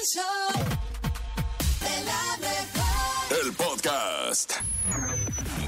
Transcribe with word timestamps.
El 0.00 0.06
show 0.06 0.64
de 1.80 2.04
la 2.04 2.36
mejor. 2.38 3.44
El 3.44 3.52
podcast. 3.52 4.52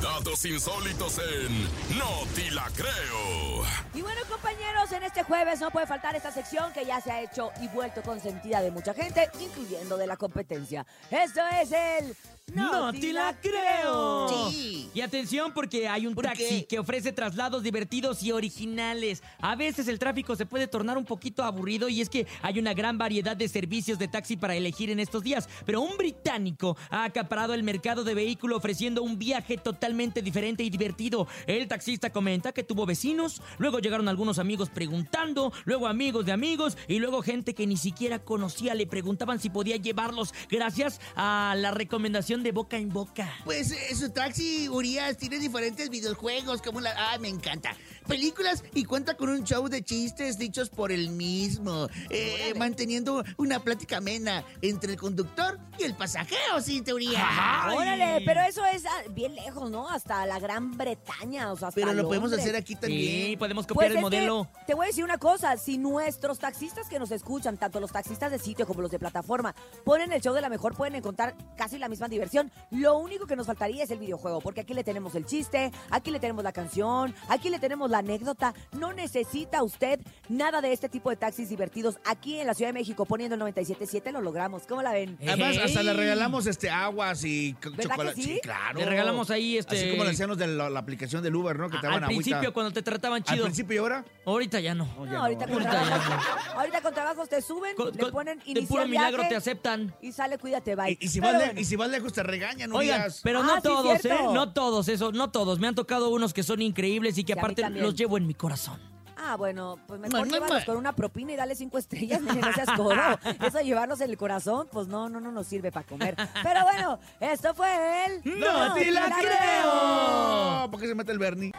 Datos 0.01 0.45
insólitos 0.47 1.19
en 1.19 1.65
No 1.99 2.25
Ti 2.34 2.49
La 2.50 2.71
Creo. 2.75 3.63
Y 3.92 4.00
bueno, 4.00 4.23
compañeros, 4.31 4.91
en 4.92 5.03
este 5.03 5.23
jueves 5.23 5.60
no 5.60 5.71
puede 5.71 5.87
faltar 5.87 6.17
esta 6.17 6.33
sección 6.33 6.73
que 6.73 6.87
ya 6.87 7.00
se 7.03 7.13
ha 7.13 7.21
hecho 7.21 7.50
y 7.60 7.68
vuelto 7.68 8.03
consentida 8.03 8.62
de 8.62 8.71
mucha 8.71 8.95
gente, 8.95 9.30
incluyendo 9.39 9.99
de 9.99 10.07
la 10.07 10.17
competencia. 10.17 10.87
Esto 11.11 11.43
es 11.61 11.71
el 11.73 12.17
No 12.55 12.93
te 12.93 13.12
la 13.12 13.37
creo. 13.41 14.29
Sí. 14.50 14.91
Y 14.95 15.00
atención 15.00 15.53
porque 15.55 15.89
hay 15.89 16.07
un 16.07 16.14
¿Por 16.14 16.25
taxi 16.25 16.61
qué? 16.61 16.67
que 16.67 16.79
ofrece 16.79 17.12
traslados 17.12 17.62
divertidos 17.62 18.23
y 18.23 18.32
originales. 18.32 19.23
A 19.41 19.57
veces 19.57 19.89
el 19.89 19.98
tráfico 19.98 20.36
se 20.36 20.46
puede 20.46 20.67
tornar 20.67 20.99
un 20.99 21.04
poquito 21.04 21.43
aburrido 21.45 21.89
y 21.89 22.00
es 22.00 22.11
que 22.11 22.27
hay 22.43 22.59
una 22.59 22.75
gran 22.75 22.99
variedad 22.99 23.36
de 23.36 23.49
servicios 23.49 23.99
de 23.99 24.09
taxi 24.09 24.36
para 24.36 24.54
elegir 24.54 24.91
en 24.91 25.00
estos 25.00 25.23
días. 25.23 25.49
Pero 25.64 25.80
un 25.80 25.96
británico 25.96 26.77
ha 26.91 27.04
acaparado 27.04 27.54
el 27.54 27.63
mercado 27.63 28.04
de 28.04 28.14
vehículo 28.14 28.57
ofreciendo 28.57 29.03
un 29.03 29.19
viaje 29.19 29.57
totalmente 29.57 30.21
diferente 30.21 30.63
y 30.63 30.71
divertido. 30.71 31.27
El 31.46 31.69
taxista 31.69 32.10
comenta 32.10 32.52
que 32.52 32.62
tuvo 32.62 32.84
vecinos, 32.86 33.41
luego 33.58 33.78
llegaron 33.78 34.08
algunos 34.08 34.38
amigos 34.38 34.69
preguntando, 34.69 35.52
luego 35.64 35.86
amigos 35.86 36.27
de 36.27 36.32
amigos 36.32 36.77
y 36.86 36.98
luego 36.98 37.22
gente 37.22 37.55
que 37.55 37.66
ni 37.66 37.77
siquiera 37.77 38.19
conocía 38.19 38.74
le 38.74 38.86
preguntaban 38.86 39.41
si 39.41 39.48
podía 39.48 39.77
llevarlos 39.77 40.34
gracias 40.50 41.00
a 41.16 41.55
la 41.56 41.70
recomendación 41.70 42.41
de 42.42 42.52
boca 42.52 42.77
en 42.77 42.88
boca. 42.88 43.30
Pues 43.45 43.70
eh, 43.73 43.95
su 43.95 44.10
taxi, 44.10 44.69
Urias, 44.69 45.16
tiene 45.16 45.38
diferentes 45.38 45.88
videojuegos 45.88 46.62
como 46.62 46.80
la... 46.80 46.92
Ah, 46.96 47.19
me 47.19 47.28
encanta. 47.28 47.74
Películas 48.06 48.64
y 48.74 48.84
cuenta 48.84 49.14
con 49.16 49.30
un 49.30 49.45
show 49.45 49.69
de 49.69 49.83
chistes 49.84 50.37
dichos 50.37 50.70
por 50.70 50.91
el 50.91 51.10
mismo, 51.10 51.88
eh, 52.10 52.52
manteniendo 52.56 53.23
una 53.36 53.60
plática 53.60 53.98
amena 53.98 54.45
entre 54.60 54.92
el 54.92 54.98
conductor 54.98 55.60
y 55.78 55.84
el 55.84 55.95
pasajero, 55.95 56.60
sí, 56.60 56.83
teoría. 56.83 57.24
Ay. 57.24 57.77
Órale, 57.77 58.22
pero 58.27 58.41
eso 58.41 58.64
es 58.66 58.84
ah, 58.86 59.03
bien 59.11 59.36
lejos, 59.36 59.70
¿no? 59.70 59.88
Hasta 59.88 60.27
la 60.27 60.41
Gran 60.41 60.77
Bretaña, 60.77 61.53
o 61.53 61.56
sea, 61.56 61.69
hasta 61.69 61.81
Pero 61.81 61.94
lo 61.94 62.09
podemos 62.09 62.33
hacer 62.33 62.56
aquí 62.56 62.75
también. 62.75 63.27
Sí, 63.27 63.36
podemos 63.36 63.66
Pues 63.66 63.75
copiar 63.75 63.91
es 63.92 63.97
el 63.97 63.98
que 63.98 64.03
modelo. 64.03 64.48
te 64.66 64.75
voy 64.75 64.84
a 64.84 64.88
decir 64.88 65.05
una 65.05 65.19
cosa, 65.19 65.56
si 65.56 65.78
nuestros 65.78 66.41
taxistas 66.41 66.88
que 66.88 66.98
nos 66.98 67.12
escuchan, 67.12 67.56
tanto 67.56 67.78
los 67.78 67.92
taxistas 67.92 68.33
de 68.33 68.41
sitio 68.41 68.66
como 68.66 68.83
los 68.83 68.91
de 68.91 68.98
plataforma, 68.98 69.55
ponen 69.84 70.12
el 70.12 70.20
show 70.20 70.34
de 70.34 70.41
la 70.41 70.48
mejor, 70.48 70.75
pueden 70.75 70.97
encontrar 70.97 71.36
casi 71.56 71.78
la 71.78 71.88
misma 71.88 72.09
diversión. 72.09 72.22
Lo 72.70 72.98
único 72.98 73.27
que 73.27 73.37
nos 73.37 73.47
faltaría 73.47 73.84
es 73.84 73.91
el 73.91 73.98
videojuego, 73.98 74.41
porque 74.41 74.61
aquí 74.62 74.75
le 74.75 74.84
tenemos 74.84 75.15
el 75.15 75.27
chiste, 75.27 75.70
aquí 75.91 76.11
le 76.11 76.20
tenemos 76.20 76.45
la 76.45 76.53
canción, 76.53 77.15
aquí 77.28 77.51
le 77.51 77.59
tenemos 77.59 77.91
la 77.91 77.98
anécdota. 77.98 78.55
No 78.73 78.92
necesita 78.92 79.62
usted 79.62 80.01
nada 80.28 80.61
de 80.61 80.73
este 80.73 80.89
tipo 80.89 81.11
de 81.11 81.17
taxis 81.17 81.48
divertidos. 81.48 81.98
Aquí 82.05 82.39
en 82.39 82.47
la 82.47 82.55
Ciudad 82.55 82.69
de 82.70 82.75
México, 82.78 83.05
poniendo 83.06 83.34
el 83.34 83.41
97.7, 83.55 84.11
lo 84.12 84.20
logramos. 84.20 84.62
¿Cómo 84.67 84.83
la 84.83 84.93
ven? 84.93 85.19
Además, 85.23 85.56
hasta 85.59 85.83
le 85.83 85.93
regalamos 85.93 86.47
este 86.47 86.70
aguas 86.70 87.25
y 87.25 87.56
c- 87.62 87.70
¿Verdad 87.70 87.91
chocolate. 87.91 88.23
sí? 88.23 88.41
claro. 88.43 88.78
Le 88.78 88.87
regalamos 88.87 89.31
ahí, 89.31 89.59
este- 89.59 89.77
Así 89.77 89.91
como 89.91 90.05
le 90.05 90.11
hacían 90.11 90.28
los 90.28 90.39
de 90.39 90.47
la, 90.47 90.70
la 90.70 90.81
aplicación 90.81 91.23
del 91.23 91.34
Uber, 91.37 91.59
¿no? 91.59 91.69
Que 91.70 91.78
te 91.78 91.87
Al 91.87 92.05
principio, 92.06 92.37
agüita. 92.37 92.53
cuando 92.53 92.73
te 92.73 92.83
trataban 92.83 93.23
Al 93.27 93.34
chido. 93.34 93.45
principio 93.45 93.75
y 93.75 93.78
ahora. 93.78 94.05
Ahorita 94.27 94.61
ya 94.61 94.75
no. 94.75 94.84
No, 94.84 95.05
ya 95.05 95.11
No, 95.12 95.12
no. 95.19 95.23
ahorita, 95.25 95.45
con 95.47 95.53
Ahorita 95.55 95.73
ya 95.73 95.84
trabajos, 95.84 96.27
ahorita 96.56 96.81
con 96.83 96.95
trabajos 96.95 97.28
te 97.28 97.43
suben, 97.43 97.77
Con- 97.77 97.93
le 97.93 98.06
ponen 98.12 98.39
de 98.47 98.62
puro 98.62 98.87
milagro 98.87 99.19
viaje 99.19 99.28
te 99.31 99.37
aceptan. 99.37 99.95
y 100.00 100.12
sale 100.12 100.39
cuídate, 100.39 100.75
bye. 100.77 100.93
Y, 101.00 101.05
y 101.05 101.09
si 101.09 101.20
Pero 101.20 101.33
vas 101.33 101.41
le- 101.41 101.47
bueno. 101.47 101.61
y 101.61 101.65
si 101.65 101.77
vas 101.77 101.91
lejos 101.91 102.11
te 102.12 102.22
regañan, 102.22 102.72
Oigan, 102.72 103.00
Urias. 103.00 103.20
pero 103.22 103.41
Ah, 103.41 103.42
no 103.46 103.56
sí, 103.56 103.62
todos, 103.62 103.94
¿eh? 103.96 103.98
cierto. 104.00 104.32
No 104.34 104.52
todos, 104.52 104.88
eso, 104.88 105.12
no 105.12 105.30
todos. 105.30 105.58
Me 105.58 105.66
han 105.68 105.74
tocado 105.74 106.10
unos 106.10 106.32
que 106.32 106.42
son 106.42 106.62
increíbles 106.62 107.19
y 107.19 107.24
que 107.24 107.32
Sí, 107.32 107.32
a 107.32 107.36
mí 107.36 107.41
aparte 107.41 107.62
también. 107.62 107.84
los 107.84 107.94
llevo 107.94 108.16
en 108.16 108.27
mi 108.27 108.34
corazón. 108.34 108.78
Ah, 109.24 109.36
bueno, 109.36 109.78
pues 109.86 110.00
mejor 110.00 110.20
mua, 110.27 110.28
llévalos 110.34 110.50
mua. 110.56 110.64
con 110.64 110.77
una 110.77 110.92
propina 110.96 111.32
y 111.32 111.36
dale 111.36 111.54
cinco 111.54 111.78
estrellas, 111.78 112.20
miren, 112.22 112.41
no 112.41 112.52
seas 112.54 112.69
codo. 112.77 112.92
Eso 113.46 113.58
de 113.58 113.64
llevarlos 113.64 114.00
en 114.00 114.10
el 114.10 114.16
corazón, 114.16 114.69
pues 114.72 114.88
no, 114.88 115.08
no, 115.08 115.20
no 115.20 115.30
nos 115.30 115.46
sirve 115.46 115.70
para 115.70 115.86
comer. 115.86 116.16
Pero 116.42 116.62
bueno, 116.64 116.98
esto 117.20 117.54
fue 117.54 118.06
el... 118.06 118.20
¡No 118.41 118.74
te 118.74 118.91
la 118.91 119.10
creo! 119.16 120.62
No, 120.62 120.70
¿por 120.72 120.80
qué 120.80 120.88
se 120.88 120.94
mete 120.97 121.12
el 121.12 121.19
Bernie? 121.20 121.52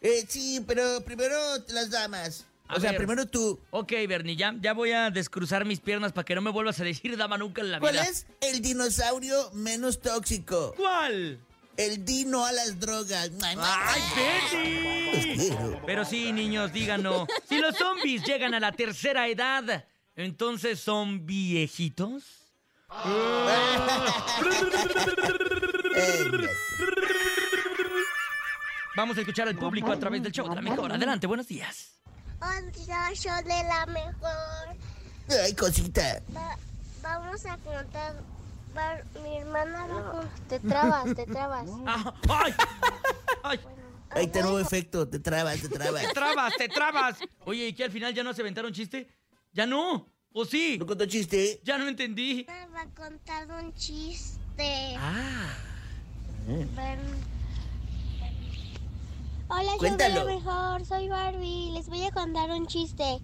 Eh, 0.00 0.24
sí, 0.28 0.60
pero 0.66 1.02
primero 1.04 1.36
las 1.68 1.90
damas. 1.90 2.46
A 2.66 2.76
o 2.76 2.80
sea, 2.80 2.92
ver. 2.92 2.98
primero 2.98 3.26
tú. 3.26 3.60
Ok, 3.70 3.92
Bernie, 4.08 4.36
ya, 4.36 4.54
ya 4.60 4.72
voy 4.72 4.92
a 4.92 5.10
descruzar 5.10 5.66
mis 5.66 5.80
piernas 5.80 6.12
para 6.12 6.24
que 6.24 6.34
no 6.34 6.40
me 6.40 6.50
vuelvas 6.50 6.80
a 6.80 6.84
decir 6.84 7.14
dama 7.18 7.36
nunca 7.36 7.60
en 7.60 7.70
la 7.72 7.78
¿Cuál 7.78 7.92
vida. 7.92 8.04
es 8.04 8.26
el 8.40 8.62
dinosaurio 8.62 9.50
menos 9.52 10.00
tóxico? 10.00 10.72
¿Cuál? 10.76 11.38
El 11.76 12.04
dino 12.04 12.44
a 12.44 12.52
las 12.52 12.78
drogas. 12.78 13.30
¡Ay. 13.58 14.02
Betty! 14.16 15.50
Pero 15.86 16.04
sí, 16.04 16.32
niños, 16.32 16.72
díganos. 16.72 17.28
Si 17.48 17.58
los 17.58 17.76
zombies 17.76 18.22
llegan 18.24 18.54
a 18.54 18.60
la 18.60 18.72
tercera 18.72 19.26
edad, 19.28 19.84
¿entonces 20.16 20.80
son 20.80 21.26
viejitos? 21.26 22.22
Vamos 28.96 29.16
a 29.16 29.20
escuchar 29.20 29.48
al 29.48 29.56
público 29.56 29.90
a 29.90 29.98
través 29.98 30.22
del 30.22 30.32
show 30.32 30.48
de 30.48 30.54
la 30.54 30.62
mejor. 30.62 30.92
Adelante, 30.92 31.26
buenos 31.26 31.48
días. 31.48 31.90
Hola, 32.40 33.12
yo 33.12 33.36
de 33.48 33.64
la 33.64 33.86
mejor. 33.86 34.76
Ay, 35.44 35.54
cosita. 35.54 36.20
Va- 36.36 36.56
vamos 37.02 37.44
a 37.46 37.56
contar. 37.58 38.14
Mi 39.22 39.36
hermana 39.38 39.86
con. 40.10 40.28
Te 40.48 40.60
trabas, 40.60 41.14
te 41.14 41.26
trabas. 41.26 41.68
Ah, 41.86 42.14
¡Ay! 42.28 42.54
¡Ay! 43.42 43.60
Ahí 44.10 44.26
está 44.26 44.42
nuevo 44.42 44.58
efecto. 44.60 45.08
Te 45.08 45.18
trabas, 45.18 45.60
te 45.60 45.68
trabas. 45.68 46.02
¡Te 46.02 46.12
trabas, 46.12 46.56
te 46.56 46.68
trabas! 46.68 47.18
Oye, 47.46 47.68
¿y 47.68 47.72
que 47.72 47.84
al 47.84 47.90
final 47.90 48.14
ya 48.14 48.22
no 48.22 48.32
se 48.32 48.42
aventaron 48.42 48.72
chiste? 48.72 49.08
¿Ya 49.52 49.66
no? 49.66 50.06
¿O 50.32 50.44
sí? 50.44 50.76
¿No 50.78 50.86
contó 50.86 51.06
chiste? 51.06 51.60
Ya 51.64 51.78
no 51.78 51.88
entendí. 51.88 52.46
Va 52.74 52.80
a 52.82 52.86
contar 52.94 53.48
un 53.50 53.72
chiste. 53.74 54.94
Ah. 54.96 55.52
Ven. 56.46 56.98
Hola, 59.48 59.72
yo 59.72 59.78
Cuéntalo. 59.78 60.14
la 60.14 60.24
mejor. 60.24 60.86
Soy 60.86 61.08
Barbie. 61.08 61.72
Les 61.72 61.88
voy 61.88 62.04
a 62.04 62.10
contar 62.12 62.50
un 62.50 62.66
chiste. 62.66 63.20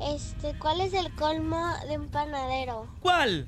Este, 0.00 0.58
¿cuál 0.58 0.80
es 0.80 0.92
el 0.94 1.14
colmo 1.14 1.72
de 1.88 1.98
un 1.98 2.08
panadero? 2.08 2.88
¿Cuál? 3.00 3.46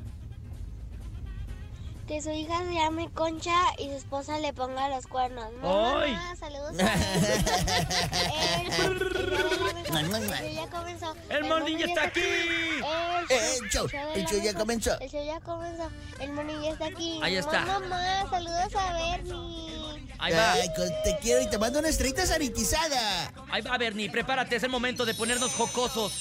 Que 2.07 2.21
su 2.21 2.31
hija 2.31 2.59
se 2.59 2.75
llame 2.75 3.09
Concha 3.15 3.57
y 3.79 3.85
su 3.89 3.95
esposa 3.97 4.39
le 4.39 4.53
ponga 4.53 4.91
los 4.91 5.07
cuernos. 5.07 5.47
¡Ay! 5.63 6.13
Mamá, 6.13 6.37
saludos 6.37 6.75
a 6.79 6.95
El- 8.85 10.55
ya 10.55 10.67
comenzó. 10.71 11.15
¡El 11.31 11.45
morning 11.45 11.79
ya 11.79 11.87
está 11.87 12.05
aquí! 12.05 12.21
El 12.21 12.85
Eh, 13.31 13.59
show, 13.71 13.87
el 14.15 14.27
show 14.27 14.39
ya 14.43 14.53
comenzó. 14.53 15.01
El 15.01 15.09
show 15.11 15.25
ya 15.25 15.41
comenzó. 15.41 15.91
El 16.21 16.33
morning 16.33 16.61
ya 16.63 16.71
está 16.73 16.87
aquí. 16.87 17.21
Ahí 17.23 17.37
está. 17.37 17.65
Mamá, 17.65 18.27
saludos 18.31 18.75
a 18.77 18.93
Bernie. 18.93 20.05
Ahí 20.19 20.33
va. 20.35 20.53
Ay, 20.53 20.69
te 21.05 21.17
quiero 21.23 21.41
y 21.41 21.49
te 21.49 21.57
mando 21.59 21.79
una 21.79 21.89
estrellita 21.89 22.27
sanitizada. 22.27 23.33
Ahí 23.51 23.63
va, 23.63 23.79
Bernie. 23.79 24.11
Prepárate, 24.11 24.57
es 24.57 24.63
el 24.63 24.69
momento 24.71 25.07
de 25.07 25.15
ponernos 25.15 25.53
jocosos. 25.55 26.13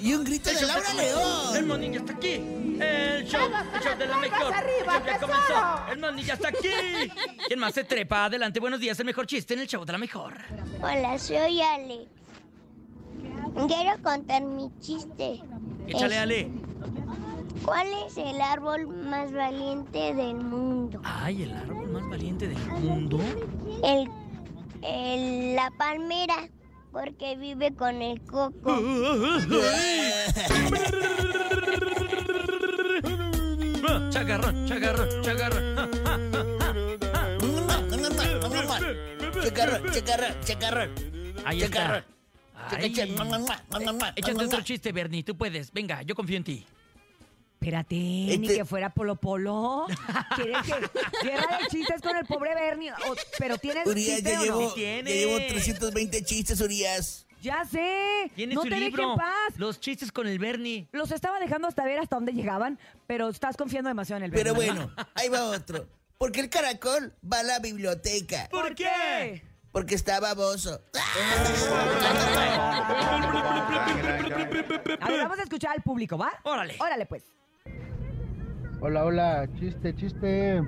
Y 0.00 0.12
un 0.14 0.24
grito 0.24 0.50
de 0.50 0.60
Laura 0.66 0.90
El 0.90 0.96
León. 0.96 1.68
morning 1.68 1.90
ya 1.92 1.98
está 2.00 2.12
aquí. 2.12 2.32
El 2.34 3.24
show, 3.26 3.40
el 3.74 3.80
show 3.82 3.98
de 3.98 4.06
la 4.06 4.16
mejor. 4.18 4.54
El 4.54 4.84
show 4.84 5.02
ya 5.06 5.18
comenzó. 5.18 6.16
El 6.18 6.24
ya 6.26 6.34
está 6.34 6.48
aquí. 6.48 6.68
¿Quién 7.46 7.58
más 7.58 7.74
se 7.74 7.84
trepa? 7.84 8.26
Adelante, 8.26 8.60
buenos 8.60 8.78
días. 8.80 8.98
El 9.00 9.06
mejor 9.06 9.26
chiste 9.26 9.54
en 9.54 9.60
el 9.60 9.66
show 9.66 9.84
de 9.84 9.92
la 9.92 9.98
mejor. 9.98 10.34
Hola, 10.82 11.18
soy 11.18 11.60
Ale. 11.62 12.08
Quiero 13.68 14.02
contar 14.02 14.42
mi 14.42 14.70
chiste. 14.80 15.40
Échale, 15.86 16.16
Es, 16.16 16.20
Ale. 16.22 16.50
¿Cuál 17.64 17.88
es 18.06 18.16
el 18.18 18.40
árbol 18.42 18.86
más 18.88 19.32
valiente 19.32 20.14
del 20.14 20.34
mundo? 20.36 21.00
Ay, 21.04 21.44
el 21.44 21.52
árbol 21.56 21.88
más 21.88 22.08
valiente 22.10 22.48
del 22.48 22.58
mundo. 22.58 23.18
El, 23.82 24.08
el- 24.82 25.56
la 25.56 25.70
palmera, 25.78 26.48
porque 26.96 27.36
vive 27.36 27.74
con 27.74 28.00
el 28.00 28.22
coco. 28.22 28.74
Chagarrón, 34.08 34.66
chagarrón, 34.66 35.08
chagarrón. 35.20 35.78
Ah, 35.78 35.88
ah, 36.06 36.18
Chacarrón, 39.42 39.92
chacarrón, 39.92 40.40
chacarrón. 40.42 40.90
Ahí 41.44 41.60
Chacarrón. 41.60 42.04
está. 42.70 43.62
Mua, 43.68 43.92
mua, 43.92 44.12
Échate 44.16 44.44
otro 44.44 44.62
chiste, 44.62 44.90
Bernie. 44.90 45.22
Tú 45.22 45.36
puedes. 45.36 45.70
Venga, 45.72 46.00
yo 46.00 46.14
confío 46.14 46.38
en 46.38 46.44
ti. 46.44 46.66
Espérate, 47.66 47.96
ni 47.96 48.32
Este- 48.32 48.58
que 48.58 48.64
fuera 48.64 48.90
Polo 48.90 49.16
Polo. 49.16 49.86
¿Quieres 50.36 50.56
que 50.62 51.26
guerra 51.26 51.58
de 51.58 51.66
chistes 51.68 52.00
con 52.00 52.16
el 52.16 52.24
pobre 52.24 52.54
Bernie? 52.54 52.92
O- 52.92 53.14
pero 53.40 53.58
tienes 53.58 53.84
Urias, 53.88 54.16
chiste 54.18 54.30
ya 54.30 54.36
o 54.40 54.44
no? 54.44 54.44
llevo, 54.44 54.68
ya 54.68 54.74
tiene? 54.76 55.12
llevo 55.12 55.36
320 55.38 56.22
chistes, 56.24 56.60
Urias. 56.60 57.26
Ya 57.42 57.64
sé. 57.64 58.30
Tiene 58.36 58.54
no 58.54 58.62
su 58.62 58.68
te 58.68 58.74
deje 58.76 58.86
libro. 58.86 59.10
en 59.12 59.18
paz. 59.18 59.54
Los 59.56 59.80
chistes 59.80 60.12
con 60.12 60.28
el 60.28 60.38
Bernie. 60.38 60.86
Los 60.92 61.10
estaba 61.10 61.40
dejando 61.40 61.66
hasta 61.66 61.84
ver 61.84 61.98
hasta 61.98 62.14
dónde 62.14 62.32
llegaban, 62.34 62.78
pero 63.08 63.28
estás 63.30 63.56
confiando 63.56 63.88
demasiado 63.88 64.18
en 64.18 64.24
el 64.26 64.30
Bernie. 64.30 64.44
Pero 64.44 64.54
bueno, 64.54 64.92
ahí 65.16 65.28
va 65.28 65.42
otro. 65.46 65.88
Porque 66.18 66.38
el 66.38 66.48
caracol 66.48 67.14
va 67.30 67.40
a 67.40 67.42
la 67.42 67.58
biblioteca. 67.58 68.46
¿Por 68.48 68.76
qué? 68.76 69.42
Porque 69.72 69.96
está 69.96 70.20
baboso. 70.20 70.80
A 75.00 75.08
ver, 75.10 75.18
vamos 75.20 75.38
a 75.38 75.42
escuchar 75.42 75.72
al 75.72 75.82
público, 75.82 76.16
¿va? 76.16 76.32
Órale. 76.44 76.76
Órale, 76.78 77.06
pues. 77.06 77.24
Hola, 78.78 79.06
hola, 79.06 79.48
chiste, 79.58 79.94
chiste. 79.94 80.62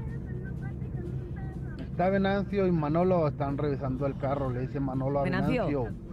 Está 1.90 2.08
Venancio 2.08 2.66
y 2.66 2.72
Manolo 2.72 3.28
están 3.28 3.58
revisando 3.58 4.06
el 4.06 4.16
carro. 4.16 4.50
Le 4.50 4.60
dice 4.60 4.80
Manolo 4.80 5.20
a 5.20 5.24
Venancio. 5.24 5.66
Venancio. 5.84 6.08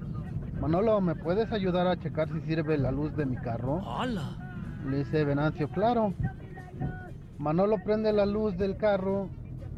Manolo, 0.59 0.99
¿me 0.99 1.15
puedes 1.15 1.51
ayudar 1.53 1.87
a 1.87 1.97
checar 1.97 2.27
si 2.33 2.41
sirve 2.41 2.77
la 2.77 2.91
luz 2.91 3.15
de 3.15 3.25
mi 3.25 3.37
carro? 3.37 3.81
¡Hala! 3.85 4.35
Le 4.89 4.99
dice 4.99 5.23
Venancio, 5.23 5.69
claro. 5.69 6.13
Manolo 7.37 7.77
prende 7.83 8.11
la 8.11 8.25
luz 8.25 8.57
del 8.57 8.75
carro 8.75 9.29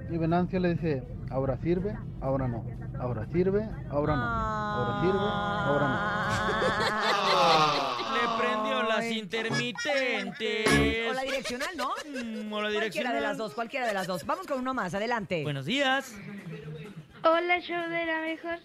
y 0.09 0.17
Venancio 0.17 0.59
le 0.59 0.73
dice, 0.73 1.03
ahora 1.29 1.57
sirve, 1.61 1.95
ahora 2.21 2.47
no. 2.47 2.65
Ahora 2.99 3.25
sirve, 3.31 3.67
ahora 3.89 4.15
no. 4.15 4.23
Ahora 4.23 5.01
sirve, 5.01 5.19
ahora 5.19 5.87
no. 5.87 5.97
Le 8.13 8.19
prendió 8.43 8.83
las 8.83 9.05
intermitentes. 9.05 11.09
O 11.09 11.13
la 11.13 11.21
direccional, 11.23 11.69
¿no? 11.77 11.89
Mm, 11.89 12.53
o 12.53 12.61
la 12.61 12.69
Cualquiera 12.69 12.79
direccional. 12.79 13.13
de 13.15 13.21
las 13.21 13.37
dos, 13.37 13.53
cualquiera 13.53 13.87
de 13.87 13.93
las 13.93 14.07
dos. 14.07 14.25
Vamos 14.25 14.47
con 14.47 14.59
uno 14.59 14.73
más, 14.73 14.93
adelante. 14.93 15.43
Buenos 15.43 15.65
días. 15.65 16.13
Hola, 17.23 17.59
show 17.61 17.89
de 17.89 18.05
la 18.05 18.21
mejor. 18.21 18.59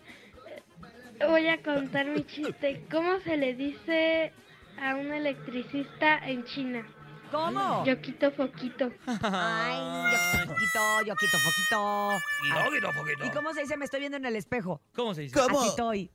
Voy 1.28 1.48
a 1.48 1.62
contar 1.62 2.06
mi 2.06 2.24
chiste. 2.24 2.84
¿Cómo 2.90 3.18
se 3.20 3.36
le 3.36 3.54
dice 3.54 4.32
a 4.80 4.94
un 4.96 5.12
electricista 5.12 6.18
en 6.26 6.44
China? 6.44 6.84
¿Cómo? 7.32 7.84
Yo 7.86 7.98
quito 8.02 8.30
foquito. 8.30 8.92
Ay, 9.06 9.78
yo 10.12 10.18
quito 10.30 10.52
foquito, 10.52 11.00
yo 11.06 11.16
quito 11.16 11.38
foquito. 11.38 12.18
Y 12.44 12.50
poquito. 12.52 13.24
¿Y 13.24 13.30
cómo 13.30 13.54
se 13.54 13.62
dice? 13.62 13.78
Me 13.78 13.86
estoy 13.86 14.00
viendo 14.00 14.18
en 14.18 14.26
el 14.26 14.36
espejo. 14.36 14.82
¿Cómo 14.94 15.14
se 15.14 15.22
dice? 15.22 15.40
¿Cómo? 15.40 15.60
Aquí 15.60 15.70
estoy. 15.70 16.10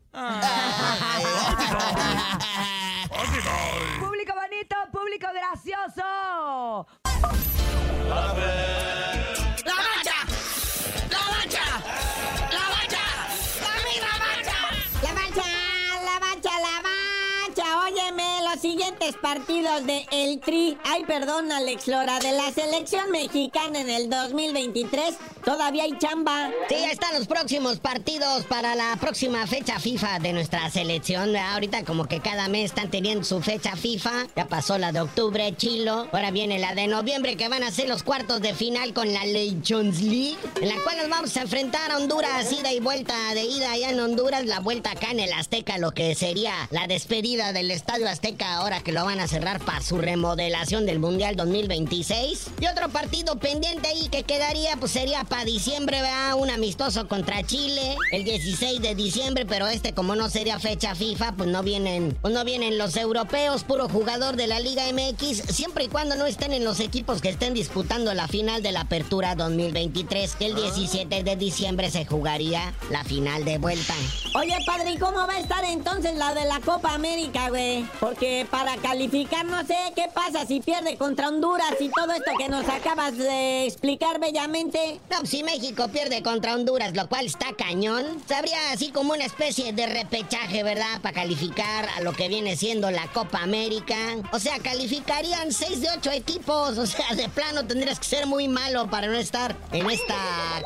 Público 3.99 4.33
bonito, 4.35 4.75
público 4.91 5.27
gracioso. 5.33 6.85
¡La 8.07 8.15
mancha! 8.15 9.65
¡La 9.65 9.75
mancha! 9.75 10.16
Partidos 19.15 19.86
de 19.86 20.06
El 20.12 20.39
Tri, 20.39 20.77
ay 20.83 21.06
perdón, 21.06 21.51
Alex 21.51 21.88
Lora, 21.88 22.19
de 22.19 22.33
la 22.33 22.51
selección 22.51 23.09
mexicana 23.12 23.80
en 23.80 23.89
el 23.89 24.09
2023, 24.09 25.15
todavía 25.45 25.83
hay 25.83 25.98
chamba. 25.98 26.51
Sí, 26.68 26.75
ya 26.80 26.92
están 26.92 27.13
los 27.13 27.27
próximos 27.27 27.80
partidos 27.80 28.44
para 28.45 28.75
la 28.75 28.98
próxima 29.00 29.48
fecha 29.48 29.80
FIFA 29.80 30.19
de 30.19 30.33
nuestra 30.33 30.69
selección. 30.69 31.36
Ahorita 31.36 31.83
como 31.86 32.06
que 32.06 32.19
cada 32.19 32.50
mes 32.50 32.65
están 32.65 32.89
teniendo 32.89 33.24
su 33.24 33.42
fecha 33.42 33.75
FIFA. 33.75 34.27
Ya 34.36 34.48
pasó 34.48 34.77
la 34.77 34.92
de 34.92 35.00
octubre, 35.00 35.56
Chilo. 35.56 36.07
Ahora 36.12 36.31
viene 36.31 36.59
la 36.59 36.75
de 36.75 36.88
noviembre 36.88 37.38
que 37.38 37.48
van 37.48 37.63
a 37.63 37.71
ser 37.71 37.88
los 37.88 38.04
cuartos 38.04 38.42
de 38.42 38.54
final 38.54 38.94
con 38.94 39.13
la 39.13 39.25
Nations 39.25 40.01
League. 40.01 40.38
En 40.62 40.69
la 40.69 40.75
cual 40.83 40.98
nos 40.98 41.09
vamos 41.09 41.38
a 41.38 41.42
enfrentar 41.42 41.92
a 41.92 41.98
Honduras, 41.98 42.51
ida 42.51 42.74
y 42.74 42.80
vuelta 42.80 43.13
de 43.33 43.44
ida 43.44 43.71
allá 43.71 43.92
en 43.92 44.00
Honduras. 44.00 44.45
La 44.45 44.59
vuelta 44.59 44.92
acá 44.92 45.12
en 45.12 45.19
el 45.19 45.31
Azteca, 45.33 45.77
lo 45.77 45.92
que 45.92 46.15
sería 46.15 46.54
la 46.71 46.88
despedida 46.88 47.54
del 47.54 47.71
Estadio 47.71 48.09
Azteca 48.09 48.56
ahora 48.56 48.81
que 48.81 48.96
lo 48.97 49.05
van 49.05 49.19
a 49.19 49.27
cerrar 49.27 49.59
para 49.59 49.79
su 49.81 49.99
remodelación 49.99 50.88
del 50.88 50.97
Mundial 50.97 51.35
2026. 51.35 52.47
Y 52.59 52.65
otro 52.65 52.89
partido 52.89 53.38
pendiente 53.38 53.89
ahí 53.89 54.09
que 54.09 54.23
quedaría 54.23 54.75
pues 54.77 54.91
sería 54.91 55.23
para 55.23 55.45
diciembre, 55.45 56.01
¿verdad? 56.01 56.33
Un 56.35 56.49
amistoso 56.49 57.07
contra 57.07 57.44
Chile 57.44 57.95
el 58.11 58.23
16 58.23 58.81
de 58.81 58.95
diciembre, 58.95 59.45
pero 59.45 59.67
este 59.67 59.94
como 59.94 60.15
no 60.15 60.31
sería 60.31 60.57
fecha 60.57 60.95
FIFA, 60.95 61.33
pues 61.33 61.47
no 61.47 61.61
vienen, 61.61 62.17
pues 62.23 62.33
no 62.33 62.44
vienen 62.44 62.79
los 62.79 62.95
europeos, 62.95 63.63
puro 63.63 63.88
jugador 63.88 64.35
de 64.35 64.47
la 64.47 64.59
Liga 64.59 64.81
MX, 64.91 65.44
siempre 65.55 65.83
y 65.83 65.89
cuando 65.89 66.15
no 66.15 66.25
estén 66.25 66.51
en 66.51 66.63
los 66.63 66.79
equipos 66.79 67.21
que 67.21 67.29
estén 67.29 67.53
disputando 67.53 68.11
la 68.15 68.27
final 68.27 68.63
de 68.63 68.71
la 68.71 68.81
Apertura 68.81 69.35
2023, 69.35 70.35
que 70.38 70.47
el 70.47 70.55
17 70.55 71.23
de 71.23 71.35
diciembre 71.35 71.91
se 71.91 72.03
jugaría 72.03 72.73
la 72.89 73.03
final 73.03 73.45
de 73.45 73.59
vuelta. 73.59 73.94
Oye, 74.33 74.57
padre, 74.65 74.94
¿y 74.94 74.97
cómo 74.97 75.27
va 75.27 75.33
a 75.33 75.39
estar 75.39 75.63
entonces 75.65 76.15
la 76.17 76.33
de 76.33 76.45
la 76.45 76.61
Copa 76.61 76.95
América, 76.95 77.49
güey? 77.49 77.85
Porque 77.99 78.47
para 78.49 78.75
calificar 78.87 79.45
no 79.45 79.65
sé 79.65 79.75
qué 79.97 80.05
pasa 80.13 80.45
si 80.45 80.61
pierde 80.61 80.95
contra 80.95 81.27
Honduras 81.27 81.73
y 81.81 81.89
todo 81.89 82.13
esto 82.13 82.31
que 82.37 82.47
nos 82.47 82.69
acabas 82.69 83.17
de 83.17 83.65
explicar 83.65 84.17
bellamente. 84.17 85.01
No, 85.11 85.25
si 85.25 85.43
México 85.43 85.89
pierde 85.89 86.23
contra 86.23 86.55
Honduras, 86.55 86.95
lo 86.95 87.09
cual 87.09 87.25
está 87.25 87.47
cañón, 87.57 88.05
sabría 88.29 88.71
así 88.71 88.91
como 88.91 89.11
una 89.11 89.25
especie 89.25 89.73
de 89.73 89.87
repechaje, 89.87 90.63
¿verdad? 90.63 91.01
Para 91.01 91.15
calificar 91.15 91.89
a 91.97 92.01
lo 92.01 92.13
que 92.13 92.29
viene 92.29 92.55
siendo 92.55 92.89
la 92.89 93.11
Copa 93.11 93.39
América. 93.39 93.97
O 94.31 94.39
sea, 94.39 94.57
calificarían 94.59 95.51
6 95.51 95.81
de 95.81 95.89
8 95.97 96.11
equipos. 96.11 96.77
O 96.77 96.85
sea, 96.85 97.13
de 97.13 97.27
plano 97.27 97.65
tendrías 97.67 97.99
que 97.99 98.05
ser 98.05 98.25
muy 98.25 98.47
malo 98.47 98.89
para 98.89 99.07
no 99.07 99.17
estar 99.17 99.57
en 99.73 99.89
esta 99.89 100.15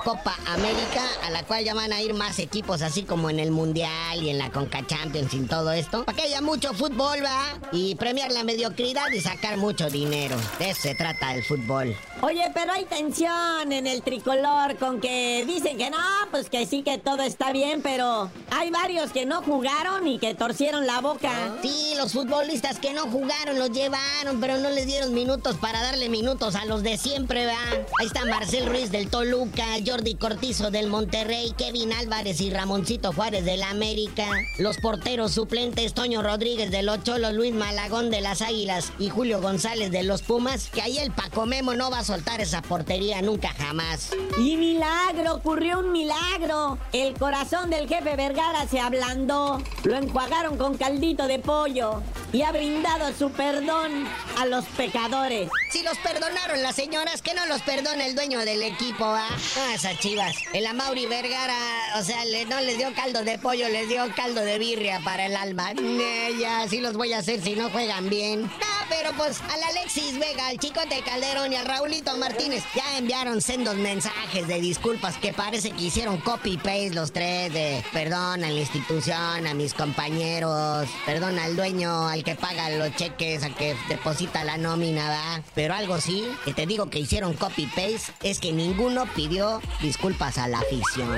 Copa 0.03 0.35
América, 0.45 1.01
a 1.23 1.31
la 1.31 1.41
cual 1.43 1.63
ya 1.63 1.73
van 1.73 1.91
a 1.91 2.01
ir 2.03 2.13
más 2.13 2.37
equipos, 2.37 2.83
así 2.83 3.01
como 3.01 3.31
en 3.31 3.39
el 3.39 3.49
Mundial 3.49 4.21
y 4.21 4.29
en 4.29 4.37
la 4.37 4.51
Conca 4.51 4.85
Champions 4.85 5.33
y 5.33 5.39
todo 5.47 5.71
esto. 5.71 6.05
Para 6.05 6.15
que 6.15 6.23
haya 6.25 6.41
mucho 6.41 6.71
fútbol, 6.75 7.23
¿va? 7.23 7.59
Y 7.71 7.95
premiar 8.11 8.33
la 8.33 8.43
mediocridad 8.43 9.09
y 9.13 9.21
sacar 9.21 9.55
mucho 9.55 9.89
dinero. 9.89 10.35
De 10.59 10.71
eso 10.71 10.81
se 10.81 10.95
trata 10.95 11.33
el 11.33 11.45
fútbol. 11.45 11.95
Oye, 12.19 12.51
pero 12.53 12.73
hay 12.73 12.83
tensión 12.83 13.71
en 13.71 13.87
el 13.87 14.01
tricolor 14.01 14.75
con 14.77 14.99
que 14.99 15.45
dicen 15.47 15.77
que 15.77 15.89
no, 15.89 15.97
pues 16.29 16.49
que 16.49 16.65
sí 16.65 16.83
que 16.83 16.97
todo 16.97 17.23
está 17.23 17.53
bien, 17.53 17.81
pero 17.81 18.29
hay 18.49 18.69
varios 18.69 19.11
que 19.11 19.25
no 19.25 19.41
jugaron 19.41 20.05
y 20.09 20.19
que 20.19 20.35
torcieron 20.35 20.85
la 20.85 20.99
boca. 20.99 21.31
Sí, 21.61 21.93
los 21.95 22.11
futbolistas 22.11 22.79
que 22.79 22.91
no 22.91 23.03
jugaron 23.03 23.57
los 23.57 23.71
llevaron, 23.71 24.41
pero 24.41 24.57
no 24.57 24.69
les 24.71 24.87
dieron 24.87 25.13
minutos 25.13 25.55
para 25.55 25.81
darle 25.81 26.09
minutos 26.09 26.55
a 26.55 26.65
los 26.65 26.83
de 26.83 26.97
siempre, 26.97 27.45
¿va? 27.45 27.63
Ahí 27.97 28.07
está 28.07 28.25
Marcel 28.25 28.65
Ruiz 28.65 28.91
del 28.91 29.09
Toluca, 29.09 29.63
Jordi 29.85 30.15
Cortizo 30.15 30.69
del 30.69 30.87
Monterrey, 30.87 31.53
Kevin 31.57 31.93
Álvarez 31.93 32.41
y 32.41 32.49
Ramoncito 32.49 33.13
Juárez 33.13 33.45
del 33.45 33.63
América. 33.63 34.27
Los 34.57 34.77
porteros 34.79 35.31
suplentes 35.31 35.93
Toño 35.93 36.21
Rodríguez 36.21 36.71
de 36.71 36.83
los 36.83 37.01
Cholos, 37.03 37.33
Luis 37.33 37.53
Malagón 37.53 38.00
de 38.09 38.21
las 38.21 38.41
Águilas 38.41 38.91
y 38.99 39.09
Julio 39.09 39.41
González 39.41 39.91
de 39.91 40.03
los 40.03 40.21
Pumas, 40.21 40.69
que 40.73 40.81
ahí 40.81 40.97
el 40.97 41.11
Paco 41.11 41.45
Memo 41.45 41.73
no 41.75 41.91
va 41.91 41.99
a 41.99 42.03
soltar 42.03 42.41
esa 42.41 42.61
portería 42.61 43.21
nunca 43.21 43.49
jamás. 43.49 44.09
Y 44.37 44.57
milagro, 44.57 45.35
ocurrió 45.35 45.79
un 45.79 45.91
milagro. 45.91 46.77
El 46.93 47.13
corazón 47.17 47.69
del 47.69 47.87
jefe 47.87 48.15
Vergara 48.15 48.67
se 48.67 48.79
ablandó. 48.79 49.61
Lo 49.83 49.95
enjuagaron 49.95 50.57
con 50.57 50.77
caldito 50.77 51.27
de 51.27 51.39
pollo 51.39 52.01
y 52.33 52.41
ha 52.43 52.51
brindado 52.51 53.11
su 53.17 53.29
perdón 53.31 54.07
a 54.39 54.45
los 54.45 54.65
pecadores. 54.65 55.49
Si 55.71 55.83
los 55.83 55.97
perdonaron 55.99 56.61
las 56.61 56.75
señoras, 56.75 57.21
que 57.21 57.33
no 57.33 57.45
los 57.45 57.61
perdone 57.61 58.05
el 58.07 58.15
dueño 58.15 58.39
del 58.39 58.63
equipo, 58.63 59.05
¿ah? 59.05 59.27
No, 59.57 59.73
esas 59.73 59.97
chivas. 59.99 60.35
El 60.53 60.65
Amauri 60.65 61.05
Vergara, 61.05 61.55
o 61.97 62.03
sea, 62.03 62.23
le- 62.25 62.45
no 62.45 62.59
les 62.61 62.77
dio 62.77 62.93
caldo 62.93 63.23
de 63.23 63.37
pollo, 63.39 63.67
les 63.69 63.87
dio 63.89 64.03
caldo 64.15 64.41
de 64.41 64.59
birria 64.59 65.01
para 65.03 65.25
el 65.25 65.35
alma. 65.35 65.73
Ne, 65.73 66.37
ya, 66.39 66.67
sí 66.69 66.79
los 66.79 66.93
voy 66.93 67.13
a 67.13 67.19
hacer 67.19 67.41
si 67.41 67.55
no 67.55 67.69
juegan 67.69 67.80
bien. 68.09 68.43
No, 68.43 68.49
pero 68.89 69.11
pues 69.17 69.41
al 69.41 69.63
Alexis 69.63 70.19
Vega, 70.19 70.47
al 70.47 70.59
Chicote 70.59 71.01
Calderón 71.03 71.51
y 71.51 71.55
al 71.55 71.65
Raulito 71.65 72.15
Martínez 72.17 72.63
ya 72.75 72.97
enviaron 72.97 73.41
sendos 73.41 73.75
mensajes 73.75 74.47
de 74.47 74.61
disculpas 74.61 75.17
que 75.17 75.33
parece 75.33 75.71
que 75.71 75.85
hicieron 75.85 76.17
copy-paste 76.17 76.91
los 76.91 77.11
tres 77.11 77.51
de 77.51 77.83
perdón 77.91 78.43
a 78.43 78.49
la 78.49 78.59
institución, 78.59 79.47
a 79.47 79.53
mis 79.55 79.73
compañeros, 79.73 80.87
perdón 81.05 81.39
al 81.39 81.55
dueño, 81.55 82.07
al 82.07 82.23
que 82.23 82.35
paga 82.35 82.69
los 82.69 82.95
cheques, 82.95 83.43
al 83.43 83.55
que 83.55 83.75
deposita 83.89 84.43
la 84.43 84.57
nómina, 84.57 85.09
¿va? 85.09 85.43
Pero 85.55 85.73
algo 85.73 85.99
sí, 85.99 86.27
que 86.45 86.53
te 86.53 86.67
digo 86.67 86.89
que 86.89 86.99
hicieron 86.99 87.33
copy-paste, 87.33 88.13
es 88.21 88.39
que 88.39 88.51
ninguno 88.51 89.05
pidió 89.15 89.59
disculpas 89.81 90.37
a 90.37 90.47
la 90.47 90.59
afición. 90.59 91.17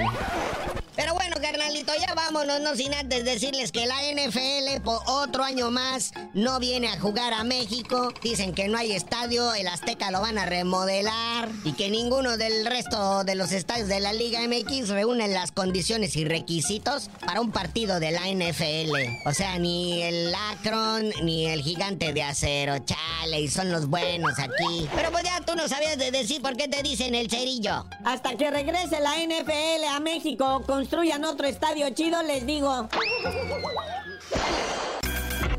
Bueno, 1.34 1.48
carnalito, 1.52 1.94
ya 2.00 2.14
vámonos, 2.14 2.62
no 2.62 2.76
sin 2.76 2.94
antes 2.94 3.26
decirles 3.26 3.72
que 3.72 3.88
la 3.88 3.96
NFL 4.14 4.84
por 4.84 5.02
otro 5.08 5.44
año 5.44 5.72
más 5.72 6.12
no 6.34 6.60
viene 6.60 6.90
a 6.90 7.00
jugar 7.00 7.34
a. 7.34 7.44
México. 7.44 8.12
Dicen 8.22 8.54
que 8.54 8.68
no 8.68 8.78
hay 8.78 8.94
estadio, 8.94 9.54
el 9.54 9.68
Azteca 9.68 10.12
lo 10.12 10.22
van 10.22 10.38
a 10.38 10.46
remodelar 10.46 11.50
y 11.64 11.74
que 11.74 11.90
ninguno 11.90 12.38
del 12.38 12.66
resto 12.66 13.24
de 13.24 13.36
los 13.36 13.52
estadios 13.52 13.88
de 13.88 14.00
la 14.00 14.14
Liga 14.14 14.40
MX 14.48 14.90
reúnen 14.90 15.34
las 15.34 15.52
condiciones 15.52 16.16
y 16.16 16.26
requisitos 16.26 17.10
para 17.26 17.42
un 17.42 17.52
partido 17.52 18.00
de 18.00 18.12
la 18.12 18.22
NFL. 18.28 19.28
O 19.28 19.34
sea, 19.34 19.60
ni 19.60 20.02
el 20.02 20.34
Akron 20.52 21.10
ni 21.24 21.48
el 21.48 21.62
gigante 21.62 22.14
de 22.14 22.24
acero, 22.24 22.80
chale, 22.80 23.42
y 23.42 23.48
son 23.50 23.72
los 23.72 23.88
buenos 23.88 24.40
aquí. 24.40 24.88
Pero 24.96 25.12
pues 25.12 25.24
ya 25.24 25.42
tú 25.42 25.56
no 25.56 25.68
sabías 25.68 25.98
de 25.98 26.12
decir 26.12 26.42
por 26.42 26.56
qué 26.56 26.68
te 26.68 26.82
dicen 26.82 27.14
el 27.16 27.30
cerillo. 27.30 27.86
Hasta 28.06 28.36
que 28.36 28.50
regrese 28.52 29.00
la 29.00 29.16
NFL 29.18 29.86
a 29.90 30.00
México, 30.00 30.64
construyan 30.66 31.23
otro 31.26 31.48
estadio 31.48 31.90
chido, 31.92 32.22
les 32.24 32.46
digo. 32.46 32.88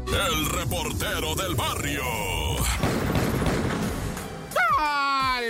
El 0.06 0.46
reportero 0.50 1.34
del 1.34 1.54
barrio. 1.54 2.02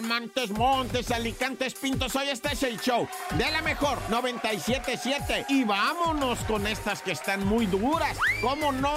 Montes, 0.03 0.51
Montes, 0.51 1.11
Alicantes, 1.11 1.75
Pintos. 1.75 2.15
Hoy 2.17 2.29
este 2.29 2.53
es 2.53 2.63
el 2.63 2.81
show 2.81 3.07
de 3.37 3.51
la 3.51 3.63
mejor 3.63 3.99
977. 4.09 5.47
Y 5.49 5.65
vámonos 5.65 6.39
con 6.41 6.67
estas 6.67 7.03
que 7.03 7.13
están 7.13 7.47
muy 7.47 7.67
duras. 7.67 8.17
¿Cómo 8.41 8.73
no 8.73 8.95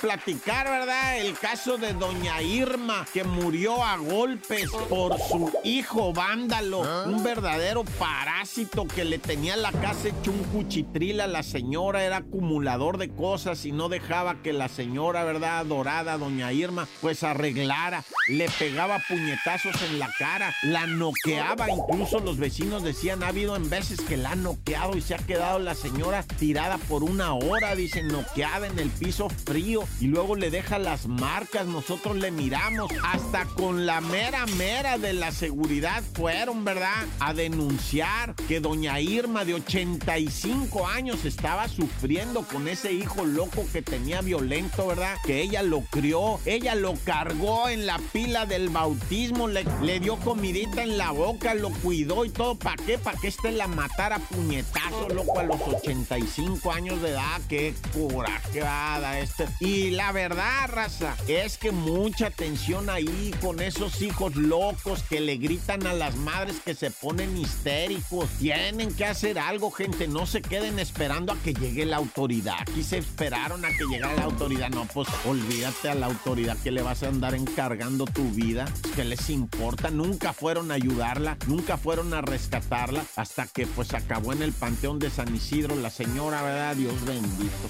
platicar, 0.00 0.66
verdad? 0.66 1.18
El 1.18 1.38
caso 1.38 1.78
de 1.78 1.94
Doña 1.94 2.42
Irma, 2.42 3.06
que 3.12 3.24
murió 3.24 3.82
a 3.82 3.96
golpes 3.96 4.70
por 4.88 5.18
su 5.18 5.52
hijo 5.64 6.12
vándalo. 6.12 6.80
Un 7.06 7.22
verdadero 7.22 7.84
parásito 7.84 8.86
que 8.86 9.04
le 9.04 9.18
tenía 9.18 9.56
la 9.56 9.72
casa 9.72 10.08
hecho 10.08 10.30
un 10.30 10.42
cuchitril 10.44 11.20
a 11.20 11.26
la 11.26 11.42
señora. 11.42 12.04
Era 12.04 12.18
acumulador 12.18 12.98
de 12.98 13.08
cosas 13.08 13.64
y 13.64 13.72
no 13.72 13.88
dejaba 13.88 14.42
que 14.42 14.52
la 14.52 14.68
señora, 14.68 15.24
¿verdad? 15.24 15.58
Adorada, 15.58 16.18
Doña 16.18 16.52
Irma, 16.52 16.86
pues 17.00 17.22
arreglara. 17.22 18.04
Le 18.28 18.48
pegaba 18.58 18.98
puñetazos 19.08 19.80
en 19.82 19.98
la 19.98 20.10
cara, 20.18 20.52
la 20.62 20.86
noqueaba, 20.86 21.70
incluso 21.70 22.18
los 22.18 22.38
vecinos 22.38 22.82
decían, 22.82 23.22
ha 23.22 23.28
habido 23.28 23.54
en 23.54 23.70
veces 23.70 24.00
que 24.00 24.16
la 24.16 24.32
ha 24.32 24.36
noqueado 24.36 24.96
y 24.96 25.00
se 25.00 25.14
ha 25.14 25.18
quedado 25.18 25.60
la 25.60 25.76
señora 25.76 26.24
tirada 26.38 26.76
por 26.76 27.04
una 27.04 27.34
hora, 27.34 27.76
dicen, 27.76 28.08
noqueada 28.08 28.66
en 28.66 28.78
el 28.80 28.90
piso 28.90 29.28
frío 29.30 29.84
y 30.00 30.08
luego 30.08 30.34
le 30.34 30.50
deja 30.50 30.78
las 30.78 31.06
marcas, 31.06 31.66
nosotros 31.66 32.16
le 32.16 32.32
miramos, 32.32 32.90
hasta 33.04 33.44
con 33.44 33.86
la 33.86 34.00
mera 34.00 34.44
mera 34.46 34.98
de 34.98 35.12
la 35.12 35.30
seguridad 35.30 36.02
fueron, 36.14 36.64
¿verdad? 36.64 37.06
A 37.20 37.32
denunciar 37.32 38.34
que 38.48 38.60
doña 38.60 39.00
Irma 39.00 39.44
de 39.44 39.54
85 39.54 40.86
años 40.88 41.24
estaba 41.24 41.68
sufriendo 41.68 42.42
con 42.42 42.66
ese 42.66 42.92
hijo 42.92 43.24
loco 43.24 43.64
que 43.72 43.82
tenía 43.82 44.20
violento, 44.20 44.88
¿verdad? 44.88 45.16
Que 45.24 45.42
ella 45.42 45.62
lo 45.62 45.82
crió, 45.82 46.40
ella 46.44 46.74
lo 46.74 46.94
cargó 47.04 47.68
en 47.68 47.86
la 47.86 48.00
pila 48.12 48.46
del 48.46 48.68
bautismo, 48.68 49.46
le, 49.46 49.64
le 49.82 50.00
dio 50.00 50.07
comidita 50.16 50.82
en 50.82 50.98
la 50.98 51.10
boca, 51.10 51.54
lo 51.54 51.70
cuidó 51.70 52.24
y 52.24 52.30
todo. 52.30 52.54
¿Para 52.54 52.82
qué? 52.84 52.98
¿Para 52.98 53.18
que 53.18 53.28
este 53.28 53.52
la 53.52 53.66
matara 53.66 54.18
puñetazo, 54.18 55.08
loco, 55.10 55.38
a 55.38 55.44
los 55.44 55.60
85 55.60 56.72
años 56.72 57.02
de 57.02 57.10
edad? 57.10 57.40
Qué 57.48 57.74
corajeada 57.92 59.20
este. 59.20 59.46
Y 59.60 59.90
la 59.90 60.12
verdad, 60.12 60.68
raza, 60.68 61.16
es 61.26 61.58
que 61.58 61.72
mucha 61.72 62.28
atención 62.28 62.90
ahí 62.90 63.34
con 63.40 63.60
esos 63.60 64.02
hijos 64.02 64.36
locos 64.36 65.02
que 65.02 65.20
le 65.20 65.36
gritan 65.36 65.86
a 65.86 65.92
las 65.92 66.16
madres 66.16 66.56
que 66.64 66.74
se 66.74 66.90
ponen 66.90 67.36
histéricos. 67.36 68.28
Tienen 68.38 68.94
que 68.94 69.04
hacer 69.04 69.38
algo, 69.38 69.70
gente. 69.70 70.08
No 70.08 70.26
se 70.26 70.42
queden 70.42 70.78
esperando 70.78 71.32
a 71.32 71.36
que 71.36 71.54
llegue 71.54 71.84
la 71.86 71.96
autoridad. 71.96 72.56
Aquí 72.60 72.82
se 72.82 72.98
esperaron 72.98 73.64
a 73.64 73.68
que 73.68 73.84
llegara 73.84 74.14
la 74.14 74.24
autoridad. 74.24 74.70
No, 74.70 74.86
pues 74.86 75.08
olvídate 75.26 75.90
a 75.90 75.94
la 75.94 76.06
autoridad 76.06 76.56
que 76.58 76.70
le 76.70 76.82
vas 76.82 77.02
a 77.02 77.08
andar 77.08 77.34
encargando 77.34 78.04
tu 78.04 78.30
vida. 78.30 78.66
¿Qué 78.94 79.04
les 79.04 79.28
importa? 79.30 79.90
Nunca 79.98 80.32
fueron 80.32 80.70
a 80.70 80.74
ayudarla, 80.74 81.36
nunca 81.48 81.76
fueron 81.76 82.14
a 82.14 82.20
rescatarla, 82.20 83.04
hasta 83.16 83.48
que 83.48 83.66
pues 83.66 83.94
acabó 83.94 84.32
en 84.32 84.44
el 84.44 84.52
Panteón 84.52 85.00
de 85.00 85.10
San 85.10 85.34
Isidro 85.34 85.74
la 85.74 85.90
señora, 85.90 86.40
¿verdad? 86.40 86.76
Dios 86.76 87.04
bendito. 87.04 87.68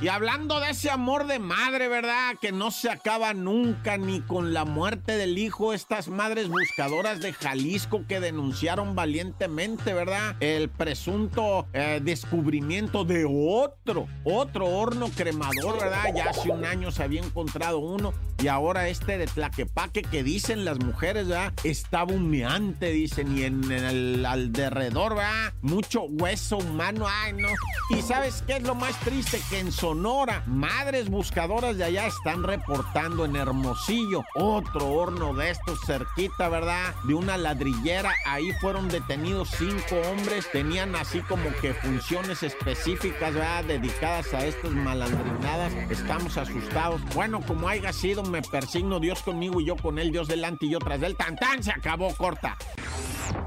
Y 0.00 0.06
hablando 0.06 0.60
de 0.60 0.70
ese 0.70 0.90
amor 0.90 1.26
de 1.26 1.40
madre, 1.40 1.88
¿verdad? 1.88 2.36
Que 2.40 2.52
no 2.52 2.70
se 2.70 2.88
acaba 2.88 3.34
nunca 3.34 3.96
ni 3.96 4.20
con 4.20 4.54
la 4.54 4.64
muerte 4.64 5.16
del 5.16 5.38
hijo, 5.38 5.72
estas 5.72 6.06
madres 6.06 6.48
buscadoras 6.48 7.18
de 7.20 7.32
Jalisco 7.32 8.04
que 8.06 8.20
denunciaron 8.20 8.94
valientemente, 8.94 9.92
¿verdad? 9.92 10.36
El 10.38 10.68
presunto 10.68 11.66
eh, 11.72 11.98
descubrimiento 12.00 13.04
de 13.04 13.26
otro, 13.28 14.06
otro 14.22 14.66
horno 14.66 15.10
cremador, 15.16 15.80
¿verdad? 15.80 16.14
Ya 16.14 16.26
hace 16.30 16.48
un 16.48 16.64
año 16.64 16.92
se 16.92 17.02
había 17.02 17.20
encontrado 17.20 17.80
uno 17.80 18.14
y 18.40 18.46
ahora 18.46 18.88
este 18.88 19.18
de 19.18 19.26
Tlaquepaque 19.26 20.02
que 20.02 20.22
dicen 20.22 20.64
las 20.64 20.78
mujeres, 20.78 21.26
¿verdad? 21.26 21.52
Estaba 21.64 22.12
humeante, 22.12 22.90
dicen, 22.90 23.36
y 23.36 23.42
en, 23.42 23.68
el 23.72 24.24
alrededor, 24.24 25.16
¿verdad? 25.16 25.54
Mucho 25.60 26.04
hueso 26.04 26.58
humano, 26.58 27.06
ay, 27.08 27.32
no. 27.32 27.48
¿Y 27.90 28.00
sabes 28.02 28.44
qué 28.46 28.58
es 28.58 28.62
lo 28.62 28.76
más 28.76 28.94
triste? 29.04 29.40
Que 29.50 29.58
en 29.58 29.72
Sonora, 29.72 30.42
madres 30.46 31.08
buscadoras 31.08 31.76
de 31.76 31.84
allá 31.84 32.06
están 32.06 32.42
reportando 32.42 33.24
en 33.24 33.36
Hermosillo 33.36 34.24
otro 34.34 34.90
horno 34.90 35.34
de 35.34 35.50
estos 35.50 35.78
cerquita, 35.86 36.48
¿verdad? 36.48 36.94
De 37.04 37.14
una 37.14 37.36
ladrillera. 37.36 38.12
Ahí 38.26 38.52
fueron 38.60 38.88
detenidos 38.88 39.50
cinco 39.56 39.96
hombres. 40.10 40.50
Tenían 40.50 40.94
así 40.96 41.20
como 41.20 41.50
que 41.60 41.74
funciones 41.74 42.42
específicas, 42.42 43.34
¿verdad? 43.34 43.64
Dedicadas 43.64 44.32
a 44.34 44.44
estas 44.46 44.72
malandrinadas. 44.72 45.72
Estamos 45.90 46.36
asustados. 46.36 47.00
Bueno, 47.14 47.40
como 47.40 47.68
haya 47.68 47.92
sido, 47.92 48.22
me 48.22 48.42
persigno 48.42 49.00
Dios 49.00 49.22
conmigo 49.22 49.60
y 49.60 49.66
yo 49.66 49.76
con 49.76 49.98
él, 49.98 50.10
Dios 50.12 50.28
delante 50.28 50.66
y 50.66 50.70
yo 50.70 50.78
tras 50.78 51.00
del 51.00 51.16
tan 51.16 51.36
tan 51.36 51.62
se 51.62 51.70
acabó 51.70 52.14
corta. 52.14 52.56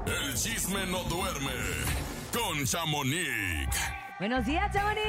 El 0.06 0.34
chisme 0.34 0.86
no 0.86 1.02
duerme 1.04 1.52
con 2.32 2.64
Chamonix. 2.64 4.01
Buenos 4.18 4.46
días, 4.46 4.72
Chamonix. 4.72 5.02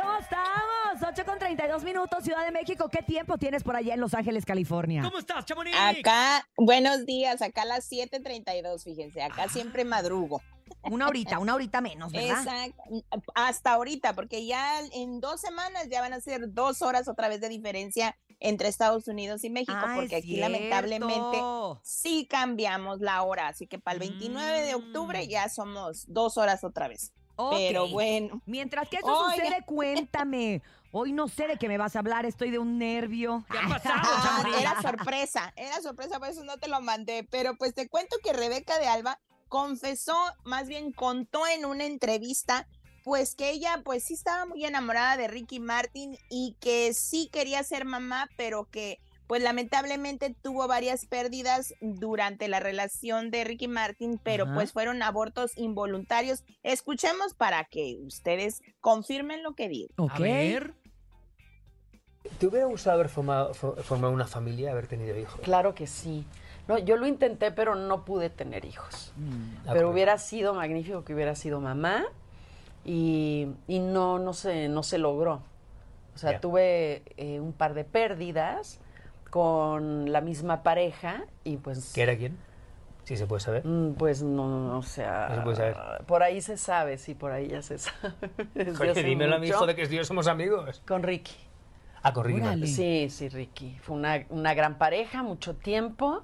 ¿Cómo 0.00 0.18
estamos? 0.18 1.02
8 1.08 1.24
con 1.24 1.38
32 1.38 1.84
minutos, 1.84 2.24
Ciudad 2.24 2.44
de 2.44 2.50
México. 2.50 2.88
¿Qué 2.88 3.02
tiempo 3.02 3.38
tienes 3.38 3.62
por 3.62 3.76
allá 3.76 3.94
en 3.94 4.00
Los 4.00 4.14
Ángeles, 4.14 4.44
California? 4.44 5.02
¿Cómo 5.02 5.18
estás, 5.18 5.44
Chamonix? 5.44 5.76
Acá, 5.78 6.48
buenos 6.56 7.06
días, 7.06 7.42
acá 7.42 7.62
a 7.62 7.66
las 7.66 7.90
7:32, 7.90 8.82
fíjense, 8.82 9.22
acá 9.22 9.48
siempre 9.48 9.84
madrugo. 9.84 10.42
Una 10.82 11.06
horita, 11.06 11.38
una 11.38 11.54
horita 11.54 11.80
menos, 11.80 12.12
¿verdad? 12.12 12.40
Exacto, 12.40 12.82
hasta 13.34 13.72
ahorita, 13.72 14.14
porque 14.14 14.46
ya 14.46 14.80
en 14.92 15.20
dos 15.20 15.40
semanas 15.40 15.88
ya 15.88 16.00
van 16.00 16.12
a 16.12 16.20
ser 16.20 16.52
dos 16.52 16.82
horas 16.82 17.06
otra 17.08 17.28
vez 17.28 17.40
de 17.40 17.48
diferencia 17.48 18.16
entre 18.40 18.68
Estados 18.68 19.06
Unidos 19.06 19.44
y 19.44 19.50
México, 19.50 19.72
Ah, 19.76 19.94
porque 19.94 20.16
aquí 20.16 20.36
lamentablemente 20.36 21.38
sí 21.82 22.26
cambiamos 22.28 23.00
la 23.00 23.22
hora, 23.22 23.48
así 23.48 23.66
que 23.68 23.78
para 23.78 23.94
el 23.94 24.00
29 24.00 24.62
de 24.62 24.74
octubre 24.74 25.26
ya 25.28 25.48
somos 25.48 26.04
dos 26.08 26.36
horas 26.36 26.64
otra 26.64 26.88
vez. 26.88 27.12
Pero 27.36 27.88
bueno. 27.88 28.40
Mientras 28.46 28.88
que 28.88 28.96
eso 28.96 29.06
Oiga. 29.06 29.34
sucede, 29.36 29.62
cuéntame. 29.64 30.62
Hoy 30.92 31.12
no 31.12 31.28
sé 31.28 31.46
de 31.46 31.58
qué 31.58 31.68
me 31.68 31.76
vas 31.76 31.94
a 31.94 31.98
hablar, 31.98 32.24
estoy 32.24 32.50
de 32.50 32.58
un 32.58 32.78
nervio. 32.78 33.44
¿Qué 33.50 33.58
ha 33.58 33.68
pasado, 33.68 34.00
Ah, 34.04 34.44
era 34.58 34.80
sorpresa, 34.80 35.52
era 35.56 35.80
sorpresa, 35.82 36.18
por 36.18 36.28
eso 36.28 36.42
no 36.44 36.56
te 36.56 36.68
lo 36.68 36.80
mandé. 36.80 37.26
Pero 37.30 37.56
pues 37.56 37.74
te 37.74 37.88
cuento 37.88 38.16
que 38.24 38.32
Rebeca 38.32 38.78
de 38.78 38.86
Alba 38.86 39.20
confesó, 39.48 40.16
más 40.44 40.68
bien 40.68 40.92
contó 40.92 41.46
en 41.46 41.66
una 41.66 41.84
entrevista, 41.84 42.66
pues 43.04 43.34
que 43.34 43.50
ella 43.50 43.82
pues 43.84 44.04
sí 44.04 44.14
estaba 44.14 44.46
muy 44.46 44.64
enamorada 44.64 45.16
de 45.16 45.28
Ricky 45.28 45.60
Martin 45.60 46.16
y 46.30 46.56
que 46.60 46.94
sí 46.94 47.28
quería 47.30 47.62
ser 47.62 47.84
mamá, 47.84 48.28
pero 48.36 48.64
que 48.70 48.98
pues 49.26 49.42
lamentablemente 49.42 50.34
tuvo 50.42 50.68
varias 50.68 51.06
pérdidas 51.06 51.74
durante 51.80 52.48
la 52.48 52.60
relación 52.60 53.30
de 53.30 53.44
Ricky 53.44 53.68
Martin, 53.68 54.20
pero 54.22 54.44
Ajá. 54.44 54.54
pues 54.54 54.72
fueron 54.72 55.02
abortos 55.02 55.56
involuntarios. 55.56 56.44
Escuchemos 56.62 57.34
para 57.34 57.64
que 57.64 57.98
ustedes 58.04 58.62
confirmen 58.80 59.42
lo 59.42 59.54
que 59.54 59.68
digo. 59.68 59.88
Ok. 59.98 60.12
A 60.14 60.18
ver. 60.20 60.74
¿Te 62.38 62.46
hubiera 62.48 62.66
gustado 62.66 62.94
haber 62.96 63.08
formado, 63.08 63.54
fo- 63.54 63.76
formado 63.82 64.12
una 64.12 64.26
familia, 64.26 64.72
haber 64.72 64.86
tenido 64.88 65.16
hijos? 65.18 65.40
Claro 65.42 65.74
que 65.74 65.86
sí. 65.86 66.26
No, 66.68 66.76
yo 66.78 66.96
lo 66.96 67.06
intenté, 67.06 67.52
pero 67.52 67.76
no 67.76 68.04
pude 68.04 68.28
tener 68.30 68.64
hijos. 68.64 69.12
Ah, 69.66 69.70
Pero 69.72 69.90
hubiera 69.90 70.18
sido 70.18 70.52
magnífico 70.52 71.04
que 71.04 71.14
hubiera 71.14 71.36
sido 71.36 71.60
mamá 71.60 72.04
y, 72.84 73.46
y 73.68 73.78
no, 73.78 74.18
no 74.18 74.32
se, 74.32 74.68
no 74.68 74.82
se 74.82 74.98
logró. 74.98 75.42
O 76.14 76.18
sea, 76.18 76.32
Ya. 76.32 76.40
tuve 76.40 77.02
eh, 77.16 77.38
un 77.38 77.52
par 77.52 77.74
de 77.74 77.84
pérdidas 77.84 78.80
con 79.36 80.10
la 80.12 80.22
misma 80.22 80.62
pareja 80.62 81.26
y 81.44 81.58
pues... 81.58 81.92
¿Qué 81.92 82.04
era 82.04 82.16
quién? 82.16 82.38
Sí, 83.04 83.18
se 83.18 83.26
puede 83.26 83.40
saber. 83.40 83.66
Mm, 83.66 83.92
Pues 83.92 84.22
no, 84.22 84.48
no, 84.48 84.78
o 84.78 84.82
sea... 84.82 85.28
No 85.28 85.34
se 85.36 85.42
puede 85.42 85.56
saber. 85.58 85.76
Por 86.06 86.22
ahí 86.22 86.40
se 86.40 86.56
sabe, 86.56 86.96
sí, 86.96 87.14
por 87.14 87.32
ahí 87.32 87.48
ya 87.48 87.60
se 87.60 87.76
sabe. 87.78 88.14
Oye, 88.80 89.02
dímelo 89.02 89.36
a 89.36 89.38
mi 89.38 89.48
hijo 89.48 89.66
de 89.66 89.74
que 89.76 89.86
Dios 89.88 90.06
somos 90.06 90.26
amigos. 90.26 90.80
Con 90.88 91.02
Ricky. 91.02 91.36
Ah, 92.02 92.14
con 92.14 92.24
Ricky. 92.24 92.66
Sí, 92.66 93.10
sí, 93.10 93.28
Ricky. 93.28 93.76
Fue 93.82 93.94
una, 93.94 94.24
una 94.30 94.54
gran 94.54 94.78
pareja, 94.78 95.22
mucho 95.22 95.54
tiempo. 95.54 96.22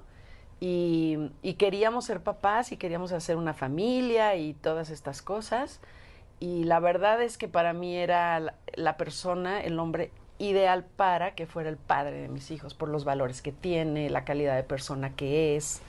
Y, 0.59 1.29
y 1.43 1.53
queríamos 1.53 2.05
ser 2.05 2.21
papás 2.21 2.71
y 2.71 2.77
queríamos 2.77 3.11
hacer 3.11 3.35
una 3.37 3.53
familia 3.53 4.35
y 4.37 4.55
todas 4.55 4.89
estas 4.89 5.21
cosas. 5.21 5.81
Y 6.39 6.63
la 6.63 6.79
verdad 6.79 7.21
es 7.21 7.37
que 7.37 7.47
para 7.47 7.73
mí 7.73 7.95
era 7.95 8.39
la, 8.39 8.55
la 8.73 8.97
persona, 8.97 9.61
el 9.61 9.77
hombre 9.77 10.09
ideal 10.39 10.83
para 10.83 11.35
que 11.35 11.45
fuera 11.45 11.69
el 11.69 11.77
padre 11.77 12.21
de 12.21 12.27
mis 12.27 12.51
hijos, 12.51 12.73
por 12.73 12.89
los 12.89 13.05
valores 13.05 13.41
que 13.41 13.51
tiene, 13.51 14.09
la 14.09 14.25
calidad 14.25 14.55
de 14.55 14.63
persona 14.63 15.15
que 15.15 15.55
es. 15.55 15.81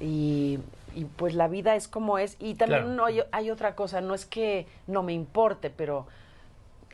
Y, 0.00 0.58
y, 0.94 1.04
pues 1.04 1.34
la 1.34 1.48
vida 1.48 1.74
es 1.76 1.88
como 1.88 2.18
es. 2.18 2.36
Y 2.38 2.54
también 2.54 2.82
Claro. 2.82 2.94
no 2.96 3.04
hay, 3.04 3.22
hay 3.32 3.50
otra 3.50 3.74
cosa, 3.74 4.00
no 4.00 4.14
es 4.14 4.26
que 4.26 4.66
no 4.86 5.02
me 5.02 5.12
importe, 5.12 5.70
pero 5.70 6.06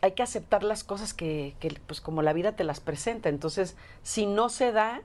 hay 0.00 0.12
que 0.12 0.22
aceptar 0.22 0.62
las 0.62 0.84
cosas 0.84 1.14
que, 1.14 1.54
que, 1.60 1.76
pues 1.86 2.00
como 2.00 2.22
la 2.22 2.32
vida 2.32 2.52
te 2.52 2.64
las 2.64 2.80
presenta. 2.80 3.28
Entonces, 3.28 3.76
si 4.02 4.26
no 4.26 4.48
se 4.48 4.72
da, 4.72 5.02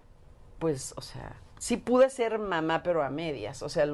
pues, 0.60 0.94
o 0.98 1.02
sea, 1.02 1.36
sí 1.58 1.78
pude 1.78 2.10
ser 2.10 2.40
mamá, 2.40 2.84
pero 2.84 3.04
a 3.04 3.10
medias. 3.10 3.64
O 3.64 3.70
sea, 3.70 3.94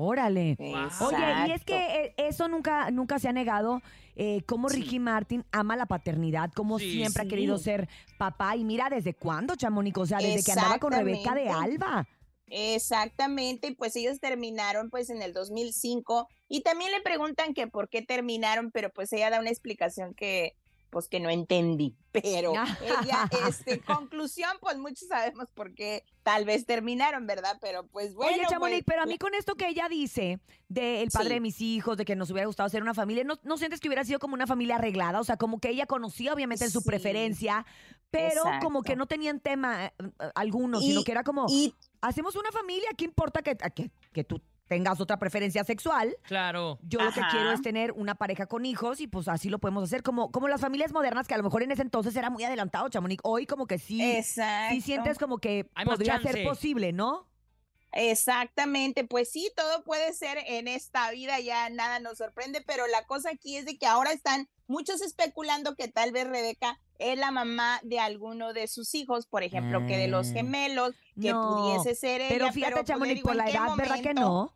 Órale. 0.00 0.56
Oye, 0.58 1.48
y 1.48 1.50
es 1.52 1.64
que 1.64 1.76
eh, 1.76 2.14
eso 2.16 2.46
nunca, 2.48 2.90
nunca 2.90 3.18
se 3.18 3.28
ha 3.28 3.32
negado. 3.32 3.82
Eh, 4.14 4.42
cómo 4.46 4.68
Ricky 4.68 4.98
Martin 4.98 5.44
ama 5.52 5.76
la 5.76 5.86
paternidad, 5.86 6.50
cómo 6.52 6.78
Sí. 6.78 6.92
siempre 6.92 7.22
Sí. 7.22 7.26
ha 7.26 7.30
querido 7.30 7.58
ser 7.58 7.88
papá. 8.16 8.54
Y 8.56 8.64
mira, 8.64 8.88
¿desde 8.90 9.14
cuándo, 9.14 9.56
Chamónico? 9.56 10.02
O 10.02 10.06
sea, 10.06 10.18
desde 10.18 10.44
que 10.44 10.52
andaba 10.52 10.78
con 10.78 10.92
Rebeca 10.92 11.34
de. 11.34 11.48
Alba. 11.48 12.06
Exactamente, 12.50 13.68
y 13.68 13.74
pues 13.74 13.94
ellos 13.96 14.20
terminaron 14.20 14.88
pues 14.88 15.10
en 15.10 15.20
el 15.20 15.32
2005 15.34 16.28
y 16.48 16.62
también 16.62 16.90
le 16.92 17.00
preguntan 17.02 17.52
que 17.52 17.66
por 17.66 17.88
qué 17.90 18.00
terminaron, 18.02 18.70
pero 18.70 18.90
pues 18.90 19.12
ella 19.12 19.28
da 19.30 19.40
una 19.40 19.50
explicación 19.50 20.14
que 20.14 20.54
pues 20.90 21.08
que 21.08 21.20
no 21.20 21.28
entendí, 21.30 21.94
pero 22.12 22.52
ella, 22.52 23.28
este, 23.48 23.80
conclusión, 23.80 24.50
pues 24.60 24.78
muchos 24.78 25.08
sabemos 25.08 25.50
por 25.52 25.74
qué 25.74 26.04
tal 26.22 26.44
vez 26.44 26.64
terminaron, 26.66 27.26
¿verdad? 27.26 27.58
Pero 27.60 27.86
pues 27.86 28.14
bueno. 28.14 28.34
Oye, 28.36 28.46
Chamonix, 28.48 28.84
pues, 28.84 28.84
pero 28.86 29.02
a 29.02 29.06
mí 29.06 29.18
con 29.18 29.34
esto 29.34 29.54
que 29.54 29.68
ella 29.68 29.88
dice 29.88 30.40
de 30.68 31.02
el 31.02 31.10
padre 31.10 31.28
Sí. 31.28 31.34
de 31.34 31.40
mis 31.40 31.60
hijos, 31.60 31.96
de 31.96 32.04
que 32.04 32.16
nos 32.16 32.30
hubiera 32.30 32.46
gustado 32.46 32.68
ser 32.68 32.82
una 32.82 32.94
familia, 32.94 33.24
¿no, 33.24 33.38
¿no 33.42 33.56
sientes 33.58 33.80
que 33.80 33.88
hubiera 33.88 34.04
sido 34.04 34.18
como 34.18 34.34
una 34.34 34.46
familia 34.46 34.76
arreglada? 34.76 35.20
O 35.20 35.24
sea, 35.24 35.36
como 35.36 35.60
que 35.60 35.70
ella 35.70 35.86
conocía 35.86 36.32
obviamente 36.32 36.68
su 36.70 36.80
Sí. 36.80 36.86
preferencia, 36.86 37.66
pero 38.10 38.42
como 38.62 38.82
que 38.82 38.96
no 38.96 39.06
tenían 39.06 39.40
tema 39.40 39.86
eh, 39.86 39.92
eh, 39.98 40.30
alguno, 40.34 40.80
sino 40.80 41.04
que 41.04 41.12
era 41.12 41.22
como, 41.24 41.46
y- 41.48 41.74
hacemos 42.00 42.36
una 42.36 42.50
familia, 42.52 42.88
¿qué 42.96 43.04
importa 43.04 43.42
que, 43.42 43.56
que, 43.74 43.90
que 44.12 44.24
tú 44.24 44.40
tengas 44.68 45.00
otra 45.00 45.18
preferencia 45.18 45.64
sexual? 45.64 46.16
Claro. 46.22 46.78
Yo 46.82 47.00
lo 47.00 47.12
que 47.12 47.22
quiero 47.30 47.50
es 47.52 47.60
tener 47.62 47.92
una 47.92 48.14
pareja 48.14 48.46
con 48.46 48.64
hijos 48.64 49.00
y 49.00 49.06
pues 49.08 49.26
así 49.28 49.48
lo 49.48 49.58
podemos 49.58 49.82
hacer, 49.84 50.02
como, 50.02 50.30
como 50.30 50.46
las 50.48 50.60
familias 50.60 50.92
modernas 50.92 51.26
que 51.26 51.34
a 51.34 51.38
lo 51.38 51.42
mejor 51.44 51.62
en 51.62 51.72
ese 51.72 51.82
entonces 51.82 52.14
era 52.14 52.30
muy 52.30 52.44
adelantado, 52.44 52.88
Chamonix. 52.88 53.20
Hoy 53.24 53.46
como 53.46 53.66
que 53.66 53.78
sí, 53.78 53.98
sí 53.98 54.16
Exacto. 54.16 54.80
sientes 54.82 55.18
como 55.18 55.38
que 55.38 55.68
Hay 55.74 55.84
podría 55.86 56.20
ser 56.20 56.44
posible, 56.44 56.92
¿no? 56.92 57.26
Exactamente, 57.92 59.04
pues 59.04 59.30
sí, 59.30 59.50
todo 59.56 59.82
puede 59.82 60.12
ser 60.12 60.38
en 60.46 60.68
esta 60.68 61.10
vida, 61.10 61.40
ya 61.40 61.68
nada 61.70 62.00
nos 62.00 62.18
sorprende, 62.18 62.62
pero 62.66 62.86
la 62.86 63.04
cosa 63.06 63.30
aquí 63.30 63.56
es 63.56 63.64
de 63.64 63.78
que 63.78 63.86
ahora 63.86 64.12
están 64.12 64.46
muchos 64.66 65.00
especulando 65.00 65.74
que 65.74 65.88
tal 65.88 66.12
vez 66.12 66.28
Rebeca 66.28 66.78
es 66.98 67.18
la 67.18 67.30
mamá 67.30 67.80
de 67.82 67.98
alguno 67.98 68.52
de 68.52 68.68
sus 68.68 68.94
hijos, 68.94 69.26
por 69.26 69.42
ejemplo, 69.42 69.86
que 69.86 69.96
de 69.96 70.08
los 70.08 70.28
Mm. 70.28 70.32
gemelos, 70.34 70.94
que 71.20 71.32
No, 71.32 71.42
pudiese 71.42 71.94
ser 71.94 72.20
ella. 72.20 72.28
Pero 72.28 72.52
fíjate, 72.52 72.74
pues, 72.74 72.82
le 72.88 72.92
Chamonix, 72.92 73.14
digo, 73.14 73.26
por 73.26 73.32
¿en 73.32 73.38
la 73.38 73.50
edad, 73.50 73.76
¿verdad 73.76 74.00
que 74.02 74.14
no? 74.14 74.52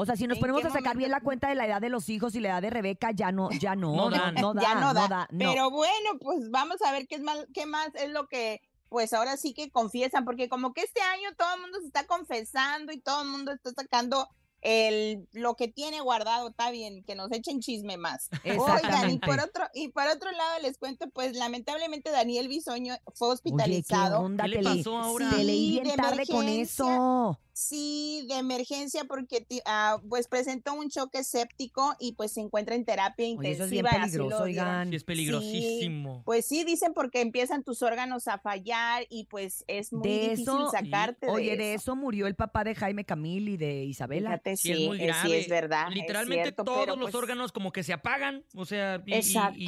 O 0.00 0.06
sea, 0.06 0.16
si 0.16 0.26
nos 0.26 0.38
¿En 0.38 0.40
ponemos 0.40 0.64
a 0.64 0.70
sacar 0.70 0.96
bien 0.96 1.10
la 1.10 1.20
cuenta 1.20 1.50
de 1.50 1.54
la 1.54 1.66
edad 1.66 1.78
de 1.78 1.90
los 1.90 2.08
hijos 2.08 2.34
y 2.34 2.40
la 2.40 2.48
edad 2.48 2.62
de 2.62 2.70
Rebeca, 2.70 3.10
ya 3.10 3.32
no, 3.32 3.50
ya 3.50 3.76
no, 3.76 3.94
No 3.94 4.08
dan. 4.08 4.34
no 4.34 4.54
da, 4.54 4.62
ya 4.62 4.74
no 4.76 4.94
da. 4.94 5.08
da, 5.08 5.28
no. 5.30 5.50
Pero 5.52 5.70
bueno, 5.70 6.18
pues 6.18 6.50
vamos 6.50 6.76
a 6.80 6.90
ver 6.92 7.06
qué 7.06 7.16
es 7.16 7.20
mal, 7.20 7.46
qué 7.52 7.66
más 7.66 7.94
es 7.96 8.08
lo 8.08 8.26
que 8.26 8.62
pues 8.88 9.12
ahora 9.12 9.36
sí 9.36 9.52
que 9.52 9.70
confiesan, 9.70 10.24
porque 10.24 10.48
como 10.48 10.72
que 10.72 10.80
este 10.80 11.02
año 11.02 11.28
todo 11.36 11.54
el 11.54 11.60
mundo 11.60 11.78
se 11.80 11.86
está 11.86 12.06
confesando 12.06 12.92
y 12.92 13.00
todo 13.00 13.22
el 13.22 13.28
mundo 13.28 13.52
está 13.52 13.72
sacando 13.72 14.26
el 14.62 15.28
lo 15.32 15.54
que 15.54 15.68
tiene 15.68 16.00
guardado, 16.00 16.48
está 16.48 16.70
bien, 16.70 17.04
que 17.04 17.14
nos 17.14 17.30
echen 17.30 17.60
chisme 17.60 17.98
más. 17.98 18.30
Oigan, 18.44 19.10
y 19.10 19.18
por 19.18 19.38
otro, 19.38 19.64
y 19.74 19.88
por 19.88 20.06
otro 20.06 20.30
lado 20.32 20.60
les 20.62 20.78
cuento, 20.78 21.10
pues 21.10 21.36
lamentablemente 21.36 22.10
Daniel 22.10 22.48
Bisoño 22.48 22.96
fue 23.14 23.28
Oye, 23.28 23.34
hospitalizado. 23.34 24.18
¿qué 24.18 24.24
onda? 24.24 24.44
¿Qué 24.44 24.48
le 24.48 24.62
pasó 24.62 24.96
ahora? 24.96 25.30
Sí, 25.30 25.44
bien 25.44 25.84
de 25.88 25.94
tarde 25.94 26.26
con 26.26 26.48
eso. 26.48 27.38
Sí, 27.60 28.24
de 28.26 28.36
emergencia 28.38 29.04
porque 29.04 29.42
ti- 29.42 29.60
ah, 29.66 29.98
pues 30.08 30.28
presentó 30.28 30.72
un 30.72 30.88
choque 30.88 31.22
séptico 31.24 31.94
y 32.00 32.12
pues 32.14 32.32
se 32.32 32.40
encuentra 32.40 32.74
en 32.74 32.86
terapia 32.86 33.24
Oye, 33.26 33.32
intensiva. 33.32 33.52
eso 33.52 33.64
es 33.64 33.70
bien 33.70 33.84
peligroso, 33.84 34.42
oigan. 34.44 34.88
Sí, 34.88 34.96
es 34.96 35.04
peligrosísimo. 35.04 36.22
Pues 36.24 36.46
sí, 36.46 36.64
dicen 36.64 36.94
porque 36.94 37.20
empiezan 37.20 37.62
tus 37.62 37.82
órganos 37.82 38.28
a 38.28 38.38
fallar 38.38 39.04
y 39.10 39.24
pues 39.24 39.62
es 39.66 39.92
muy 39.92 40.08
De 40.08 40.18
difícil 40.20 40.42
eso, 40.44 40.70
sacarte 40.70 41.26
de 41.26 41.32
oye, 41.32 41.52
eso. 41.52 41.62
de 41.62 41.74
eso 41.74 41.96
murió 41.96 42.26
el 42.26 42.34
papá 42.34 42.64
de 42.64 42.74
Jaime 42.74 43.04
Camil 43.04 43.48
y 43.50 43.56
de 43.58 43.84
Isabela. 43.84 44.30
Fíjate, 44.30 44.56
Sí, 44.56 44.72
es 44.72 44.80
muy 44.88 45.00
eh, 45.02 45.06
grave. 45.06 45.28
sí, 45.28 45.34
es 45.34 45.48
verdad. 45.48 45.88
es 45.88 45.94
Literalmente 45.96 46.42
cierto, 46.44 46.64
todos 46.64 46.86
los 46.86 46.98
pues, 46.98 47.14
órganos 47.14 47.52
como 47.52 47.72
que 47.72 47.82
se 47.82 47.92
apagan, 47.92 48.42
o 48.54 48.64
sea, 48.64 49.02
y, 49.06 49.14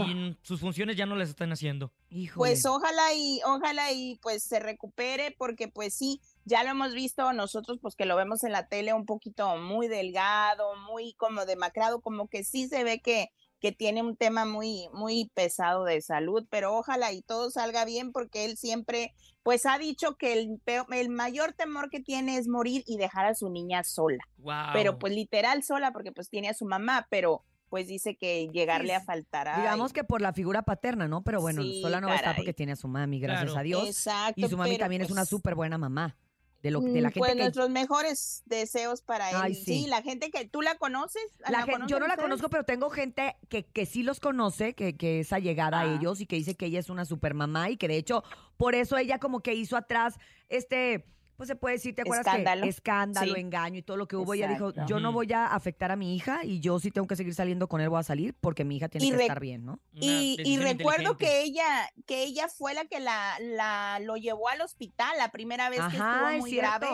y- 0.00 0.38
sus 0.40 0.60
funciones 0.60 0.96
ya 0.96 1.04
no 1.04 1.14
las 1.14 1.28
están 1.28 1.52
haciendo. 1.52 1.92
Híjole. 2.10 2.36
Pues 2.38 2.64
ojalá 2.64 3.12
y 3.14 3.40
ojalá 3.44 3.92
y 3.92 4.18
pues 4.22 4.42
se 4.42 4.60
recupere 4.60 5.34
porque 5.38 5.68
pues 5.68 5.94
sí, 5.94 6.20
ya 6.44 6.62
lo 6.64 6.70
hemos 6.70 6.94
visto 6.94 7.32
nosotros 7.32 7.78
pues 7.80 7.94
que 7.96 8.04
lo 8.06 8.16
vemos 8.16 8.44
en 8.44 8.52
la 8.52 8.66
tele 8.68 8.92
un 8.94 9.06
poquito 9.06 9.56
muy 9.56 9.88
delgado, 9.88 10.74
muy 10.90 11.14
como 11.14 11.44
demacrado, 11.46 12.00
como 12.00 12.28
que 12.28 12.44
sí 12.44 12.68
se 12.68 12.84
ve 12.84 13.00
que 13.00 13.30
que 13.60 13.70
tiene 13.70 14.02
un 14.02 14.16
tema 14.16 14.44
muy 14.44 14.88
muy 14.92 15.30
pesado 15.34 15.84
de 15.84 16.00
salud, 16.02 16.44
pero 16.50 16.74
ojalá 16.76 17.12
y 17.12 17.22
todo 17.22 17.48
salga 17.48 17.84
bien 17.84 18.10
porque 18.10 18.44
él 18.44 18.56
siempre 18.56 19.14
pues 19.44 19.66
ha 19.66 19.78
dicho 19.78 20.16
que 20.16 20.32
el 20.32 20.58
peo- 20.64 20.86
el 20.92 21.10
mayor 21.10 21.52
temor 21.52 21.88
que 21.88 22.00
tiene 22.00 22.38
es 22.38 22.48
morir 22.48 22.82
y 22.88 22.96
dejar 22.96 23.26
a 23.26 23.34
su 23.36 23.50
niña 23.50 23.84
sola. 23.84 24.18
Wow. 24.38 24.72
Pero 24.72 24.98
pues 24.98 25.12
literal 25.14 25.62
sola 25.62 25.92
porque 25.92 26.10
pues 26.10 26.28
tiene 26.28 26.48
a 26.48 26.54
su 26.54 26.64
mamá, 26.64 27.06
pero 27.08 27.44
pues 27.68 27.86
dice 27.86 28.16
que 28.16 28.48
llegarle 28.52 28.94
a 28.96 29.00
faltar 29.00 29.48
ay, 29.48 29.62
Digamos 29.62 29.92
que 29.92 30.02
por 30.04 30.20
la 30.20 30.32
figura 30.32 30.62
paterna, 30.62 31.06
¿no? 31.06 31.22
Pero 31.22 31.40
bueno, 31.40 31.62
Sí, 31.62 31.80
sola 31.82 32.00
no 32.00 32.08
va 32.08 32.14
a 32.14 32.16
estar 32.16 32.34
porque 32.36 32.52
tiene 32.52 32.72
a 32.72 32.76
su 32.76 32.88
mami, 32.88 33.20
gracias 33.20 33.44
Claro. 33.52 33.60
a 33.60 33.62
Dios. 33.62 33.86
Exacto, 33.88 34.40
y 34.40 34.48
su 34.48 34.56
mami 34.56 34.76
también 34.76 35.02
es 35.02 35.10
una 35.10 35.20
pues, 35.22 35.28
súper 35.30 35.54
buena 35.54 35.78
mamá. 35.78 36.16
De, 36.62 36.70
lo, 36.70 36.80
de 36.80 37.00
la 37.00 37.08
Mm, 37.08 37.12
gente 37.12 37.18
pues 37.18 37.32
que... 37.32 37.38
nuestros 37.40 37.70
mejores 37.70 38.42
deseos 38.46 39.02
para 39.02 39.30
él. 39.30 39.36
Ay, 39.38 39.54
sí. 39.54 39.82
sí. 39.82 39.86
la 39.88 40.00
gente 40.02 40.30
que 40.30 40.46
tú 40.46 40.62
la 40.62 40.76
conoces. 40.76 41.22
La 41.48 41.66
yo 41.86 41.98
no 41.98 42.06
la 42.06 42.14
ustedes? 42.14 42.20
conozco, 42.22 42.48
pero 42.48 42.64
tengo 42.64 42.88
gente 42.88 43.36
que, 43.48 43.64
que 43.66 43.84
sí 43.84 44.02
los 44.02 44.20
conoce, 44.20 44.74
que, 44.74 44.96
que 44.96 45.20
es 45.20 45.32
allegada 45.32 45.80
a 45.80 45.94
ellos 45.94 46.20
y 46.20 46.26
que 46.26 46.36
dice 46.36 46.54
que 46.54 46.66
ella 46.66 46.78
es 46.78 46.88
una 46.88 47.04
super 47.04 47.34
mamá 47.34 47.70
y 47.70 47.76
que 47.76 47.88
de 47.88 47.96
hecho 47.96 48.22
por 48.56 48.74
eso 48.74 48.96
ella 48.96 49.18
como 49.18 49.40
que 49.40 49.54
hizo 49.54 49.76
atrás 49.76 50.18
este, 50.48 51.04
pues 51.36 51.48
se 51.48 51.56
puede 51.56 51.76
decir, 51.76 51.94
¿te 51.94 52.02
acuerdas 52.02 52.26
Escándalo. 52.26 52.62
que 52.62 52.68
escándalo, 52.68 53.34
Sí. 53.34 53.40
engaño 53.40 53.78
y 53.78 53.82
todo 53.82 53.96
lo 53.96 54.06
que 54.06 54.16
hubo? 54.16 54.34
Ella 54.34 54.48
dijo, 54.48 54.72
yo 54.86 55.00
no 55.00 55.12
voy 55.12 55.32
a 55.32 55.46
afectar 55.46 55.90
a 55.90 55.96
mi 55.96 56.14
hija 56.14 56.44
y 56.44 56.60
yo 56.60 56.78
sí 56.78 56.90
tengo 56.90 57.06
que 57.06 57.16
seguir 57.16 57.34
saliendo 57.34 57.68
con 57.68 57.80
él, 57.80 57.88
voy 57.88 58.00
a 58.00 58.02
salir 58.02 58.34
porque 58.40 58.64
mi 58.64 58.76
hija 58.76 58.88
tiene 58.88 59.06
Y 59.06 59.10
que 59.10 59.16
estar 59.22 59.40
bien, 59.40 59.64
¿no? 59.64 59.80
Y, 59.92 60.36
y 60.44 60.58
recuerdo 60.58 61.16
que 61.16 61.42
ella, 61.42 61.90
que 62.06 62.22
ella 62.24 62.48
fue 62.48 62.74
la 62.74 62.84
que 62.84 63.00
la, 63.00 63.36
la 63.40 63.98
lo 64.00 64.16
llevó 64.16 64.48
al 64.48 64.60
hospital 64.60 65.16
la 65.18 65.30
primera 65.30 65.68
vez 65.70 65.80
que 65.80 65.96
Ajá, 65.96 66.12
estuvo 66.12 66.28
es 66.28 66.38
muy 66.40 66.56
grave. 66.56 66.88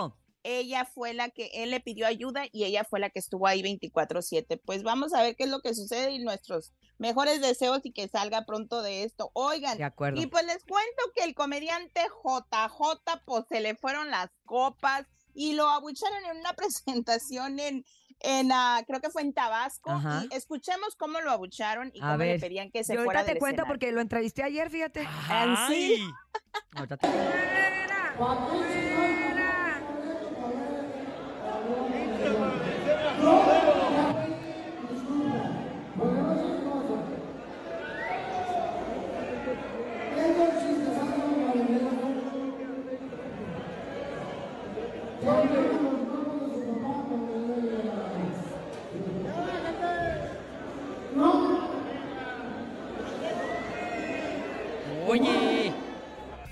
Ella 0.45 0.85
fue 0.85 1.15
la 1.15 1.31
que 1.31 1.51
él 1.53 1.71
le 1.71 1.81
pidió 1.81 2.07
ayuda 2.07 2.45
y 2.53 2.65
ella 2.65 2.85
fue 2.85 3.01
la 3.01 3.11
que 3.11 3.19
estuvo 3.19 3.47
ahí 3.47 3.63
24/7. 3.63 4.61
Pues 4.65 4.83
vamos 4.83 5.13
a 5.15 5.23
ver 5.23 5.37
qué 5.37 5.45
es 5.45 5.51
lo 5.51 5.61
que 5.61 5.75
sucede 5.75 6.13
y 6.13 6.19
nuestros 6.21 6.73
mejores 6.99 7.41
deseos 7.41 7.81
y 7.85 7.93
que 7.93 8.09
salga 8.09 8.45
pronto 8.47 8.83
de 8.83 9.03
esto. 9.05 9.31
Oigan, 9.35 9.77
De 9.79 9.85
acuerdo. 9.85 10.21
Y 10.21 10.27
pues 10.27 10.45
les 10.47 10.65
cuento 10.65 11.03
que 11.15 11.25
el 11.25 11.35
comediante 11.35 12.01
JJ, 12.25 13.21
pues 13.25 13.45
se 13.49 13.61
le 13.61 13.75
fueron 13.77 14.11
las 14.11 14.31
copas 14.45 15.07
y 15.35 15.53
lo 15.55 15.69
abucharon 15.69 16.25
en 16.25 16.39
una 16.39 16.53
presentación 16.57 17.59
en, 17.61 17.85
en 18.21 18.51
ah, 18.53 18.83
creo 18.87 19.01
que 19.01 19.11
fue 19.11 19.23
en 19.23 19.33
Tabasco. 19.33 19.91
Ajá. 19.91 20.25
Y 20.31 20.35
escuchemos 20.35 20.97
cómo 20.97 21.21
lo 21.21 21.31
abucharon 21.31 21.91
y 21.95 21.99
A 22.01 22.13
cómo 22.13 22.25
le 22.25 22.39
pedían 22.39 22.71
que 22.71 22.83
se 22.85 22.95
Yo 22.95 23.05
fuera 23.05 23.21
ahorita 23.21 23.35
te 23.35 23.39
cuento 23.39 23.63
escenario. 23.63 23.73
porque 23.73 23.93
lo 23.93 24.01
entrevisté 24.01 24.43
ayer, 24.43 24.71
fíjate. 24.71 25.03
¿En 25.03 25.57
sí? 25.69 26.03
Ahorita 26.75 26.97
te 26.97 27.07
Oye, 55.07 55.73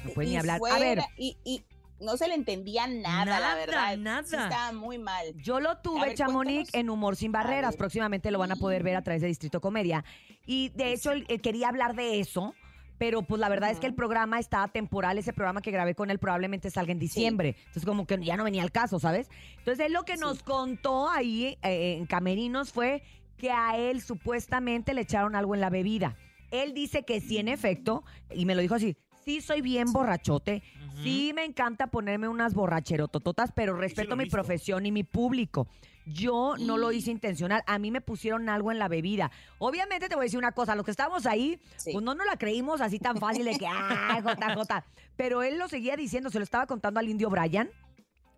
No 0.04 0.10
puede 0.10 0.28
ni 0.28 0.36
hablar. 0.36 0.60
A 0.70 0.78
ver, 0.78 1.00
Y, 1.16 1.36
y 1.44 1.62
no 2.00 2.16
se 2.16 2.28
le 2.28 2.34
entendía 2.34 2.86
nada, 2.86 3.24
Nada, 3.24 3.40
la 3.40 3.54
verdad. 3.54 3.96
nada. 3.96 4.22
Sí 4.22 4.36
estaba 4.36 4.72
muy 4.72 4.98
mal. 4.98 5.34
Yo 5.36 5.60
lo 5.60 5.78
tuve, 5.78 6.08
ver, 6.08 6.14
Chamonix, 6.16 6.70
cuéntanos. 6.70 6.74
en 6.74 6.90
Humor 6.90 7.16
Sin 7.16 7.32
Barreras. 7.32 7.76
Próximamente 7.76 8.30
lo 8.30 8.38
van 8.38 8.52
a 8.52 8.56
poder 8.56 8.82
ver 8.82 8.96
a 8.96 9.02
través 9.02 9.22
de 9.22 9.28
Distrito 9.28 9.60
Comedia. 9.60 10.04
Y 10.46 10.68
de 10.70 10.92
hecho, 10.92 11.12
él, 11.12 11.24
él 11.28 11.40
quería 11.40 11.68
hablar 11.68 11.94
de 11.96 12.20
eso, 12.20 12.54
pero 12.98 13.22
pues 13.22 13.40
la 13.40 13.48
verdad 13.48 13.70
es 13.70 13.78
que 13.80 13.86
el 13.86 13.94
programa 13.94 14.38
está 14.38 14.68
temporal. 14.68 15.18
Ese 15.18 15.32
programa 15.32 15.60
que 15.62 15.70
grabé 15.70 15.94
con 15.94 16.10
él 16.10 16.18
probablemente 16.18 16.70
salga 16.70 16.92
en 16.92 16.98
diciembre. 16.98 17.54
Entonces, 17.58 17.84
como 17.84 18.06
que 18.06 18.22
ya 18.22 18.36
no 18.36 18.44
venía 18.44 18.62
al 18.62 18.72
caso, 18.72 18.98
¿sabes? 18.98 19.28
Entonces, 19.58 19.86
él 19.86 19.92
lo 19.92 20.04
que 20.04 20.16
nos 20.16 20.42
contó 20.42 21.08
ahí 21.10 21.58
eh, 21.62 21.96
en 21.98 22.06
Camerinos 22.06 22.72
fue 22.72 23.02
que 23.36 23.50
a 23.50 23.76
él 23.76 24.00
supuestamente 24.00 24.94
le 24.94 25.02
echaron 25.02 25.34
algo 25.36 25.54
en 25.54 25.60
la 25.60 25.70
bebida. 25.70 26.16
Él 26.50 26.74
dice 26.74 27.04
que 27.04 27.20
sí, 27.20 27.38
en 27.38 27.48
efecto, 27.48 28.04
y 28.30 28.46
me 28.46 28.54
lo 28.54 28.62
dijo 28.62 28.74
así, 28.76 28.96
sí 29.26 29.40
soy 29.40 29.60
bien 29.60 29.92
borrachote, 29.92 30.62
sí 31.02 31.32
me 31.34 31.44
encanta 31.44 31.88
ponerme 31.88 32.28
unas 32.28 32.54
borracherotototas, 32.54 33.50
pero 33.50 33.76
respeto 33.76 34.14
mi 34.14 34.26
profesión 34.26 34.86
y 34.86 34.92
mi 34.92 35.02
público. 35.02 35.66
Yo 36.06 36.54
no 36.60 36.78
lo 36.78 36.92
hice 36.92 37.10
intencional, 37.10 37.64
a 37.66 37.80
mí 37.80 37.90
me 37.90 38.00
pusieron 38.00 38.48
algo 38.48 38.70
en 38.70 38.78
la 38.78 38.86
bebida. 38.86 39.32
Obviamente 39.58 40.08
te 40.08 40.14
voy 40.14 40.22
a 40.22 40.26
decir 40.26 40.38
una 40.38 40.52
cosa, 40.52 40.76
los 40.76 40.84
que 40.84 40.92
estábamos 40.92 41.26
ahí, 41.26 41.58
pues 41.92 42.04
no 42.04 42.14
nos 42.14 42.24
la 42.24 42.36
creímos 42.36 42.80
así 42.80 43.00
tan 43.00 43.16
fácil 43.16 43.46
de 43.46 43.58
que, 43.58 43.66
ah, 43.66 44.20
JJ. 44.20 44.84
Pero 45.16 45.42
él 45.42 45.58
lo 45.58 45.66
seguía 45.66 45.96
diciendo, 45.96 46.30
se 46.30 46.38
lo 46.38 46.44
estaba 46.44 46.66
contando 46.66 47.00
al 47.00 47.08
indio 47.08 47.28
Brian. 47.28 47.68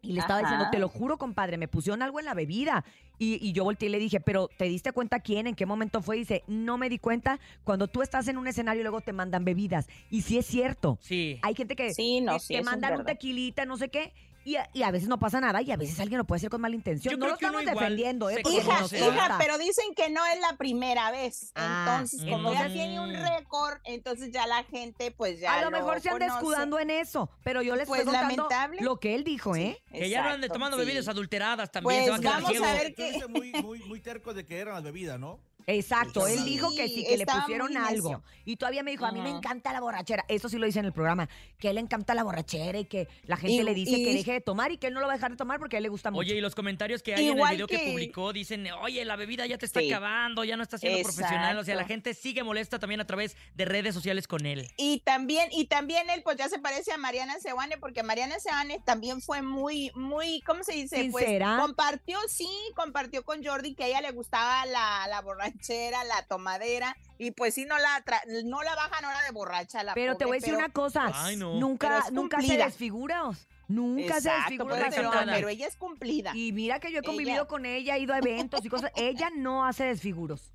Y 0.01 0.13
le 0.13 0.21
estaba 0.21 0.41
diciendo, 0.41 0.67
te 0.71 0.79
lo 0.79 0.89
juro, 0.89 1.19
compadre, 1.19 1.59
me 1.59 1.69
pusieron 1.69 2.03
algo 2.03 2.19
en 2.21 2.27
la 2.27 2.35
bebida. 2.35 2.85
Y, 3.19 3.45
y 3.45 3.53
yo 3.53 3.65
volteé 3.65 3.89
y 3.89 3.93
le 3.93 3.99
dije, 3.99 4.21
pero 4.21 4.49
¿te 4.57 4.67
diste 4.67 4.93
cuenta 4.93 5.19
quién? 5.21 5.49
¿En 5.49 5.57
qué 5.57 5.67
momento 5.67 6.03
fue? 6.03 6.17
Y 6.17 6.21
dice, 6.21 6.45
no 6.47 6.79
me 6.79 6.89
di 6.89 6.99
cuenta. 6.99 7.41
Cuando 7.65 7.89
tú 7.89 8.03
estás 8.03 8.29
en 8.29 8.39
un 8.39 8.47
escenario 8.47 8.83
luego 8.83 9.01
te 9.01 9.13
mandan 9.13 9.45
bebidas. 9.45 9.89
Y 10.11 10.23
sí 10.23 10.39
es 10.39 10.47
cierto. 10.47 10.99
Sí. 11.01 11.39
Hay 11.43 11.55
gente 11.55 11.75
que, 11.75 11.93
Sí, 11.93 12.21
no, 12.21 12.35
que 12.35 12.41
sí, 12.41 12.61
mandan 12.63 13.01
un 13.01 13.05
tequilita, 13.05 13.65
no 13.65 13.77
sé 13.77 13.89
qué. 13.89 14.13
Y 14.49 14.57
a, 14.57 14.67
y 14.73 14.83
a 14.83 14.91
veces 14.91 15.11
no 15.11 15.19
pasa 15.19 15.43
nada 15.43 15.61
y 15.61 15.71
a 15.73 15.77
veces 15.77 16.01
alguien 16.01 16.17
lo 16.17 16.25
puede 16.25 16.39
hacer 16.39 16.49
con 16.49 16.63
mala 16.63 16.75
intención. 16.75 17.13
Yo 17.13 17.19
no 17.19 17.27
lo 17.27 17.37
que 17.37 17.45
estamos 17.45 17.67
defendiendo, 17.67 18.31
¿eh? 18.31 18.41
Hija, 18.51 18.87
hija, 18.97 19.37
pero 19.39 19.59
dicen 19.59 19.95
que 19.95 20.09
no 20.09 20.25
es 20.25 20.41
la 20.41 20.57
primera 20.57 21.11
vez. 21.11 21.53
Ah, 21.55 21.99
entonces, 22.01 22.21
como 22.21 22.55
ya 22.55 22.61
entonces- 22.67 22.73
tiene 22.73 22.99
un 22.99 23.13
récord, 23.13 23.79
entonces 23.85 24.33
ya 24.33 24.47
la 24.47 24.65
gente, 24.65 25.11
pues 25.11 25.39
ya. 25.39 25.53
a 25.53 25.65
lo 25.65 25.71
mejor 25.71 26.01
se 26.01 26.09
anda 26.09 26.29
conoce. 26.29 26.39
escudando 26.39 26.79
en 26.79 26.89
eso, 26.89 27.31
pero 27.45 27.61
yo 27.61 27.77
les 27.77 27.87
Pues, 27.87 28.01
estoy 28.01 28.15
contando 28.15 28.45
lamentable. 28.45 28.81
lo 28.81 28.99
que 28.99 29.15
él 29.15 29.23
dijo, 29.23 29.55
¿eh? 29.55 29.83
Que 29.93 30.09
ya 30.09 30.23
no 30.23 30.31
anden 30.31 30.51
tomando 30.51 30.79
sí. 30.79 30.85
bebidas 30.87 31.09
adulteradas 31.09 31.71
también. 31.71 32.05
Pues 32.05 32.05
se 32.05 32.11
va 32.11 32.17
a 32.17 32.21
quedar 32.21 32.43
vamos 32.43 32.69
a 32.69 32.73
ver 32.73 32.95
dices 32.97 33.29
muy, 33.29 33.53
muy, 33.53 33.81
muy 33.81 34.01
terco 34.01 34.33
de 34.33 34.47
que 34.47 34.59
eran 34.59 34.73
las 34.73 34.83
bebidas, 34.83 35.21
¿no? 35.21 35.41
Exacto, 35.71 36.27
él 36.27 36.45
dijo 36.45 36.71
que 36.75 36.89
sí, 36.89 37.05
que 37.05 37.17
le 37.17 37.23
estaba 37.25 37.43
pusieron 37.43 37.69
muy 37.73 37.77
algo. 37.77 38.23
Y 38.45 38.57
todavía 38.57 38.83
me 38.83 38.91
dijo, 38.91 39.05
a 39.05 39.13
mí 39.13 39.21
me 39.21 39.29
Ajá. 39.29 39.37
encanta 39.39 39.73
la 39.73 39.81
borrachera. 39.81 40.25
Eso 40.29 40.49
sí 40.49 40.57
lo 40.57 40.65
dice 40.67 40.79
en 40.79 40.87
el 40.87 40.93
programa, 40.93 41.29
que 41.59 41.69
a 41.69 41.71
él 41.71 41.75
le 41.77 41.83
encanta 41.83 42.15
la 42.15 42.23
borrachera 42.23 42.79
y 42.79 42.87
que 42.87 43.07
la 43.25 43.37
gente 43.37 43.57
Y- 43.57 43.63
le 43.63 43.75
dice 43.75 43.97
que 44.03 44.15
deje 44.15 44.33
de 44.33 44.41
tomar 44.41 44.73
y 44.73 44.79
que 44.79 44.87
él 44.87 44.95
no 44.95 45.01
lo 45.01 45.07
va 45.07 45.13
a 45.13 45.17
dejar 45.17 45.31
de 45.33 45.37
tomar 45.37 45.59
porque 45.59 45.77
a 45.77 45.79
él 45.79 45.83
le 45.83 45.89
gusta 45.91 46.11
mucho. 46.11 46.21
Oye, 46.21 46.35
y 46.37 46.41
los 46.41 46.55
comentarios 46.55 47.03
que 47.03 47.15
hay 47.15 47.25
en 47.25 47.31
el 47.33 47.37
Igual 47.37 47.51
video 47.53 47.67
que... 47.67 47.79
que- 47.79 47.91
publicó 47.93 48.33
dicen, 48.33 48.67
oye, 48.81 49.05
la 49.05 49.17
bebida 49.17 49.45
ya 49.47 49.59
te 49.59 49.67
está 49.67 49.81
Sí. 49.81 49.93
acabando, 49.93 50.43
ya 50.45 50.57
no 50.57 50.63
está 50.63 50.79
siendo 50.79 51.03
profesional. 51.03 51.59
O 51.59 51.65
sea, 51.65 51.75
la 51.75 51.83
Exacto. 51.83 51.93
gente 51.95 52.15
sigue 52.15 52.43
molesta 52.43 52.79
también 52.79 53.01
a 53.03 53.07
través 53.07 53.37
de 53.55 53.65
redes 53.67 53.95
sociales 53.95 54.27
con 54.27 54.47
él. 54.47 54.67
Y 54.79 55.01
también, 55.01 55.49
y 55.53 55.67
también 55.67 56.09
él, 56.09 56.23
pues 56.23 56.39
ya 56.39 56.49
se 56.49 56.59
parece 56.59 56.93
a 56.93 56.97
Mariana 56.97 57.39
Sewane, 57.41 57.77
porque 57.77 58.03
Mariana 58.03 58.39
Sewane 58.41 58.81
también 58.87 59.21
fue 59.21 59.43
muy, 59.43 59.91
muy, 59.95 60.41
¿cómo 60.47 60.65
se 60.65 60.73
dice? 60.73 61.03
Sincera. 61.03 61.57
Pues 61.57 61.67
compartió, 61.67 62.19
sí, 62.29 62.49
compartió 62.75 63.23
con 63.23 63.45
Jordi 63.45 63.75
que 63.75 63.85
a 63.85 63.87
ella 63.89 64.01
le 64.01 64.13
gustaba 64.13 64.65
la, 64.65 65.07
la 65.09 65.21
borrachera, 65.21 65.58
la 65.69 66.23
tomadera, 66.29 66.97
y 67.19 67.31
pues 67.33 67.55
sí, 67.55 67.65
no 67.65 67.79
la, 67.79 68.05
tra- 68.05 68.23
no 68.45 68.63
la 68.63 68.75
bajan 68.75 69.05
ahora 69.05 69.23
de 69.23 69.33
borracha 69.33 69.83
la 69.83 69.95
pero 69.95 70.17
te 70.17 70.25
voy 70.25 70.37
a 70.37 70.41
decir 70.41 70.55
pero- 70.55 70.65
una 70.65 70.73
cosa, 70.73 71.11
Ay, 71.15 71.37
no. 71.37 71.49
Pero 71.49 71.61
nunca, 71.61 72.05
nunca 72.13 72.41
se 72.43 72.57
desfigura. 72.57 73.23
Nunca 73.71 74.15
se 74.23 74.29
Exacto, 74.29 74.41
desfigura 74.51 74.77
la 74.79 74.87
eso, 74.87 74.97
pero, 74.97 75.11
persona. 75.11 75.33
pero 75.35 75.49
ella 75.51 75.67
es 75.67 75.77
cumplida. 75.77 76.33
Y 76.35 76.53
mira 76.53 76.81
que 76.81 76.91
yo 76.91 77.01
he 77.01 77.03
convivido 77.03 77.37
Ella- 77.43 77.45
con 77.47 77.67
ella, 77.67 77.97
he 77.97 78.01
ido 78.01 78.15
a 78.15 78.19
eventos 78.19 78.65
y 78.65 78.69
cosas. 78.71 78.91
Ella 78.97 79.29
no 79.37 79.67
hace 79.67 79.85
desfiguros. 79.85 80.53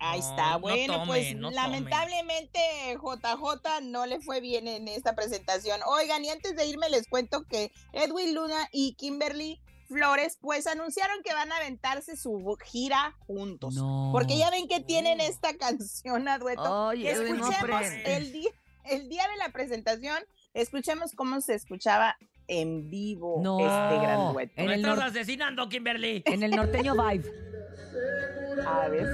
Ahí 0.00 0.20
No, 0.20 0.28
está, 0.30 0.50
no 0.50 0.60
bueno, 0.60 0.92
tome, 0.94 1.06
pues 1.06 1.36
no 1.36 1.50
lamentablemente 1.52 2.60
JJ 3.00 3.80
no 3.82 4.06
le 4.06 4.20
fue 4.20 4.40
bien 4.40 4.68
en 4.68 4.88
esta 4.88 5.14
presentación. 5.14 5.80
Oigan, 5.86 6.24
y 6.24 6.30
antes 6.30 6.54
de 6.56 6.66
irme 6.66 6.88
les 6.90 7.06
cuento 7.08 7.44
que 7.44 7.72
Edwin 7.92 8.34
Luna 8.34 8.68
y 8.72 8.94
Kimberly 8.94 9.60
Flores 9.88 10.38
pues 10.40 10.66
anunciaron 10.66 11.22
que 11.22 11.32
van 11.32 11.52
a 11.52 11.56
aventarse 11.56 12.16
su 12.16 12.56
gira 12.64 13.14
juntos. 13.26 13.74
No. 13.74 14.10
Porque 14.12 14.36
ya 14.38 14.50
ven 14.50 14.68
que 14.68 14.80
tienen 14.80 15.20
esta 15.20 15.56
canción 15.56 16.28
a 16.28 16.38
dueto. 16.38 16.90
Que 16.92 17.10
escuchemos 17.10 17.86
el 18.04 18.32
día, 18.32 18.50
el 18.84 19.08
día 19.08 19.22
de 19.28 19.36
la 19.36 19.50
presentación, 19.52 20.18
escuchemos 20.54 21.12
cómo 21.12 21.40
se 21.40 21.54
escuchaba 21.54 22.16
en 22.48 22.90
vivo 22.90 23.40
No. 23.42 23.58
este 23.58 23.98
gran 24.00 24.32
dueto. 24.32 24.52
En 24.56 24.66
¡No 24.66 24.72
el, 24.72 24.80
estás 24.80 24.98
asesinando, 25.00 25.68
Kimberly! 25.68 26.22
en 26.26 26.42
el 26.42 26.50
norteño 26.52 26.94
vibe. 26.94 27.30
A 28.66 28.88
ver. 28.88 29.06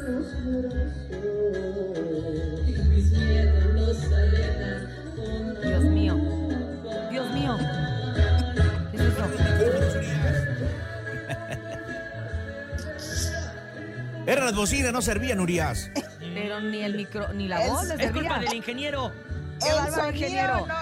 Eran 14.27 14.45
las 14.47 14.55
bocinas, 14.55 14.93
no 14.93 15.03
servían, 15.03 15.41
Urias. 15.41 15.91
Pero 16.21 16.61
ni 16.61 16.83
el 16.83 16.95
micro, 16.97 17.33
ni 17.33 17.49
la 17.49 17.63
Es- 17.65 17.71
voz 17.71 17.87
les 17.89 18.01
Es 18.01 18.13
culpa 18.13 18.39
del 18.39 18.55
ingeniero. 18.55 19.13
¡Qué 19.61 19.69
el 19.69 19.77
sonido, 19.93 20.11
ingeniero! 20.11 20.67
no, 20.67 20.75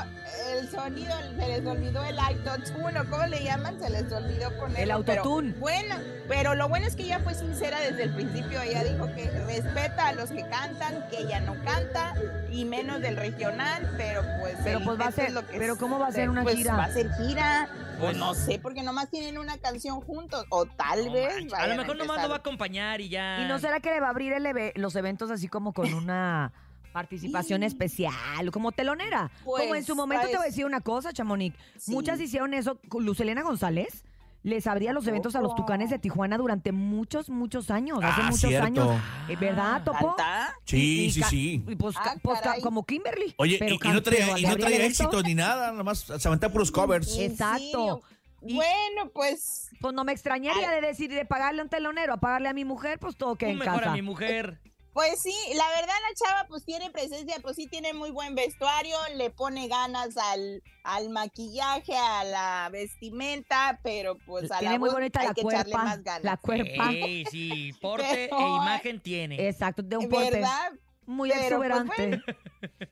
el 0.59 0.71
sonido, 0.71 1.13
se 1.39 1.47
les 1.49 1.67
olvidó 1.67 2.03
el 2.05 2.19
autotune, 2.19 3.01
¿o 3.01 3.11
¿cómo 3.11 3.27
le 3.27 3.45
llaman? 3.45 3.79
Se 3.79 3.91
les 3.91 4.11
olvidó 4.11 4.51
ponerlo. 4.57 4.83
El 4.83 4.91
autotune. 4.91 5.53
bueno, 5.59 5.97
pero 6.29 6.55
lo 6.55 6.67
bueno 6.69 6.87
es 6.87 6.97
que 6.97 7.03
ella 7.03 7.21
fue 7.23 7.35
sincera 7.35 7.79
desde 7.81 8.05
el 8.05 8.15
principio. 8.15 8.61
Ella 8.63 8.83
dijo 8.85 9.07
que 9.15 9.31
respeta 9.47 10.09
a 10.09 10.13
los 10.15 10.31
que 10.31 10.47
cantan, 10.49 11.07
que 11.11 11.19
ella 11.19 11.41
no 11.41 11.57
canta, 11.65 12.15
y 12.51 12.65
menos 12.65 13.03
del 13.03 13.17
regional, 13.17 13.91
pero 13.99 14.23
pues. 14.41 14.55
Pero 14.65 14.81
pues 14.81 14.99
va 14.99 15.07
a 15.09 15.13
ser- 15.13 15.33
lo 15.33 15.47
que 15.47 15.59
pero 15.59 15.77
¿cómo 15.77 15.99
va 15.99 16.07
a 16.07 16.11
se- 16.11 16.17
ser 16.17 16.31
una 16.31 16.43
pues 16.43 16.57
gira? 16.57 16.77
Va 16.77 16.85
a 16.85 16.93
ser 16.93 17.11
gira. 17.17 17.69
Pues 18.01 18.13
Pues- 18.13 18.17
no 18.17 18.35
sé, 18.35 18.59
porque 18.59 18.83
nomás 18.83 19.11
tienen 19.11 19.39
una 19.39 19.59
canción 19.59 20.01
juntos, 20.01 20.45
o 20.49 20.65
tal 20.67 21.07
No 21.07 21.13
vez. 21.13 21.53
a 21.53 21.67
lo 21.67 21.77
mejor 21.77 21.97
nomás 21.97 22.23
lo 22.23 22.29
va 22.29 22.37
a 22.37 22.39
acompañar 22.39 23.01
y 23.01 23.09
ya. 23.11 23.43
¿Y 23.43 23.49
no 23.49 23.59
será 23.59 23.81
que 23.81 23.91
le 23.91 24.01
va 24.01 24.07
a 24.09 24.11
abrir 24.11 24.33
el 24.33 24.45
eve- 24.47 24.73
los 24.77 24.97
eventos 24.97 25.31
así 25.31 25.49
como 25.49 25.73
con 25.73 25.85
una 25.95 26.53
participación 26.93 27.63
especial, 27.63 28.51
como 28.53 28.73
telonera? 28.73 29.31
como 29.45 29.59
en 29.59 29.69
Pues, 29.69 29.87
su 29.87 29.95
momento 29.95 30.23
te 30.27 30.29
voy 30.33 30.37
a 30.37 30.39
pues, 30.41 30.51
decir 30.53 30.65
una 30.67 30.81
cosa, 30.81 31.13
Chamonix. 31.13 31.57
sí. 31.77 31.93
Muchas 31.93 32.21
hicieron 32.21 32.55
eso. 32.55 32.79
con 32.89 33.05
Lucelena 33.05 33.43
González 33.43 34.05
les 34.43 34.67
abría 34.67 34.93
los 34.93 35.07
eventos 35.07 35.37
a 35.37 35.41
los 35.43 35.55
Tucanes 35.55 35.91
de 35.91 35.99
Tijuana 35.99 36.39
durante 36.39 36.73
muchos, 36.73 37.29
muchos 37.29 37.71
años. 37.71 37.99
hace 38.03 38.21
Ah, 38.23 38.25
muchos 38.27 38.41
cierto. 38.49 38.67
años. 38.67 39.03
Eh, 39.29 39.37
¿Verdad, 39.37 39.85
Topo? 39.85 40.17
¿Canta? 40.17 40.55
Sí, 40.65 41.05
Y- 41.07 41.11
sí, 41.11 41.23
sí. 41.29 41.65
y 41.69 41.77
pues, 41.77 41.95
Ah, 41.99 42.15
pues, 42.23 42.41
como 42.63 42.85
Kimberly. 42.87 43.35
Oye, 43.37 43.57
Pero 43.59 43.75
y, 43.75 43.89
no 43.89 44.03
traía, 44.03 44.39
y 44.39 44.43
no 44.45 44.67
éxito 44.67 45.23
ni 45.23 45.35
nada, 45.35 45.73
nomás 45.73 45.99
se 46.01 46.29
aventaba 46.29 46.53
puros 46.53 46.71
covers. 46.71 47.17
¿En 47.19 47.33
Exacto. 47.33 48.03
Y- 48.43 48.55
Bueno, 48.55 49.11
pues 49.13 49.69
Pues 49.83 49.95
no 49.95 50.05
me 50.05 50.13
extrañaría 50.13 50.71
de 50.71 50.81
decir 50.81 51.11
de 51.11 51.25
pagarle 51.27 51.61
a 51.61 51.65
un 51.65 51.71
telonero 51.71 52.15
a 52.15 52.21
pagarle 52.21 52.49
a 52.49 52.55
mi 52.55 52.65
mujer, 52.65 52.99
pues 52.99 53.17
todo 53.17 53.37
queda 53.37 53.51
Un 53.51 53.55
en 53.55 53.59
mejor 53.61 53.79
casa. 53.81 53.91
a 53.93 53.95
mi 53.95 54.03
mujer. 54.03 54.59
Pues 54.93 55.21
sí, 55.23 55.33
la 55.55 55.69
verdad 55.69 55.95
la 56.03 56.15
chava 56.27 56.49
pues 56.49 56.65
tiene 56.65 56.91
presencia, 56.91 57.37
pues 57.41 57.55
sí 57.57 57.67
tiene 57.69 57.93
muy 57.93 58.11
buen 58.11 58.35
vestuario, 58.35 58.97
le 59.15 59.31
pone 59.31 59.69
ganas 59.69 60.17
al, 60.17 60.63
al 60.83 61.11
maquillaje, 61.11 61.97
a 61.97 62.25
la 62.25 62.69
vestimenta, 62.73 63.79
pero 63.85 64.19
pues 64.27 64.51
a 64.51 64.59
Tiene 64.59 64.75
la 64.75 64.79
muy 64.81 64.89
voz 64.89 64.97
bonita 64.97 65.21
hay 65.21 65.29
la 65.29 65.35
que 65.35 65.41
echarle 65.43 65.75
más 65.75 66.03
ganas. 66.03 66.25
La 66.25 66.37
cuerpa. 66.37 66.91
Ey, 66.91 67.25
sí, 67.31 67.73
porte 67.81 68.29
Pero- 68.31 68.39
e 68.39 68.49
imagen 68.49 69.01
tiene. 69.01 69.49
Exacto, 69.49 69.83
de 69.83 69.97
un 69.97 70.09
porte 70.09 70.31
¿Verdad? 70.33 70.73
muy 71.07 71.31
Pero, 71.31 71.59
pues, 71.59 71.71
exuberante. 71.73 72.23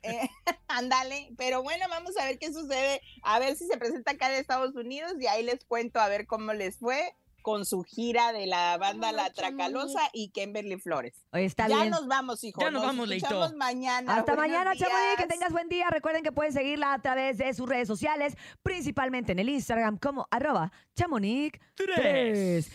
Eh, 0.01 0.29
ándale, 0.69 1.29
pero 1.37 1.63
bueno, 1.63 1.85
vamos 1.89 2.15
a 2.17 2.25
ver 2.25 2.39
qué 2.39 2.51
sucede, 2.53 3.01
a 3.23 3.39
ver 3.39 3.55
si 3.57 3.67
se 3.67 3.77
presenta 3.77 4.11
acá 4.11 4.27
en 4.33 4.39
Estados 4.39 4.73
Unidos 4.75 5.13
y 5.19 5.27
ahí 5.27 5.43
les 5.43 5.63
cuento 5.65 5.99
a 5.99 6.07
ver 6.07 6.27
cómo 6.27 6.53
les 6.53 6.77
fue 6.77 7.13
con 7.49 7.65
su 7.65 7.81
gira 7.81 8.31
de 8.31 8.45
la 8.45 8.77
banda 8.77 9.11
La 9.11 9.31
Tracalosa 9.31 10.01
y 10.13 10.29
Kimberly 10.29 10.77
Flores. 10.77 11.25
Está 11.31 11.67
ya 11.67 11.77
bien. 11.77 11.89
nos 11.89 12.05
vamos, 12.05 12.43
hijo. 12.43 12.61
Ya 12.61 12.69
nos 12.69 12.83
vamos, 12.83 13.07
Leito. 13.07 13.51
mañana. 13.57 14.17
Hasta 14.17 14.35
Buenos 14.35 14.51
mañana, 14.51 14.75
Chamonix. 14.75 15.15
Que 15.17 15.25
tengas 15.25 15.51
buen 15.51 15.67
día. 15.67 15.89
Recuerden 15.89 16.21
que 16.21 16.31
pueden 16.31 16.53
seguirla 16.53 16.93
a 16.93 16.99
través 16.99 17.39
de 17.39 17.51
sus 17.55 17.67
redes 17.67 17.87
sociales, 17.87 18.37
principalmente 18.61 19.31
en 19.31 19.39
el 19.39 19.49
Instagram 19.49 19.97
como 19.97 20.27
arroba 20.29 20.71
chamonix 20.95 21.59
Tres. 21.73 22.71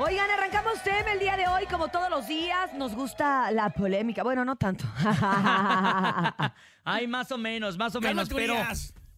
Oigan, 0.00 0.28
arrancamos 0.28 0.82
tema 0.82 1.12
el 1.12 1.20
día 1.20 1.36
de 1.36 1.46
hoy 1.46 1.66
como 1.66 1.86
todos 1.86 2.10
los 2.10 2.26
días. 2.26 2.74
Nos 2.74 2.96
gusta 2.96 3.52
la 3.52 3.70
polémica. 3.70 4.24
Bueno, 4.24 4.44
no 4.44 4.56
tanto. 4.56 4.86
Ay, 6.84 7.06
más 7.06 7.30
o 7.30 7.38
menos, 7.38 7.78
más 7.78 7.94
o 7.94 8.00
menos, 8.00 8.28
pero. 8.28 8.56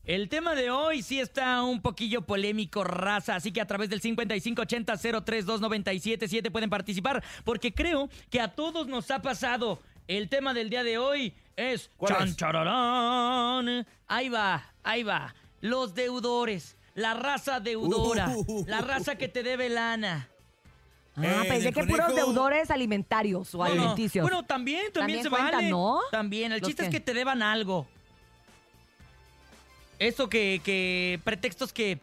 El 0.05 0.29
tema 0.29 0.55
de 0.55 0.71
hoy 0.71 1.03
sí 1.03 1.21
está 1.21 1.63
un 1.63 1.81
poquillo 1.81 2.23
polémico, 2.23 2.85
raza, 2.85 3.37
así 3.37 3.53
que 3.53 3.61
a 3.61 3.67
través 3.67 3.89
del 3.91 4.01
5580-032977 4.01 6.51
pueden 6.51 6.71
participar, 6.71 7.23
porque 7.45 7.73
creo 7.73 8.09
que 8.31 8.41
a 8.41 8.49
todos 8.49 8.87
nos 8.87 9.11
ha 9.11 9.23
pasado. 9.23 9.79
El 10.09 10.29
tema 10.29 10.53
del 10.53 10.69
día 10.69 10.83
de 10.83 10.99
hoy 10.99 11.33
es... 11.57 11.89
¿Cuál 11.97 12.17
chan, 12.19 12.29
es? 12.29 12.37
chararán. 12.37 13.87
Ahí 14.09 14.29
va, 14.29 14.65
ahí 14.83 15.03
va. 15.05 15.33
Los 15.61 15.95
deudores, 15.95 16.77
la 16.95 17.15
raza 17.15 17.61
deudora, 17.61 18.29
Uh. 18.35 18.65
la 18.67 18.81
raza 18.81 19.15
que 19.17 19.29
te 19.29 19.43
debe 19.45 19.69
lana. 19.69 20.29
Ah, 21.15 21.23
Eh, 21.25 21.45
pensé 21.49 21.73
que 21.73 21.85
puros 21.85 22.07
conejo. 22.09 22.27
deudores 22.27 22.71
alimentarios 22.71 23.55
o 23.55 23.59
No, 23.59 23.65
no. 23.67 23.71
alimenticios. 23.71 24.23
Bueno, 24.25 24.45
también, 24.45 24.87
también, 24.93 25.21
También 25.21 25.23
se 25.23 25.31
cuentan, 25.31 25.53
vale. 25.53 25.71
¿no? 25.71 26.01
También. 26.11 26.53
El 26.53 26.61
¿Los 26.61 26.69
chiste 26.69 26.83
es 26.85 26.89
qué? 26.89 26.97
que 26.97 27.01
te 27.01 27.15
deban 27.15 27.43
algo. 27.43 27.87
Eso 30.03 30.29
que, 30.29 30.61
que 30.65 31.21
pretextos 31.25 31.73
que, 31.73 31.99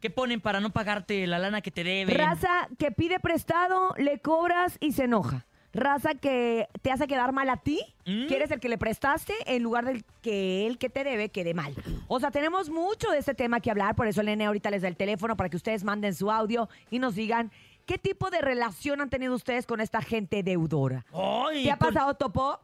que 0.00 0.10
ponen 0.10 0.40
para 0.40 0.60
no 0.60 0.70
pagarte 0.70 1.26
la 1.26 1.38
lana 1.38 1.60
que 1.60 1.70
te 1.70 1.84
deben. 1.84 2.16
Raza 2.16 2.68
que 2.78 2.90
pide 2.92 3.20
prestado, 3.20 3.94
le 3.98 4.18
cobras 4.18 4.76
y 4.80 4.92
se 4.92 5.04
enoja. 5.04 5.46
Raza 5.72 6.14
que 6.14 6.68
te 6.82 6.92
hace 6.92 7.08
quedar 7.08 7.32
mal 7.32 7.50
a 7.50 7.56
ti, 7.56 7.80
¿Mm? 8.06 8.28
que 8.28 8.36
eres 8.36 8.50
el 8.52 8.60
que 8.60 8.68
le 8.68 8.78
prestaste 8.78 9.32
en 9.46 9.62
lugar 9.64 9.84
del 9.84 10.04
que 10.22 10.66
él 10.68 10.78
que 10.78 10.88
te 10.88 11.02
debe 11.02 11.30
quede 11.30 11.52
mal. 11.52 11.74
O 12.06 12.20
sea, 12.20 12.30
tenemos 12.30 12.70
mucho 12.70 13.10
de 13.10 13.18
este 13.18 13.34
tema 13.34 13.58
que 13.58 13.72
hablar, 13.72 13.96
por 13.96 14.06
eso 14.06 14.20
el 14.20 14.26
nene 14.28 14.46
ahorita 14.46 14.70
les 14.70 14.82
da 14.82 14.88
el 14.88 14.96
teléfono 14.96 15.36
para 15.36 15.48
que 15.50 15.56
ustedes 15.56 15.82
manden 15.82 16.14
su 16.14 16.30
audio 16.30 16.68
y 16.90 17.00
nos 17.00 17.16
digan 17.16 17.50
qué 17.86 17.98
tipo 17.98 18.30
de 18.30 18.40
relación 18.40 19.00
han 19.00 19.10
tenido 19.10 19.34
ustedes 19.34 19.66
con 19.66 19.80
esta 19.80 20.00
gente 20.00 20.44
deudora. 20.44 21.04
Ay, 21.12 21.64
¿Te 21.64 21.72
ha 21.72 21.76
por- 21.76 21.92
pasado, 21.92 22.14
Topo? 22.14 22.60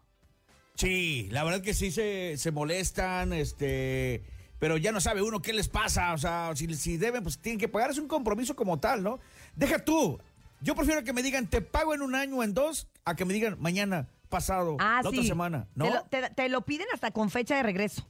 Sí, 0.77 1.29
la 1.33 1.43
verdad 1.45 1.63
que 1.63 1.75
sí 1.75 1.91
se, 1.91 2.37
se 2.37 2.53
molestan, 2.53 3.33
este, 3.33 4.23
pero 4.61 4.77
ya 4.77 4.93
no 4.93 5.01
sabe 5.01 5.21
uno 5.23 5.43
qué 5.43 5.53
les 5.53 5.69
pasa, 5.69 6.13
o 6.13 6.19
sea, 6.19 6.53
si, 6.55 6.73
si 6.77 6.97
deben, 6.97 7.25
pues 7.25 7.39
tienen 7.39 7.59
que 7.59 7.67
pagar, 7.67 7.91
es 7.91 7.99
un 7.99 8.07
compromiso 8.07 8.55
como 8.55 8.79
tal, 8.79 9.03
¿no? 9.03 9.19
Deja 9.57 9.85
tú, 9.85 10.21
yo 10.61 10.77
prefiero 10.77 11.03
que 11.03 11.13
me 11.13 11.23
digan, 11.25 11.49
te 11.49 11.61
pago 11.63 11.95
en 11.95 12.03
un 12.03 12.15
año 12.15 12.37
o 12.37 12.43
en 12.45 12.55
dos, 12.55 12.87
a 13.05 13.17
que 13.17 13.25
me 13.25 13.35
digan 13.35 13.57
mañana, 13.59 14.07
pasado, 14.29 14.77
Ah, 14.79 15.01
la 15.03 15.11
sí. 15.11 15.17
otra 15.17 15.23
semana, 15.29 15.67
¿no? 15.75 15.87
Te 15.87 15.91
lo, 15.91 16.03
te- 16.29 16.35
te 16.35 16.49
lo 16.49 16.61
piden 16.65 16.87
hasta 16.95 17.11
con 17.11 17.31
fecha 17.31 17.57
de 17.57 17.65
regreso. 17.65 18.07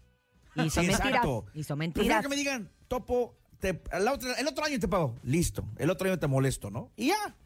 Y 0.56 0.68
son 0.68 0.84
Sí, 0.84 0.90
mentiras. 0.90 1.00
exacto. 1.08 1.46
Y 1.54 1.62
son 1.62 1.78
Prefiero 1.78 1.94
mentiras. 1.94 2.22
que 2.22 2.28
me 2.28 2.36
digan, 2.36 2.68
topo, 2.88 3.34
te- 3.60 3.80
la 3.98 4.12
otra- 4.12 4.34
el 4.34 4.46
otro 4.48 4.64
año 4.64 4.78
te 4.80 4.88
pago, 4.88 5.14
listo, 5.22 5.64
el 5.78 5.88
otro 5.88 6.08
año 6.08 6.18
te 6.18 6.26
molesto, 6.26 6.70
¿no? 6.70 6.90
Y 6.96 7.06
ya. 7.08 7.36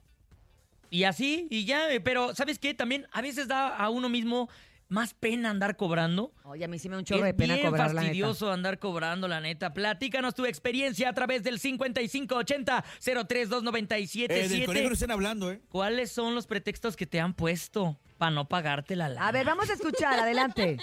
Y 0.90 1.04
así, 1.04 1.46
y 1.50 1.64
ya, 1.66 1.90
eh, 1.92 2.00
pero 2.00 2.34
¿sabes 2.34 2.58
qué? 2.58 2.72
También 2.72 3.06
a 3.12 3.20
veces 3.20 3.48
da 3.48 3.76
a 3.76 3.90
uno 3.90 4.08
mismo 4.08 4.48
más 4.88 5.14
pena 5.14 5.50
andar 5.50 5.76
cobrando. 5.76 6.32
Oye, 6.44 6.64
a 6.64 6.68
mí 6.68 6.78
sí 6.78 6.88
me 6.88 6.94
da 6.94 6.98
un 7.00 7.04
chorro 7.04 7.20
es 7.20 7.26
de 7.26 7.34
pena 7.34 7.54
bien 7.54 7.66
cobrar, 7.66 7.88
la 7.88 7.92
neta. 7.94 8.02
fastidioso 8.02 8.52
andar 8.52 8.78
cobrando, 8.78 9.28
la 9.28 9.40
neta. 9.40 9.72
Platícanos 9.72 10.34
tu 10.34 10.44
experiencia 10.46 11.08
a 11.08 11.12
través 11.14 11.42
del 11.42 11.58
5580-032977. 11.60 14.26
Eh, 14.30 14.48
del 14.48 14.66
conejo 14.66 14.88
no 14.88 14.92
estén 14.94 15.10
hablando, 15.10 15.50
¿eh? 15.50 15.60
¿Cuáles 15.68 16.12
son 16.12 16.34
los 16.34 16.46
pretextos 16.46 16.96
que 16.96 17.06
te 17.06 17.20
han 17.20 17.34
puesto 17.34 17.98
para 18.18 18.30
no 18.30 18.46
pagarte 18.48 18.94
la 18.96 19.08
lana? 19.08 19.28
A 19.28 19.32
ver, 19.32 19.46
vamos 19.46 19.68
a 19.70 19.72
escuchar, 19.72 20.18
adelante. 20.20 20.78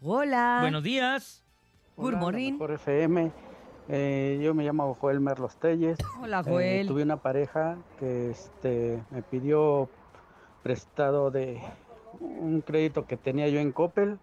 Hola. 0.00 0.58
Buenos 0.60 0.82
días. 0.82 1.42
Hola, 1.96 2.18
morning. 2.18 2.52
Mejor 2.52 2.72
FM. 2.72 3.30
Eh, 3.88 4.40
yo 4.42 4.54
me 4.54 4.64
llamo 4.64 4.94
Joel 5.00 5.20
Merlos 5.20 5.56
Telles. 5.58 5.98
Hola, 6.20 6.40
Eh, 6.40 6.44
Joel. 6.48 6.86
tuve 6.86 7.02
una 7.02 7.16
pareja 7.18 7.76
que 7.98 8.30
este, 8.30 9.02
me 9.10 9.22
pidió 9.22 9.88
prestado 10.62 11.30
de 11.30 11.60
un 12.20 12.60
crédito 12.60 13.06
que 13.06 13.16
tenía 13.16 13.48
yo 13.48 13.60
en 13.60 13.72
Coppel. 13.72 14.18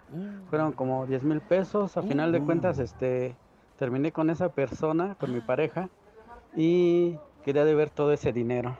Fueron 0.49 0.71
como 0.73 1.05
10 1.05 1.23
mil 1.23 1.41
pesos. 1.41 1.97
A 1.97 2.01
final 2.03 2.31
de 2.31 2.41
cuentas, 2.41 2.79
este, 2.79 3.35
terminé 3.77 4.11
con 4.11 4.29
esa 4.29 4.49
persona, 4.49 5.15
con 5.19 5.33
mi 5.33 5.41
pareja, 5.41 5.89
y 6.55 7.15
quería 7.43 7.65
deber 7.65 7.89
todo 7.89 8.11
ese 8.13 8.31
dinero. 8.31 8.77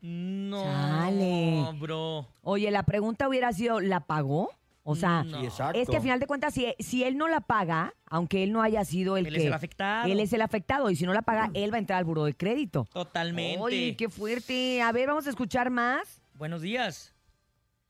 No, 0.00 0.62
Chale. 0.62 1.64
bro. 1.80 2.26
Oye, 2.42 2.70
la 2.70 2.84
pregunta 2.84 3.28
hubiera 3.28 3.52
sido, 3.52 3.80
¿la 3.80 4.00
pagó? 4.00 4.50
O 4.84 4.94
sea, 4.94 5.22
No. 5.24 5.40
Sí, 5.40 5.46
exacto. 5.46 5.78
es 5.78 5.88
que 5.88 5.96
al 5.96 6.02
final 6.02 6.18
de 6.20 6.26
cuentas, 6.26 6.54
si, 6.54 6.72
si 6.78 7.04
él 7.04 7.18
no 7.18 7.28
la 7.28 7.40
paga, 7.40 7.92
aunque 8.06 8.42
él 8.42 8.52
no 8.52 8.62
haya 8.62 8.84
sido 8.86 9.16
el 9.18 9.26
Él 9.26 9.34
que... 9.34 9.40
es 9.40 9.46
el 9.46 9.52
afectado. 9.52 10.08
Él 10.10 10.18
es 10.20 10.32
el 10.32 10.40
afectado 10.40 10.88
y 10.90 10.96
si 10.96 11.04
no 11.04 11.12
la 11.12 11.20
paga, 11.22 11.50
él 11.52 11.70
va 11.72 11.76
a 11.76 11.78
entrar 11.80 11.98
al 11.98 12.04
buro 12.06 12.24
de 12.24 12.34
crédito. 12.34 12.86
Totalmente. 12.92 13.60
Oye, 13.60 13.96
qué 13.96 14.08
fuerte. 14.08 14.80
A 14.80 14.90
ver, 14.92 15.08
vamos 15.08 15.26
a 15.26 15.30
escuchar 15.30 15.68
más. 15.70 16.22
Buenos 16.38 16.62
días. 16.62 17.12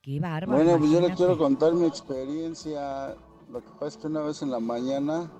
Qué 0.00 0.18
bárbaro. 0.20 0.56
Bueno, 0.56 0.78
pues 0.78 0.90
yo 0.90 1.02
le 1.02 1.14
quiero 1.14 1.37
contar 1.37 1.74
mi 1.74 1.87
experiencia. 1.87 3.14
Lo 3.50 3.61
que 3.61 3.70
pasa 3.72 3.87
es 3.88 3.96
que 3.98 4.06
una 4.06 4.22
vez 4.22 4.40
en 4.40 4.50
la 4.50 4.58
mañana, 4.58 5.30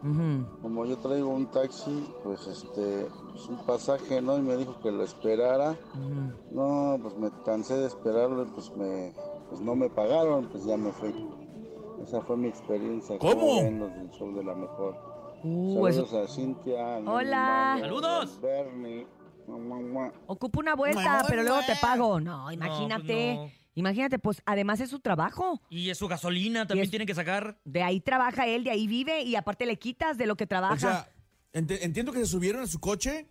como 0.61 0.85
yo 0.85 0.99
traigo 0.99 1.31
un 1.31 1.51
taxi, 1.51 2.07
pues 2.23 2.47
este, 2.47 3.07
pues 3.31 3.49
un 3.49 3.65
pasaje, 3.65 4.21
¿no? 4.21 4.37
Y 4.37 4.43
me 4.43 4.59
dijo 4.59 4.79
que 4.81 4.91
lo 4.91 5.05
esperara. 5.05 5.75
No, 6.51 6.99
pues 7.01 7.17
me 7.17 7.31
cansé 7.47 7.79
de 7.79 7.87
esperarlo, 7.87 8.43
y 8.43 8.47
pues 8.51 8.71
me, 8.77 9.15
pues 9.49 9.63
no 9.63 9.75
me 9.75 9.89
pagaron, 9.89 10.47
pues 10.49 10.67
ya 10.67 10.77
me 10.77 10.93
fui. 10.93 11.15
Esa 12.03 12.21
fue 12.21 12.37
mi 12.37 12.49
experiencia. 12.49 13.19
¿Cómo? 13.19 13.63
ven 13.63 13.79
los 13.79 13.91
del 13.95 14.11
show 14.11 14.35
de 14.35 14.45
la 14.45 14.55
mejor. 14.55 14.97
Uh, 15.45 15.87
Saludos 15.91 16.13
a 16.13 16.29
Cintia. 16.29 16.99
Hola. 17.07 17.79
Saludos. 17.81 18.39
Bernie. 18.43 19.07
Ocupa 20.27 20.61
una 20.61 20.75
vuelta, 20.75 21.25
pero 21.29 21.43
luego 21.43 21.61
te 21.67 21.77
pago. 21.77 22.21
No, 22.21 22.51
imagínate. 22.53 23.05
pues 23.05 23.37
no. 23.37 23.51
Imagínate, 23.75 24.19
pues 24.19 24.43
además 24.45 24.81
es 24.81 24.91
su 24.91 24.99
trabajo. 24.99 25.61
Y 25.71 25.91
es 25.91 25.99
su 25.99 26.09
gasolina, 26.09 26.67
también 26.67 26.85
es- 26.85 26.91
tiene 26.91 27.07
que 27.07 27.15
sacar. 27.15 27.59
De 27.65 27.83
ahí 27.85 28.01
trabaja 28.01 28.47
él, 28.47 28.65
de 28.65 28.73
ahí 28.73 28.89
vive 28.89 29.23
y 29.23 29.37
aparte 29.37 29.67
le 29.67 29.77
quitas 29.79 30.19
de 30.19 30.27
lo 30.27 30.37
que 30.37 30.49
trabaja. 30.49 30.75
O 30.75 30.79
sea, 30.79 31.09
ent- 31.53 31.79
entiendo 31.81 32.13
que 32.13 32.19
se 32.19 32.27
subieron 32.27 32.63
a 32.63 32.67
su 32.67 32.81
coche, 32.81 33.29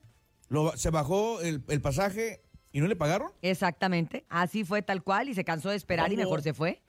lo- 0.47 0.75
se 0.77 0.89
bajó 0.89 1.41
el, 1.41 1.63
el 1.67 1.81
pasaje 1.81 2.43
y 2.71 2.79
no 2.79 2.87
le 2.87 2.95
pagaron. 2.95 3.31
Exactamente. 3.41 4.25
Así 4.29 4.63
fue 4.63 4.81
tal 4.81 5.03
cual 5.03 5.27
y 5.27 5.33
se 5.33 5.43
cansó 5.43 5.69
de 5.69 5.75
esperar 5.75 6.13
y 6.13 6.15
mejor 6.17 6.41
se 6.41 6.53
fue. 6.53 6.81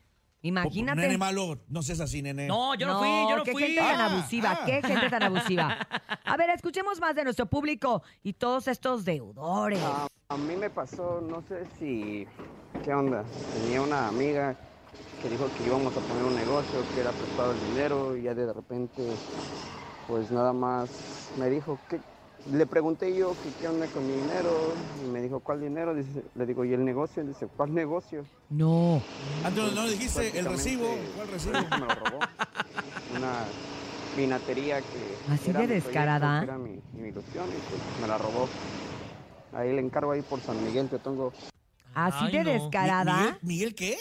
Imagínate. 0.49 1.01
Nene 1.03 1.19
malo, 1.19 1.59
no 1.69 1.83
seas 1.83 2.01
así, 2.01 2.23
nene. 2.23 2.47
No, 2.47 2.75
yo 2.75 2.87
no, 2.87 2.99
fui, 2.99 3.09
yo 3.29 3.37
no 3.37 3.45
qué 3.45 3.53
fui. 3.53 3.63
gente 3.65 3.81
tan 3.81 4.01
Ah, 4.01 4.07
abusiva, 4.07 4.59
ah. 4.61 4.65
qué 4.65 4.83
gente 4.83 5.11
tan 5.11 5.23
abusiva. 5.23 5.77
A 6.25 6.37
ver, 6.39 6.51
escuchemos 6.51 6.99
más 7.01 7.15
de 7.15 7.25
nuestro 7.25 7.47
público 7.47 8.03
y 8.23 8.33
todos 8.33 8.67
estos 8.69 9.05
deudores. 9.05 9.79
A 10.31 10.37
mí 10.37 10.57
me 10.57 10.71
pasó, 10.71 11.21
no 11.21 11.43
sé 11.49 11.67
si, 11.79 12.27
¿qué 12.85 12.93
onda? 12.95 13.25
Tenía 13.63 13.83
una 13.83 14.09
amiga 14.09 14.57
que 15.23 15.29
dijo 15.29 15.47
que 15.57 15.67
íbamos 15.67 15.95
a 15.97 16.01
poner 16.01 16.25
un 16.25 16.35
negocio, 16.35 16.81
que 16.95 17.01
era 17.01 17.11
prestado 17.13 17.53
el 17.53 17.61
dinero 17.69 18.17
y 18.17 18.23
ya 18.23 18.35
de 18.35 18.53
repente, 18.53 19.03
pues 20.07 20.31
nada 20.31 20.53
más 20.53 20.89
me 21.39 21.51
dijo 21.51 21.79
que, 21.91 22.01
le 22.53 22.67
pregunté 22.67 23.15
yo 23.15 23.33
que 23.43 23.51
qué 23.61 23.69
onda 23.69 23.87
con 23.89 24.07
mi 24.07 24.13
dinero 24.15 24.51
y 25.05 25.09
me 25.09 25.21
dijo, 25.21 25.41
¿cuál 25.41 25.61
dinero? 25.61 25.95
Dice, 25.95 26.23
le 26.35 26.47
digo, 26.47 26.65
¿y 26.65 26.73
el 26.73 26.85
negocio? 26.85 27.25
Dice, 27.25 27.47
¿cuál 27.47 27.75
negocio? 27.75 28.25
No. 28.49 29.03
Antes 29.45 29.75
no, 29.75 29.87
dijiste 29.87 30.39
el 30.39 30.47
recibo. 30.47 30.89
¿Cuál 31.17 31.29
recibo? 31.29 31.53
Me 31.71 31.79
lo 31.79 31.89
robó. 31.89 32.19
Una 33.17 33.45
vinatería 34.17 34.81
que 34.81 35.33
Así 35.33 35.51
era 35.51 35.61
de 35.61 35.67
mi 35.67 35.73
proyecto, 35.81 35.89
descarada. 35.89 36.41
que 36.41 36.45
era 36.45 36.59
mi, 36.59 36.81
mi 36.95 37.09
ilusión 37.09 37.47
y 37.49 37.71
pues 37.71 37.81
me 38.01 38.09
la 38.09 38.19
robó. 38.19 38.49
Ahí 39.53 39.73
le 39.75 39.81
encargo 39.81 40.13
ahí 40.13 40.23
por 40.23 40.41
San 40.41 40.63
Miguel, 40.65 40.89
te 40.89 40.99
tengo 40.99 41.33
Así 41.95 42.25
Ay, 42.27 42.33
de 42.33 42.45
no. 42.45 42.51
descarada. 42.53 43.17
¿Miguel, 43.17 43.39
¿Miguel 43.43 43.75
qué? 43.75 43.97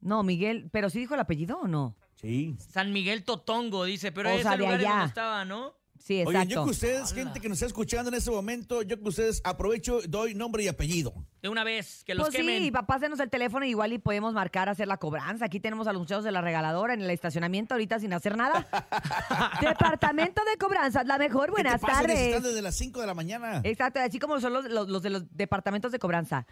No, 0.00 0.22
Miguel, 0.22 0.68
pero 0.72 0.88
sí 0.90 0.98
dijo 1.00 1.14
el 1.14 1.20
apellido 1.20 1.58
o 1.60 1.68
no? 1.68 1.96
Sí. 2.16 2.56
San 2.58 2.92
Miguel 2.92 3.24
Totongo, 3.24 3.84
dice, 3.84 4.12
pero 4.12 4.28
O 4.30 4.32
ese 4.32 4.42
sea, 4.42 4.56
lugar 4.56 4.74
es 4.80 4.86
allá. 4.86 4.90
donde 4.90 5.06
estaba, 5.06 5.44
¿no? 5.44 5.74
Sí, 5.98 6.22
Oigan, 6.26 6.42
exacto. 6.44 6.54
yo 6.54 6.64
que 6.64 6.70
ustedes, 6.70 7.12
gente 7.12 7.40
que 7.40 7.48
nos 7.48 7.56
está 7.58 7.66
escuchando 7.66 8.08
en 8.08 8.14
este 8.14 8.30
momento, 8.30 8.82
yo 8.82 8.98
que 9.00 9.08
ustedes 9.08 9.40
aprovecho, 9.44 10.00
doy 10.08 10.34
nombre 10.34 10.62
y 10.62 10.68
apellido. 10.68 11.12
De 11.42 11.48
una 11.48 11.64
vez, 11.64 12.02
que 12.04 12.14
los 12.14 12.26
Pues 12.28 12.36
quemen. 12.36 12.62
sí, 12.62 12.70
papá, 12.70 12.98
denos 12.98 13.20
el 13.20 13.28
teléfono 13.30 13.64
igual 13.66 13.92
y 13.92 13.98
podemos 13.98 14.32
marcar, 14.32 14.68
hacer 14.68 14.88
la 14.88 14.96
cobranza. 14.96 15.44
Aquí 15.44 15.60
tenemos 15.60 15.86
a 15.86 15.92
los 15.92 16.00
muchachos 16.00 16.24
de 16.24 16.32
la 16.32 16.40
regaladora 16.40 16.94
en 16.94 17.02
el 17.02 17.10
estacionamiento 17.10 17.74
ahorita 17.74 17.98
sin 18.00 18.12
hacer 18.12 18.36
nada. 18.36 18.66
Departamento 19.60 20.42
de 20.50 20.56
cobranzas, 20.56 21.06
la 21.06 21.18
mejor. 21.18 21.50
Buenas 21.50 21.74
¿Qué 21.74 21.78
te 21.80 21.86
pasa? 21.86 22.00
tardes. 22.02 22.18
Están 22.18 22.42
desde 22.42 22.62
las 22.62 22.74
5 22.76 23.00
de 23.00 23.06
la 23.06 23.14
mañana. 23.14 23.60
Exacto, 23.64 24.00
así 24.00 24.18
como 24.18 24.40
son 24.40 24.52
los, 24.52 24.64
los- 24.70 24.88
los 24.88 25.02
de 25.02 25.10
los 25.10 25.36
departamentos 25.36 25.92
de 25.92 25.98
cobranza. 25.98 26.46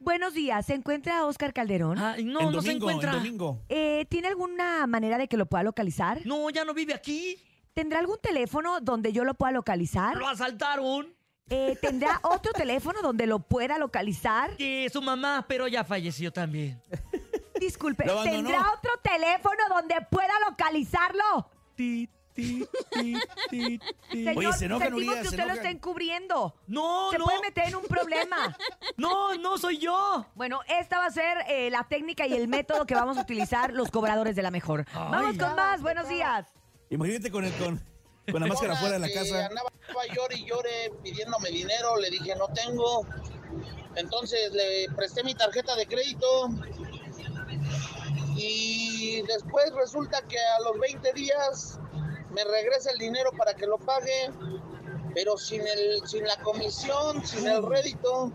Buenos 0.00 0.34
días, 0.34 0.66
¿se 0.66 0.74
encuentra 0.74 1.24
Oscar 1.24 1.52
Calderón? 1.54 1.98
Ah, 1.98 2.16
no, 2.22 2.40
en 2.40 2.52
no 2.52 2.60
se 2.60 2.68
domingo, 2.68 2.90
encuentra. 2.90 3.10
en 3.12 3.16
domingo. 3.18 3.62
Eh, 3.68 4.06
¿Tiene 4.10 4.28
alguna 4.28 4.86
manera 4.86 5.16
de 5.16 5.28
que 5.28 5.36
lo 5.36 5.46
pueda 5.46 5.62
localizar? 5.62 6.20
No, 6.26 6.50
ya 6.50 6.64
no 6.64 6.74
vive 6.74 6.92
aquí. 6.92 7.38
¿Tendrá 7.74 7.98
algún 7.98 8.18
teléfono 8.22 8.80
donde 8.80 9.12
yo 9.12 9.24
lo 9.24 9.34
pueda 9.34 9.52
localizar? 9.52 10.16
Lo 10.16 10.28
asaltaron. 10.28 11.12
Eh, 11.50 11.76
¿Tendrá 11.82 12.20
otro 12.22 12.52
teléfono 12.52 13.02
donde 13.02 13.26
lo 13.26 13.40
pueda 13.40 13.78
localizar? 13.78 14.56
Que 14.56 14.88
su 14.92 15.02
mamá, 15.02 15.44
pero 15.48 15.66
ya 15.68 15.84
falleció 15.84 16.32
también. 16.32 16.80
Disculpe, 17.58 18.04
Lo 18.06 18.12
abandonó. 18.20 18.36
¿tendrá 18.48 18.72
otro 18.72 18.90
teléfono 19.02 19.58
donde 19.68 19.94
pueda 20.10 20.32
localizarlo? 20.48 21.50
Ti, 21.74 22.08
ti, 22.32 22.64
ti, 22.90 23.18
ti, 23.50 23.78
ti. 23.78 23.80
Señor, 24.24 24.36
Oye, 24.36 24.52
se 24.52 24.64
enojan, 24.66 24.88
sentimos 24.88 24.92
Urias, 24.96 25.14
que 25.16 25.22
se 25.22 25.28
usted 25.28 25.38
lo 25.38 25.42
enojan. 25.44 25.56
está 25.58 25.70
encubriendo. 25.70 26.54
No, 26.66 27.10
Se 27.10 27.18
no. 27.18 27.24
puede 27.24 27.40
meter 27.40 27.68
en 27.68 27.74
un 27.76 27.84
problema. 27.84 28.56
No, 28.96 29.34
no 29.34 29.58
soy 29.58 29.78
yo. 29.78 30.24
Bueno, 30.36 30.60
esta 30.68 30.98
va 30.98 31.06
a 31.06 31.10
ser 31.10 31.38
eh, 31.48 31.68
la 31.70 31.82
técnica 31.88 32.26
y 32.28 32.34
el 32.34 32.46
método 32.46 32.86
que 32.86 32.94
vamos 32.94 33.18
a 33.18 33.22
utilizar 33.22 33.72
los 33.72 33.90
cobradores 33.90 34.36
de 34.36 34.42
la 34.42 34.52
mejor. 34.52 34.84
Vamos 34.94 35.36
con 35.36 35.56
más, 35.56 35.82
buenos 35.82 36.08
días. 36.08 36.46
Imagínate 36.90 37.30
con, 37.30 37.44
el, 37.44 37.52
con, 37.54 37.82
con 38.30 38.40
la 38.40 38.46
máscara 38.46 38.76
fuera 38.76 38.98
de 38.98 39.00
la 39.00 39.12
casa. 39.12 39.46
Andaba 39.46 39.70
llore 40.14 40.36
y 40.36 40.46
llore 40.46 40.92
pidiéndome 41.02 41.50
dinero, 41.50 41.96
le 41.96 42.10
dije 42.10 42.34
no 42.36 42.48
tengo. 42.48 43.06
Entonces 43.96 44.52
le 44.52 44.86
presté 44.96 45.22
mi 45.22 45.34
tarjeta 45.34 45.76
de 45.76 45.86
crédito 45.86 46.50
y 48.36 49.22
después 49.22 49.72
resulta 49.74 50.22
que 50.22 50.38
a 50.38 50.60
los 50.64 50.78
20 50.80 51.12
días 51.12 51.78
me 52.30 52.44
regresa 52.44 52.90
el 52.90 52.98
dinero 52.98 53.30
para 53.36 53.54
que 53.54 53.66
lo 53.66 53.78
pague, 53.78 54.30
pero 55.14 55.36
sin 55.36 55.60
el 55.60 56.02
sin 56.06 56.24
la 56.24 56.36
comisión, 56.42 57.24
sin 57.24 57.46
el 57.46 57.64
rédito. 57.64 58.32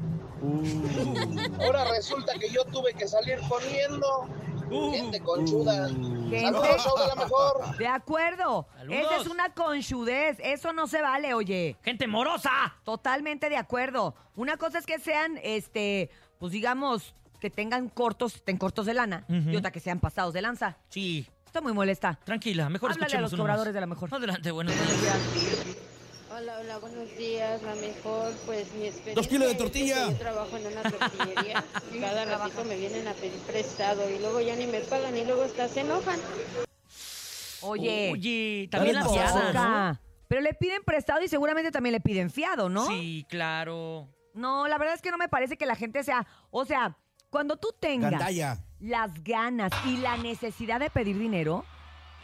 Ahora 1.59 1.83
resulta 1.91 2.33
que 2.39 2.49
yo 2.49 2.63
tuve 2.65 2.93
que 2.93 3.07
salir 3.07 3.39
corriendo. 3.49 4.29
Gente 4.69 5.19
conchuda. 5.21 5.87
Gente. 5.89 6.41
Saludos, 6.41 6.83
show 6.83 6.97
de 6.99 7.07
la 7.07 7.15
mejor. 7.15 7.77
De 7.77 7.87
acuerdo. 7.87 8.67
Saludos. 8.77 8.99
Esa 9.01 9.15
es 9.21 9.27
una 9.27 9.49
conchudez. 9.53 10.37
Eso 10.39 10.73
no 10.73 10.87
se 10.87 11.01
vale, 11.01 11.33
oye. 11.33 11.75
Gente 11.83 12.07
morosa. 12.07 12.51
Totalmente 12.83 13.49
de 13.49 13.57
acuerdo. 13.57 14.15
Una 14.35 14.57
cosa 14.57 14.77
es 14.79 14.85
que 14.85 14.99
sean, 14.99 15.39
este, 15.43 16.09
pues 16.39 16.51
digamos, 16.51 17.13
que 17.39 17.49
tengan 17.49 17.89
cortos, 17.89 18.35
estén 18.35 18.57
cortos 18.57 18.85
de 18.85 18.93
lana 18.93 19.25
y 19.27 19.55
otra 19.55 19.71
que 19.71 19.79
sean 19.79 19.99
pasados 19.99 20.33
de 20.33 20.41
lanza. 20.41 20.77
Sí. 20.89 21.27
Está 21.45 21.61
muy 21.61 21.73
molesta. 21.73 22.19
Tranquila, 22.25 22.69
mejor 22.69 22.91
Háblale 22.91 23.05
a 23.05 23.07
escuchemos 23.07 23.31
los 23.31 23.33
uno 23.33 23.43
más. 23.43 23.47
cobradores 23.49 23.73
de 23.73 23.79
la 23.81 23.87
mejor. 23.87 24.13
Adelante, 24.13 24.51
buenos 24.51 24.73
días. 24.75 25.77
Hola, 26.31 26.59
hola, 26.59 26.77
buenos 26.77 27.17
días. 27.17 27.61
La 27.63 27.73
mejor, 27.75 28.31
pues 28.45 28.71
mi 28.73 28.85
experiencia. 28.85 29.13
Dos 29.15 29.27
kilos 29.27 29.45
de 29.47 29.51
es 29.51 29.57
que 29.57 29.63
tortilla. 29.63 30.09
Yo 30.09 30.17
trabajo 30.17 30.57
en 30.57 30.67
una 30.67 30.83
tortillería. 30.83 31.63
Cada 31.99 32.25
ratito 32.25 32.63
me 32.65 32.77
vienen 32.77 33.07
a 33.07 33.13
pedir 33.13 33.39
prestado 33.41 34.09
y 34.09 34.19
luego 34.19 34.39
ya 34.39 34.55
ni 34.55 34.67
me 34.67 34.79
pagan 34.81 35.17
y 35.17 35.25
luego 35.25 35.43
hasta 35.43 35.67
se 35.67 35.81
enojan. 35.81 36.19
Oye, 37.61 38.11
Oye, 38.13 38.67
también 38.71 38.95
¿qué 38.95 39.53
la. 39.53 39.99
Pero 40.27 40.41
le 40.41 40.53
piden 40.53 40.83
prestado 40.83 41.23
y 41.23 41.27
seguramente 41.27 41.71
también 41.71 41.93
le 41.93 41.99
piden 41.99 42.29
fiado, 42.29 42.69
¿no? 42.69 42.85
Sí, 42.87 43.25
claro. 43.27 44.07
No, 44.35 44.67
la 44.67 44.77
verdad 44.77 44.93
es 44.93 45.01
que 45.01 45.09
no 45.09 45.17
me 45.17 45.27
parece 45.27 45.57
que 45.57 45.65
la 45.65 45.75
gente 45.75 46.03
sea, 46.03 46.27
o 46.51 46.63
sea, 46.63 46.95
cuando 47.31 47.57
tú 47.57 47.69
tengas 47.79 48.11
Gandalla. 48.11 48.63
las 48.79 49.23
ganas 49.23 49.71
y 49.85 49.97
la 49.97 50.17
necesidad 50.17 50.79
de 50.79 50.91
pedir 50.91 51.17
dinero, 51.17 51.65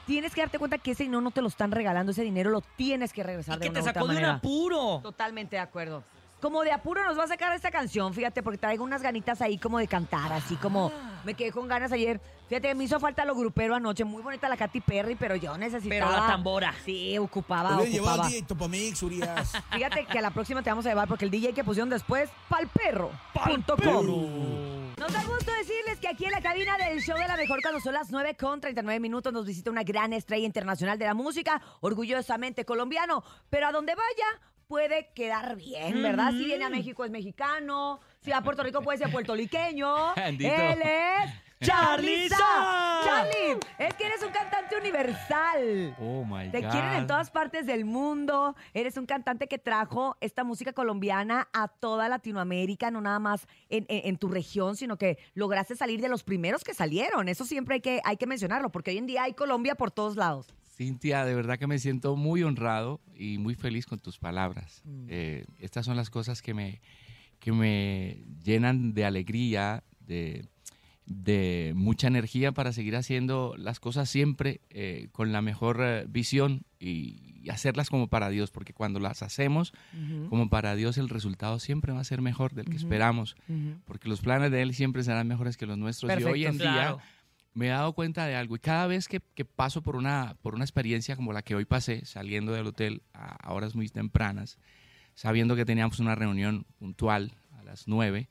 tienes 0.06 0.34
que 0.34 0.42
darte 0.42 0.60
cuenta 0.60 0.78
que 0.78 0.92
ese 0.92 1.04
dinero 1.04 1.22
no 1.22 1.32
te 1.32 1.42
lo 1.42 1.48
están 1.48 1.72
regalando, 1.72 2.12
ese 2.12 2.24
dinero 2.24 2.50
lo 2.50 2.62
tienes 2.62 3.14
que 3.14 3.24
regresar 3.24 3.56
Y 3.56 3.60
de 3.60 3.64
que 3.66 3.70
una 3.72 3.80
te 3.80 3.86
sacó 3.86 4.00
de 4.00 4.04
un 4.06 4.16
manera. 4.16 4.34
apuro. 4.36 5.00
Totalmente 5.04 5.56
de 5.56 5.62
acuerdo. 5.62 6.04
Como 6.46 6.62
de 6.62 6.72
apuro 6.72 7.04
nos 7.04 7.18
va 7.18 7.24
a 7.24 7.28
sacar 7.28 7.56
esta 7.56 7.72
canción, 7.72 8.14
fíjate, 8.14 8.44
porque 8.44 8.60
traigo 8.60 8.84
unas 8.84 9.02
ganitas 9.02 9.42
ahí 9.42 9.58
como 9.58 9.80
de 9.80 9.88
cantar, 9.88 10.32
así 10.32 10.56
como 10.58 10.92
Ah. 10.94 11.22
me 11.26 11.34
quedé 11.34 11.52
con 11.52 11.68
ganas 11.68 11.92
ayer. 11.92 12.22
Fíjate, 12.48 12.76
me 12.76 12.84
hizo 12.84 13.00
falta 13.00 13.26
lo 13.26 13.34
grupero 13.34 13.74
anoche, 13.74 14.04
muy 14.04 14.22
bonita 14.22 14.48
la 14.48 14.56
Katy 14.56 14.82
Perry, 14.82 15.16
pero 15.16 15.36
yo 15.36 15.58
necesitaba... 15.58 16.12
Pero 16.12 16.22
la 16.22 16.28
tambora. 16.28 16.76
Sí, 16.86 17.18
ocupaba, 17.18 17.70
llevado 17.82 17.98
ocupaba. 17.98 18.26
al 18.26 18.30
DJ 18.32 18.44
Topomix, 18.44 19.02
Urias. 19.02 19.54
Fíjate 19.72 20.06
que 20.06 20.20
a 20.20 20.22
la 20.22 20.30
próxima 20.30 20.62
te 20.62 20.70
vamos 20.70 20.86
a 20.86 20.90
llevar 20.90 21.08
porque 21.08 21.26
el 21.26 21.32
DJ 21.32 21.54
que 21.54 21.64
pusieron 21.64 21.90
después, 21.90 22.30
palperro.com. 22.48 24.94
Nos 25.00 25.14
da 25.14 25.24
gusto 25.24 25.52
decirles 25.52 25.98
que 26.00 26.10
aquí 26.10 26.26
en 26.26 26.32
la 26.32 26.42
cabina 26.42 26.78
del 26.78 27.02
show 27.02 27.18
de 27.18 27.28
la 27.28 27.38
mejor 27.38 27.60
cuando 27.64 27.80
son 27.80 27.96
las 27.96 28.12
9 28.12 28.38
con 28.38 28.62
39 28.62 29.00
minutos 29.00 29.34
nos 29.34 29.48
visita 29.48 29.72
una 29.72 29.82
gran 29.84 30.14
estrella 30.14 30.46
internacional 30.46 31.00
de 31.00 31.06
la 31.06 31.16
música, 31.16 31.60
orgullosamente 31.82 32.66
colombiano, 32.66 33.24
pero 33.50 33.66
a 33.68 33.72
donde 33.72 33.96
vaya 33.96 34.42
puede 34.68 35.10
quedar 35.14 35.56
bien, 35.56 36.02
¿verdad? 36.02 36.32
Si 36.32 36.46
viene 36.46 36.66
a 36.66 36.70
México 36.70 37.06
es 37.06 37.12
mexicano, 37.12 38.00
si 38.22 38.32
va 38.32 38.38
a 38.38 38.44
Puerto 38.44 38.64
Rico 38.64 38.82
puede 38.82 38.98
ser 38.98 39.12
puertorriqueño. 39.12 40.10
Andito. 40.16 40.54
Él 40.54 40.80
es 40.82 41.32
Sa. 41.66 41.98
Charlie, 43.06 43.58
es 43.80 43.94
que 43.96 44.06
eres 44.06 44.22
un 44.22 44.30
cantante 44.32 44.76
universal. 44.78 45.96
Oh 46.00 46.24
my 46.26 46.50
Te 46.52 46.62
God. 46.62 46.70
quieren 46.70 46.94
en 46.94 47.08
todas 47.08 47.32
partes 47.32 47.66
del 47.66 47.86
mundo. 47.86 48.56
Eres 48.74 48.98
un 48.98 49.06
cantante 49.06 49.48
que 49.48 49.58
trajo 49.58 50.18
esta 50.20 50.44
música 50.44 50.74
colombiana 50.74 51.48
a 51.54 51.68
toda 51.70 52.10
Latinoamérica, 52.10 52.92
no 52.92 53.02
nada 53.02 53.20
más 53.20 53.48
en, 53.70 53.86
en- 53.88 54.08
en 54.10 54.18
tu 54.18 54.28
región, 54.28 54.76
sino 54.76 54.98
que 54.98 55.18
lograste 55.34 55.76
salir 55.76 56.02
de 56.02 56.10
los 56.10 56.24
primeros 56.24 56.64
que 56.64 56.74
salieron. 56.74 57.30
Eso 57.30 57.46
siempre 57.46 57.76
hay 57.76 57.82
que, 57.82 58.02
hay 58.04 58.18
que 58.18 58.28
mencionarlo, 58.28 58.70
porque 58.72 58.92
hoy 58.92 58.98
en 58.98 59.06
día 59.08 59.24
hay 59.24 59.34
Colombia 59.34 59.76
por 59.76 59.92
todos 59.92 60.18
lados. 60.18 60.54
Cintia, 60.76 61.24
de 61.24 61.34
verdad 61.34 61.58
que 61.58 61.68
me 61.68 61.80
siento 61.80 62.18
muy 62.18 62.44
honrado 62.44 63.00
y 63.16 63.38
muy 63.38 63.56
feliz 63.56 63.86
con 63.86 64.00
tus 64.00 64.20
palabras. 64.20 64.82
Mm. 64.84 65.06
Eh, 65.08 65.46
estas 65.60 65.86
son 65.86 65.96
las 65.96 66.10
cosas 66.10 66.42
que 66.42 66.54
me, 66.54 66.82
que 67.40 67.54
me 67.54 68.24
llenan 68.44 68.94
de 68.94 69.06
alegría, 69.06 69.84
de, 70.02 70.50
de 71.06 71.72
mucha 71.76 72.08
energía 72.08 72.52
para 72.52 72.74
seguir 72.74 72.98
haciendo 72.98 73.56
las 73.58 73.80
cosas 73.80 74.10
siempre 74.10 74.60
eh, 74.70 75.08
con 75.14 75.32
la 75.32 75.42
mejor 75.42 75.80
eh, 75.82 76.06
visión 76.10 76.64
y, 76.78 77.36
y 77.46 77.50
hacerlas 77.52 77.90
como 77.90 78.08
para 78.08 78.30
Dios, 78.30 78.52
porque 78.52 78.74
cuando 78.74 79.00
las 79.00 79.22
hacemos 79.22 79.72
como 80.30 80.50
para 80.50 80.76
Dios 80.76 80.98
el 80.98 81.10
resultado 81.10 81.60
siempre 81.60 81.94
va 81.94 82.02
a 82.02 82.04
ser 82.04 82.22
mejor 82.22 82.54
del 82.54 82.66
que 82.66 82.76
esperamos, 82.76 83.36
porque 83.86 84.10
los 84.10 84.22
planes 84.22 84.52
de 84.52 84.64
Él 84.64 84.74
siempre 84.74 85.04
serán 85.04 85.28
mejores 85.28 85.56
que 85.56 85.68
los 85.68 85.78
nuestros. 85.78 86.12
y 86.20 86.24
hoy 86.24 86.46
en 86.46 86.58
claro. 86.58 86.98
día 86.98 87.06
me 87.56 87.68
he 87.68 87.70
dado 87.70 87.94
cuenta 87.94 88.28
de 88.28 88.36
algo. 88.36 88.56
Y 88.56 88.60
cada 88.60 88.86
vez 88.86 89.08
que, 89.08 89.22
que 89.34 89.46
paso 89.46 89.82
por 89.82 89.96
una, 89.96 90.36
por 90.42 90.54
una 90.54 90.64
experiencia 90.64 91.16
como 91.16 91.34
la 91.34 91.42
que 91.42 91.56
hoy 91.56 91.66
pasé, 91.66 92.06
saliendo 92.06 92.52
del 92.52 92.68
hotel 92.68 93.02
a, 93.14 93.52
horas 93.52 93.74
muy 93.74 93.88
tempranas, 93.90 94.60
sabiendo 95.16 95.56
que 95.56 95.66
teníamos 95.66 96.00
una 96.00 96.14
reunión 96.14 96.66
puntual 96.78 97.34
a 97.58 97.64
las 97.64 97.88
9 97.88 98.28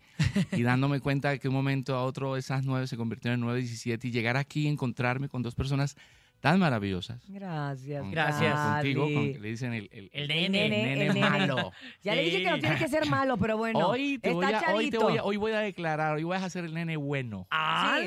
y 0.53 0.63
dándome 0.63 1.01
cuenta 1.01 1.31
de 1.31 1.41
que 1.41 1.49
un 1.49 1.55
momento 1.55 1.97
a 1.97 2.05
otro 2.05 2.37
esas 2.37 2.65
9 2.65 2.87
se 2.87 2.97
convirtieron 2.97 3.43
en 3.43 3.49
9.17 3.49 4.05
y 4.05 4.11
llegar 4.11 4.37
aquí 4.37 4.65
y 4.65 4.69
encontrarme 4.69 5.29
con 5.29 5.43
dos 5.43 5.55
personas 5.55 5.97
tan 6.45 6.61
maravillosas. 6.61 7.23
Gracias, 7.27 8.03
Con- 8.03 8.11
gracias. 8.11 8.55
Contigo, 8.55 9.05
con 9.05 9.33
que 9.33 9.39
le 9.41 9.49
dicen 9.49 9.73
el, 9.73 9.89
el, 9.91 10.11
el 10.13 10.29
nene, 10.29 10.69
nene 10.69 10.93
el 11.07 11.15
nene. 11.15 11.21
malo. 11.31 11.73
Ya 12.03 12.15
le 12.15 12.23
dije 12.23 12.43
que 12.43 12.51
no 12.51 12.59
tiene 12.59 12.77
que 12.77 12.87
ser 12.87 13.07
malo, 13.09 13.39
pero 13.39 13.57
bueno. 13.57 13.79
hoy, 13.89 14.19
te 14.19 14.29
está 14.29 14.35
voy 14.35 14.53
a, 14.53 14.75
hoy, 14.75 14.91
te 14.91 14.99
voy 14.99 15.17
a- 15.17 15.25
hoy 15.25 15.37
voy 15.39 15.53
a 15.53 15.61
declarar, 15.61 16.17
hoy 16.17 16.23
voy 16.25 16.37
a 16.37 16.45
hacer 16.45 16.67
el 16.67 16.75
nene 16.75 16.99
bueno. 16.99 17.47
Sí. 17.51 18.03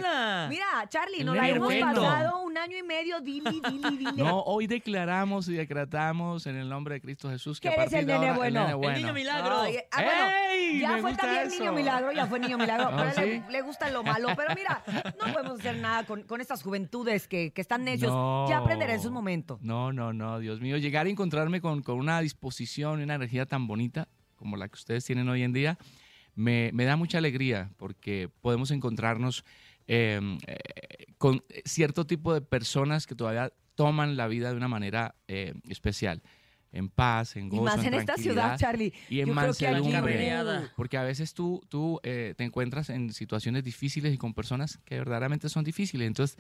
Mira, 0.49 0.87
Charlie, 0.87 1.21
El 1.21 1.25
nos 1.25 1.35
la 1.35 1.49
hemos 1.49 1.65
bueno. 1.67 1.85
pasado 1.87 2.43
un 2.57 2.63
año 2.63 2.77
y 2.77 2.83
medio, 2.83 3.21
dili, 3.21 3.61
dili, 3.69 3.97
dili. 3.97 4.11
No, 4.17 4.41
hoy 4.41 4.67
declaramos 4.67 5.47
y 5.47 5.53
decretamos 5.53 6.47
en 6.47 6.55
el 6.55 6.67
nombre 6.67 6.95
de 6.95 7.01
Cristo 7.01 7.29
Jesús 7.29 7.59
que 7.59 7.69
Que 7.69 7.73
a 7.73 7.83
eres 7.83 7.85
partir 7.85 7.99
el 7.99 8.05
de 8.07 8.13
nene 8.13 8.27
ahora 8.27 8.37
bueno. 8.37 8.59
el 8.59 8.65
nene 8.65 8.71
El 8.71 8.77
bueno. 8.77 8.97
niño 8.97 9.13
milagro. 9.13 9.61
Ay, 9.61 9.77
ah, 9.91 10.03
bueno, 10.03 10.25
¡Ey! 10.51 10.79
ya 10.79 10.97
fue 10.97 11.15
también 11.15 11.47
eso. 11.47 11.59
niño 11.59 11.73
milagro, 11.73 12.11
ya 12.11 12.25
fue 12.27 12.39
niño 12.39 12.57
milagro, 12.57 12.87
¿Ah, 12.91 13.11
pero 13.15 13.27
le, 13.27 13.43
le 13.49 13.61
gusta 13.61 13.89
lo 13.89 14.03
malo. 14.03 14.29
Pero 14.35 14.55
mira, 14.55 14.83
no 15.19 15.33
podemos 15.33 15.59
hacer 15.59 15.77
nada 15.77 16.05
con, 16.05 16.23
con 16.23 16.41
estas 16.41 16.63
juventudes 16.63 17.27
que, 17.27 17.51
que 17.51 17.61
están 17.61 17.83
necios. 17.83 18.11
No. 18.11 18.47
Ya 18.49 18.57
aprenderé 18.57 18.93
en 18.93 19.01
su 19.01 19.11
momento. 19.11 19.59
No, 19.61 19.93
no, 19.93 20.13
no, 20.13 20.39
Dios 20.39 20.59
mío. 20.61 20.77
Llegar 20.77 21.05
a 21.05 21.09
encontrarme 21.09 21.61
con, 21.61 21.81
con 21.83 21.97
una 21.99 22.19
disposición 22.21 22.99
y 22.99 23.03
una 23.03 23.15
energía 23.15 23.45
tan 23.45 23.67
bonita 23.67 24.07
como 24.35 24.55
la 24.55 24.67
que 24.67 24.75
ustedes 24.75 25.03
tienen 25.03 25.27
hoy 25.29 25.43
en 25.43 25.51
día, 25.51 25.77
me, 26.35 26.69
me 26.73 26.85
da 26.85 26.95
mucha 26.95 27.17
alegría 27.17 27.71
porque 27.77 28.29
podemos 28.41 28.71
encontrarnos 28.71 29.43
eh, 29.87 30.19
eh, 30.47 31.05
con 31.17 31.43
cierto 31.65 32.05
tipo 32.05 32.33
de 32.33 32.41
personas 32.41 33.07
que 33.07 33.15
todavía 33.15 33.51
toman 33.75 34.17
la 34.17 34.27
vida 34.27 34.49
de 34.49 34.57
una 34.57 34.67
manera 34.67 35.15
eh, 35.27 35.53
especial. 35.69 36.21
En 36.73 36.89
paz, 36.89 37.37
en 37.37 37.45
Y 37.45 37.49
gozo, 37.51 37.63
más 37.63 37.79
en 37.85 37.93
en 37.93 37.99
esta 38.01 38.17
ciudad, 38.17 38.57
Charlie. 38.59 38.93
Y 39.09 39.21
en 39.21 39.27
mansedumbre. 39.33 40.13
Porque 40.75 40.97
a 40.97 41.03
veces 41.03 41.33
tú, 41.33 41.61
tú 41.69 41.99
eh, 42.03 42.33
te 42.37 42.43
encuentras 42.43 42.89
en 42.89 43.13
situaciones 43.13 43.63
difíciles 43.63 44.13
y 44.13 44.17
con 44.17 44.33
personas 44.33 44.77
que 44.83 44.97
verdaderamente 44.97 45.47
son 45.47 45.63
difíciles. 45.63 46.05
Entonces, 46.05 46.37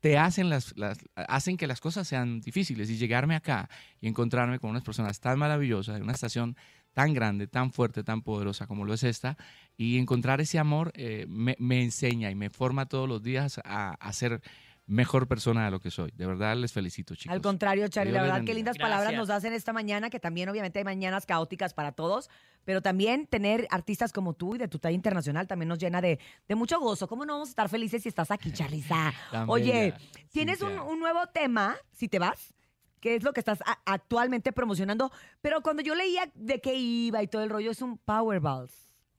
te 0.00 0.16
hacen, 0.16 0.48
las, 0.48 0.76
las- 0.76 0.98
hacen 1.14 1.56
que 1.56 1.66
las 1.66 1.80
cosas 1.80 2.06
sean 2.06 2.40
difíciles. 2.40 2.88
Y 2.88 2.96
llegarme 2.96 3.34
acá 3.34 3.68
y 4.00 4.06
encontrarme 4.08 4.58
con 4.58 4.70
unas 4.70 4.82
personas 4.84 5.18
tan 5.20 5.38
maravillosas, 5.38 5.96
en 5.96 6.04
una 6.04 6.12
estación 6.12 6.56
tan 6.92 7.14
grande, 7.14 7.46
tan 7.46 7.72
fuerte, 7.72 8.04
tan 8.04 8.22
poderosa 8.22 8.66
como 8.66 8.84
lo 8.84 8.94
es 8.94 9.02
esta, 9.02 9.36
y 9.76 9.98
encontrar 9.98 10.40
ese 10.40 10.58
amor 10.58 10.92
eh, 10.94 11.26
me, 11.28 11.56
me 11.58 11.82
enseña 11.82 12.30
y 12.30 12.34
me 12.34 12.50
forma 12.50 12.86
todos 12.86 13.08
los 13.08 13.22
días 13.22 13.60
a, 13.64 13.92
a 13.92 14.12
ser 14.12 14.42
mejor 14.86 15.28
persona 15.28 15.64
de 15.64 15.70
lo 15.70 15.80
que 15.80 15.90
soy. 15.90 16.10
De 16.12 16.26
verdad 16.26 16.56
les 16.56 16.72
felicito, 16.72 17.14
chicos. 17.14 17.32
Al 17.32 17.40
contrario, 17.40 17.88
Charlie, 17.88 18.12
la 18.12 18.22
verdad, 18.22 18.44
qué 18.44 18.54
lindas 18.54 18.78
palabras 18.78 19.14
nos 19.14 19.30
hacen 19.30 19.52
esta 19.52 19.72
mañana, 19.72 20.10
que 20.10 20.20
también 20.20 20.48
obviamente 20.48 20.78
hay 20.78 20.84
mañanas 20.84 21.24
caóticas 21.24 21.72
para 21.72 21.92
todos, 21.92 22.28
pero 22.64 22.82
también 22.82 23.26
tener 23.26 23.66
artistas 23.70 24.12
como 24.12 24.34
tú 24.34 24.54
y 24.56 24.58
de 24.58 24.68
tu 24.68 24.78
talla 24.78 24.94
internacional 24.94 25.46
también 25.46 25.68
nos 25.68 25.78
llena 25.78 26.00
de, 26.00 26.18
de 26.48 26.54
mucho 26.54 26.78
gozo. 26.80 27.08
¿Cómo 27.08 27.24
no 27.24 27.34
vamos 27.34 27.48
a 27.48 27.50
estar 27.50 27.68
felices 27.68 28.02
si 28.02 28.08
estás 28.08 28.30
aquí, 28.30 28.52
Charliza? 28.52 29.12
Oye, 29.46 29.72
bella, 29.72 29.98
tienes 30.30 30.62
un, 30.62 30.78
un 30.78 31.00
nuevo 31.00 31.26
tema, 31.28 31.76
si 31.92 32.08
te 32.08 32.18
vas, 32.18 32.54
que 33.02 33.16
es 33.16 33.24
lo 33.24 33.32
que 33.34 33.40
estás 33.40 33.60
a- 33.66 33.80
actualmente 33.84 34.52
promocionando, 34.52 35.10
pero 35.42 35.60
cuando 35.60 35.82
yo 35.82 35.94
leía 35.94 36.30
de 36.34 36.60
qué 36.60 36.74
iba 36.76 37.22
y 37.22 37.26
todo 37.26 37.42
el 37.42 37.50
rollo, 37.50 37.70
es 37.72 37.82
un 37.82 37.98
Powerballs. 37.98 38.72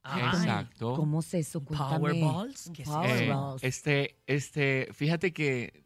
Exacto. 0.05 0.95
¿Cómo 0.95 1.19
es 1.19 1.33
eso? 1.33 1.61
Powerballs, 1.61 2.71
¿qué 2.73 2.83
es 2.83 2.87
Eh, 2.89 2.91
Powerballs. 2.91 3.63
este, 3.63 4.15
este, 4.25 4.87
fíjate 4.93 5.31
que 5.33 5.83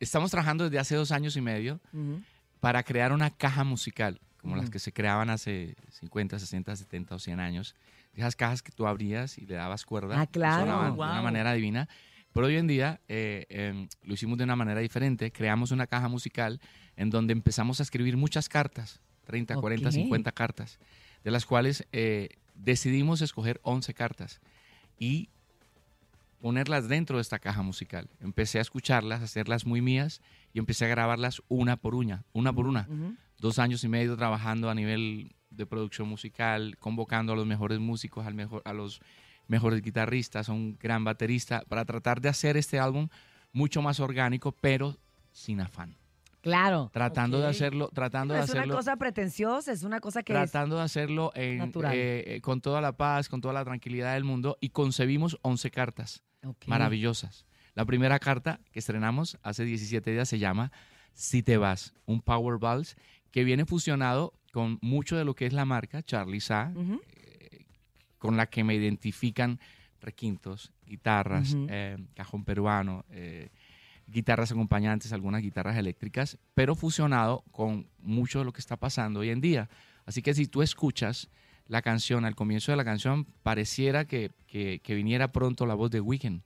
estamos 0.00 0.30
trabajando 0.30 0.64
desde 0.64 0.78
hace 0.78 0.96
dos 0.96 1.12
años 1.12 1.36
y 1.36 1.40
medio 1.40 1.80
Ujú. 1.92 2.22
para 2.60 2.82
crear 2.82 3.12
una 3.12 3.30
caja 3.30 3.62
musical, 3.64 4.20
como 4.40 4.56
las 4.56 4.64
Ujú. 4.66 4.72
que 4.72 4.78
se 4.78 4.92
creaban 4.92 5.30
hace 5.30 5.76
50, 5.90 6.38
60, 6.38 6.74
70 6.76 7.14
o 7.14 7.18
100 7.18 7.40
años. 7.40 7.74
Esas 8.14 8.36
cajas 8.36 8.62
que 8.62 8.72
tú 8.72 8.86
abrías 8.86 9.38
y 9.38 9.46
le 9.46 9.54
dabas 9.54 9.84
cuerda. 9.84 10.20
Ah, 10.20 10.26
claro. 10.26 10.62
sonaban 10.64 10.94
de 10.94 11.00
una 11.02 11.14
Wow. 11.14 11.22
manera 11.24 11.52
divina. 11.52 11.88
Pero 12.32 12.46
hoy 12.48 12.56
en 12.56 12.66
día 12.66 13.00
eh, 13.08 13.46
em, 13.48 13.88
lo 14.02 14.14
hicimos 14.14 14.36
de 14.38 14.44
una 14.44 14.56
manera 14.56 14.80
diferente. 14.80 15.30
Creamos 15.30 15.70
una 15.70 15.86
caja 15.86 16.08
musical 16.08 16.60
en 16.96 17.10
donde 17.10 17.32
empezamos 17.32 17.80
a 17.80 17.82
escribir 17.82 18.16
muchas 18.16 18.48
cartas, 18.48 19.00
30, 19.26 19.56
40, 19.56 19.88
Ok. 19.88 19.94
50 19.94 20.32
cartas, 20.32 20.78
de 21.22 21.30
las 21.30 21.46
cuales 21.46 21.86
eh, 21.92 22.28
decidimos 22.54 23.20
escoger 23.20 23.60
11 23.62 23.94
cartas 23.94 24.40
y 24.98 25.28
ponerlas 26.40 26.88
dentro 26.88 27.16
de 27.16 27.22
esta 27.22 27.38
caja 27.38 27.62
musical. 27.62 28.08
Empecé 28.20 28.58
a 28.58 28.62
escucharlas, 28.62 29.22
a 29.22 29.24
hacerlas 29.24 29.64
muy 29.64 29.80
mías 29.80 30.20
y 30.52 30.58
empecé 30.58 30.84
a 30.84 30.88
grabarlas 30.88 31.42
una 31.48 31.76
por 31.76 31.94
una, 31.94 32.24
una 32.32 32.52
por 32.52 32.66
una. 32.66 32.86
Dos 33.38 33.58
años 33.58 33.82
y 33.82 33.88
medio 33.88 34.16
trabajando 34.16 34.68
a 34.68 34.74
nivel 34.74 35.32
de 35.50 35.66
producción 35.66 36.08
musical, 36.08 36.76
convocando 36.78 37.32
a 37.32 37.36
los 37.36 37.46
mejores 37.46 37.78
músicos, 37.78 38.26
al 38.26 38.34
mejor, 38.34 38.60
a 38.64 38.72
los 38.74 39.00
mejores 39.48 39.80
guitarristas, 39.82 40.48
a 40.48 40.52
un 40.52 40.76
gran 40.78 41.04
baterista, 41.04 41.62
para 41.68 41.84
tratar 41.84 42.20
de 42.20 42.28
hacer 42.28 42.56
este 42.56 42.78
álbum 42.78 43.08
mucho 43.52 43.80
más 43.80 44.00
orgánico, 44.00 44.52
pero 44.52 44.98
sin 45.32 45.60
afán. 45.60 45.96
Claro. 46.44 46.90
Tratando 46.92 47.40
de 47.40 47.48
hacerlo, 47.48 47.90
tratando 47.92 48.34
No 48.34 48.38
de 48.38 48.44
es 48.44 48.50
una 48.50 48.60
hacerlo. 48.60 48.76
cosa 48.76 48.96
pretenciosa, 48.96 49.72
es 49.72 49.82
una 49.82 49.98
cosa 50.00 50.22
que 50.22 50.32
es... 50.34 50.38
tratando 50.38 50.76
de 50.76 50.82
hacerlo 50.82 51.32
en, 51.34 51.56
natural. 51.58 51.94
eh, 51.94 52.36
eh, 52.36 52.40
con 52.42 52.60
toda 52.60 52.80
la 52.82 52.96
paz, 52.96 53.28
con 53.30 53.40
toda 53.40 53.54
la 53.54 53.64
tranquilidad 53.64 54.12
del 54.12 54.24
mundo 54.24 54.58
y 54.60 54.68
concebimos 54.68 55.38
11 55.42 55.70
cartas 55.70 56.22
maravillosas. 56.66 57.46
La 57.74 57.84
primera 57.86 58.18
carta 58.18 58.60
que 58.72 58.78
estrenamos 58.78 59.38
hace 59.42 59.64
17 59.64 60.10
días 60.12 60.28
se 60.28 60.38
llama 60.38 60.70
Si 61.14 61.42
te 61.42 61.56
vas, 61.56 61.94
un 62.04 62.20
Power 62.20 62.58
Vals 62.58 62.96
que 63.30 63.42
viene 63.42 63.64
fusionado 63.64 64.34
con 64.52 64.78
mucho 64.82 65.16
de 65.16 65.24
lo 65.24 65.34
que 65.34 65.46
es 65.46 65.52
la 65.54 65.64
marca 65.64 66.02
Charlie 66.02 66.40
Sa, 66.40 66.72
Ujú. 66.76 67.00
con 68.18 68.36
la 68.36 68.46
que 68.46 68.62
me 68.64 68.74
identifican 68.74 69.58
requintos, 70.00 70.70
guitarras, 70.86 71.56
eh, 71.68 71.96
cajón 72.14 72.44
peruano, 72.44 73.04
eh, 73.10 73.48
guitarras 74.06 74.50
acompañantes, 74.52 75.12
algunas 75.12 75.42
guitarras 75.42 75.76
eléctricas, 75.76 76.38
pero 76.54 76.74
fusionado 76.74 77.42
con 77.52 77.86
mucho 77.98 78.38
de 78.40 78.44
lo 78.44 78.52
que 78.52 78.60
está 78.60 78.76
pasando 78.76 79.20
hoy 79.20 79.30
en 79.30 79.40
día. 79.40 79.68
Así 80.06 80.22
que 80.22 80.34
si 80.34 80.46
tú 80.46 80.62
escuchas 80.62 81.28
la 81.66 81.80
canción, 81.82 82.24
al 82.24 82.34
comienzo 82.34 82.72
de 82.72 82.76
la 82.76 82.84
canción, 82.84 83.24
pareciera 83.42 84.04
que, 84.04 84.30
que- 84.46 84.80
que 84.82 84.94
viniera 84.94 85.32
pronto 85.32 85.64
la 85.66 85.74
voz 85.74 85.90
de 85.90 86.00
Weekend, 86.00 86.42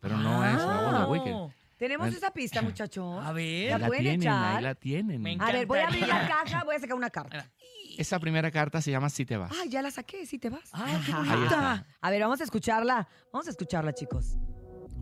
pero 0.00 0.16
no 0.16 0.44
es 0.46 0.56
la 0.56 0.80
voz 0.82 0.98
de 1.00 1.06
Weekend. 1.06 1.52
Tenemos 1.76 2.08
Es- 2.08 2.16
esa 2.16 2.30
pista, 2.30 2.62
muchachos. 2.62 3.24
A 3.24 3.32
ver. 3.32 3.70
¿La 3.70 3.74
Ahí 3.76 3.80
la 3.80 3.86
pueden 3.88 4.02
tienen, 4.04 4.20
echar? 4.22 4.56
ahí 4.58 4.62
la 4.62 4.74
tienen. 4.74 5.40
A 5.40 5.50
ver, 5.52 5.66
voy 5.66 5.78
a 5.80 5.86
abrir 5.88 6.06
la 6.06 6.28
caja, 6.44 6.62
voy 6.64 6.76
a 6.76 6.78
sacar 6.78 6.94
una 6.96 7.10
carta. 7.10 7.50
Esa 7.98 8.18
primera 8.20 8.50
carta 8.50 8.80
se 8.80 8.90
llama 8.92 9.10
Si 9.10 9.26
te 9.26 9.36
vas. 9.36 9.50
Ah, 9.52 9.64
ya 9.68 9.82
la 9.82 9.90
saqué, 9.90 10.24
si 10.24 10.38
te 10.38 10.48
vas. 10.50 10.70
Ah, 10.72 11.00
qué 11.04 11.12
bonita. 11.12 11.86
A 12.00 12.10
ver, 12.10 12.20
vamos 12.20 12.40
a 12.40 12.44
escucharla. 12.44 13.08
Vamos 13.32 13.48
a 13.48 13.50
escucharla, 13.50 13.92
chicos. 13.92 14.36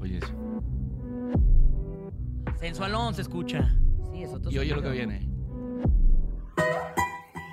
Oye 0.01 0.19
eso. 0.19 0.35
Sensualón 2.61 3.15
se 3.15 3.23
escucha. 3.23 3.75
Sí, 4.13 4.23
eso 4.25 4.41
todo 4.41 4.51
Y 4.51 4.59
oye 4.59 4.75
lo 4.75 4.83
que 4.83 4.91
viene. 4.91 5.29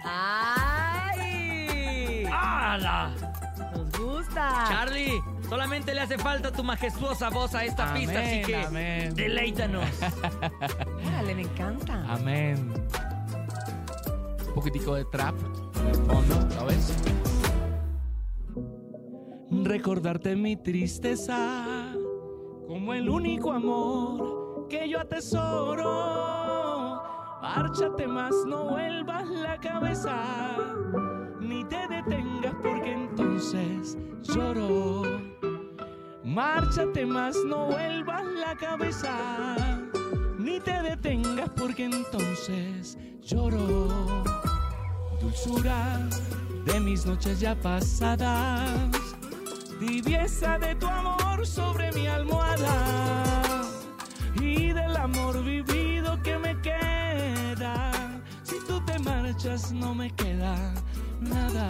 ¡Ay! 0.03 1.05
¡Hala! 2.31 3.11
Nos 3.75 3.91
gusta. 3.99 4.65
Charlie, 4.67 5.21
solamente 5.47 5.93
le 5.93 6.01
hace 6.01 6.17
falta 6.17 6.51
tu 6.51 6.63
majestuosa 6.63 7.29
voz 7.29 7.53
a 7.53 7.63
esta 7.65 7.93
pista, 7.93 8.19
así 8.19 8.41
que 8.41 8.55
amén. 8.55 9.13
deleítanos. 9.13 9.85
Órale, 11.07 11.35
me 11.35 11.43
encanta. 11.43 12.03
Amén. 12.11 12.73
Un 14.47 14.53
poquitico 14.55 14.95
de 14.95 15.05
trap 15.05 15.35
en 15.81 15.87
el 15.87 15.95
fondo, 15.95 16.49
¿sabes? 16.51 16.93
Recordarte 19.51 20.35
mi 20.35 20.55
tristeza 20.55 21.93
como 22.67 22.93
el 22.93 23.07
único 23.09 23.51
amor 23.51 24.34
que 24.69 24.89
yo 24.89 24.99
atesoro. 24.99 25.93
Márchate 27.41 28.07
más, 28.07 28.33
no 28.47 28.65
vuelvas 28.65 29.27
la 29.27 29.59
cabeza, 29.59 30.15
ni 31.39 31.63
te 31.65 31.87
detengas 31.87 32.55
porque 32.61 32.93
entonces 32.93 33.97
lloro. 34.23 35.03
Márchate 36.23 37.05
más, 37.05 37.37
no 37.45 37.67
vuelvas 37.67 38.25
la 38.25 38.55
cabeza, 38.55 39.15
ni 40.39 40.59
te 40.59 40.81
detengas 40.81 41.49
porque 41.55 41.85
entonces 41.85 42.97
lloro. 43.21 44.23
Dulzura 45.21 45.99
de 46.65 46.79
mis 46.79 47.05
noches 47.05 47.39
ya 47.39 47.55
pasadas, 47.55 48.89
tibieza 49.79 50.57
de 50.57 50.75
tu 50.75 50.87
amor 50.87 51.45
sobre 51.45 51.91
mi 51.91 52.07
almohada 52.07 53.44
y 54.41 54.73
del 54.73 54.95
amor 54.95 55.43
vivido 55.43 56.21
que 56.21 56.37
me 56.37 56.59
queda. 56.61 57.91
Si 58.43 58.55
tú 58.67 58.83
te 58.85 58.97
marchas 58.99 59.71
no 59.71 59.93
me 59.93 60.09
queda 60.15 60.73
nada. 61.19 61.67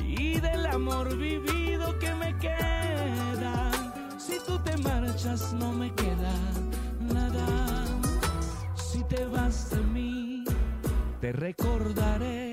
Y 0.00 0.40
del 0.40 0.66
amor 0.66 1.16
vivido 1.16 1.98
que 1.98 2.14
me 2.14 2.36
queda. 2.38 3.70
Si 4.18 4.38
tú 4.46 4.58
te 4.58 4.76
marchas 4.78 5.52
no 5.54 5.72
me 5.72 5.92
queda 5.94 6.34
nada. 7.00 7.46
Si 8.74 9.02
te 9.04 9.24
vas 9.26 9.70
de 9.70 9.82
mí, 9.82 10.44
te 11.20 11.32
recordaré 11.32 12.43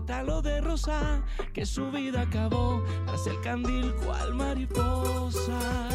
pétalo 0.00 0.40
de 0.40 0.60
rosa 0.60 1.22
que 1.52 1.66
su 1.66 1.90
vida 1.90 2.22
acabó 2.22 2.82
tras 3.06 3.26
el 3.26 3.40
candil 3.40 3.92
cual 4.04 4.34
mariposa. 4.34 5.88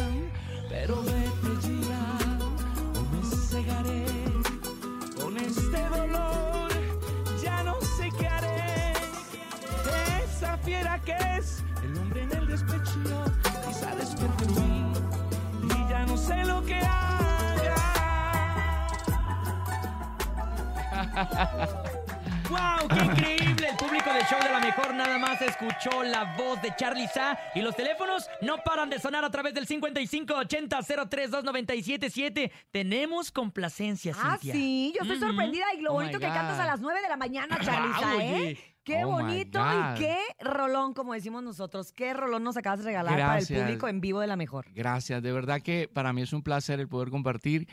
Pero 0.68 1.02
vete 1.02 1.80
ya, 1.88 2.18
o 2.98 3.02
me 3.10 3.22
cegaré 3.24 4.04
con 5.20 5.36
este 5.36 5.88
dolor. 5.88 6.68
Ya 7.42 7.64
no 7.64 7.80
sé 7.80 8.10
qué 8.18 8.28
haré. 8.28 8.92
Esa 10.24 10.56
fiera 10.58 11.00
que 11.00 11.16
es 11.38 11.64
el 11.82 11.98
hombre 11.98 12.22
en 12.22 12.32
el 12.32 12.46
despecho, 12.46 13.00
quizá 13.66 13.94
despierte 13.96 14.44
en 14.44 14.54
mí 14.54 14.92
y 15.64 15.90
ya 15.90 16.06
no 16.06 16.16
sé 16.16 16.44
lo 16.44 16.64
que 16.64 16.76
haga. 16.76 17.74
¡Wow! 22.48 22.88
¡Qué 22.88 23.04
increíble! 23.04 23.68
El 23.70 23.76
público 23.76 24.12
del 24.12 24.22
show 24.24 24.38
de 24.42 24.50
la 24.50 24.60
mejor 24.60 24.94
nada 24.94 25.18
más 25.18 25.40
escuchó 25.42 26.02
la 26.04 26.36
voz 26.36 26.60
de 26.62 26.74
Charlie 26.76 27.08
Sa 27.08 27.36
y 27.54 27.60
los 27.60 27.74
teléfonos 27.74 28.28
no 28.42 28.58
paran 28.64 28.88
de 28.90 28.98
sonar 28.98 29.24
a 29.24 29.30
través 29.30 29.54
del 29.54 29.66
5580-032977. 29.66 32.50
Tenemos 32.70 33.32
complacencia, 33.32 34.12
Ah, 34.16 34.38
Cintia. 34.40 34.52
sí, 34.54 34.92
yo 34.96 35.02
estoy 35.02 35.18
sorprendida 35.18 35.64
y 35.76 35.80
lo 35.80 35.90
Oh 35.92 35.94
bonito 35.94 36.18
my 36.18 36.24
que 36.24 36.30
cantas 36.32 36.60
a 36.60 36.66
las 36.66 36.80
9 36.80 37.00
de 37.02 37.08
la 37.08 37.16
mañana, 37.16 37.58
Charliza, 37.60 38.10
Wow, 38.12 38.20
¿eh? 38.20 38.34
oye. 38.36 38.58
Qué 38.84 39.04
Oh 39.04 39.16
my 39.16 39.22
bonito 39.24 39.58
God. 39.58 39.96
y 39.96 39.98
qué 39.98 40.16
rolón, 40.40 40.94
como 40.94 41.12
decimos 41.14 41.42
nosotros. 41.42 41.90
Qué 41.92 42.14
rolón 42.14 42.44
nos 42.44 42.56
acabas 42.56 42.78
de 42.80 42.84
regalar 42.84 43.14
para 43.14 43.24
el 43.24 43.30
Gracias. 43.40 43.60
público 43.62 43.88
en 43.88 44.00
vivo 44.00 44.20
de 44.20 44.28
la 44.28 44.36
mejor. 44.36 44.66
Gracias, 44.72 45.20
de 45.22 45.32
verdad 45.32 45.60
que 45.60 45.88
para 45.92 46.12
mí 46.12 46.22
es 46.22 46.32
un 46.32 46.42
placer 46.42 46.78
el 46.78 46.86
poder 46.88 47.10
compartir 47.10 47.66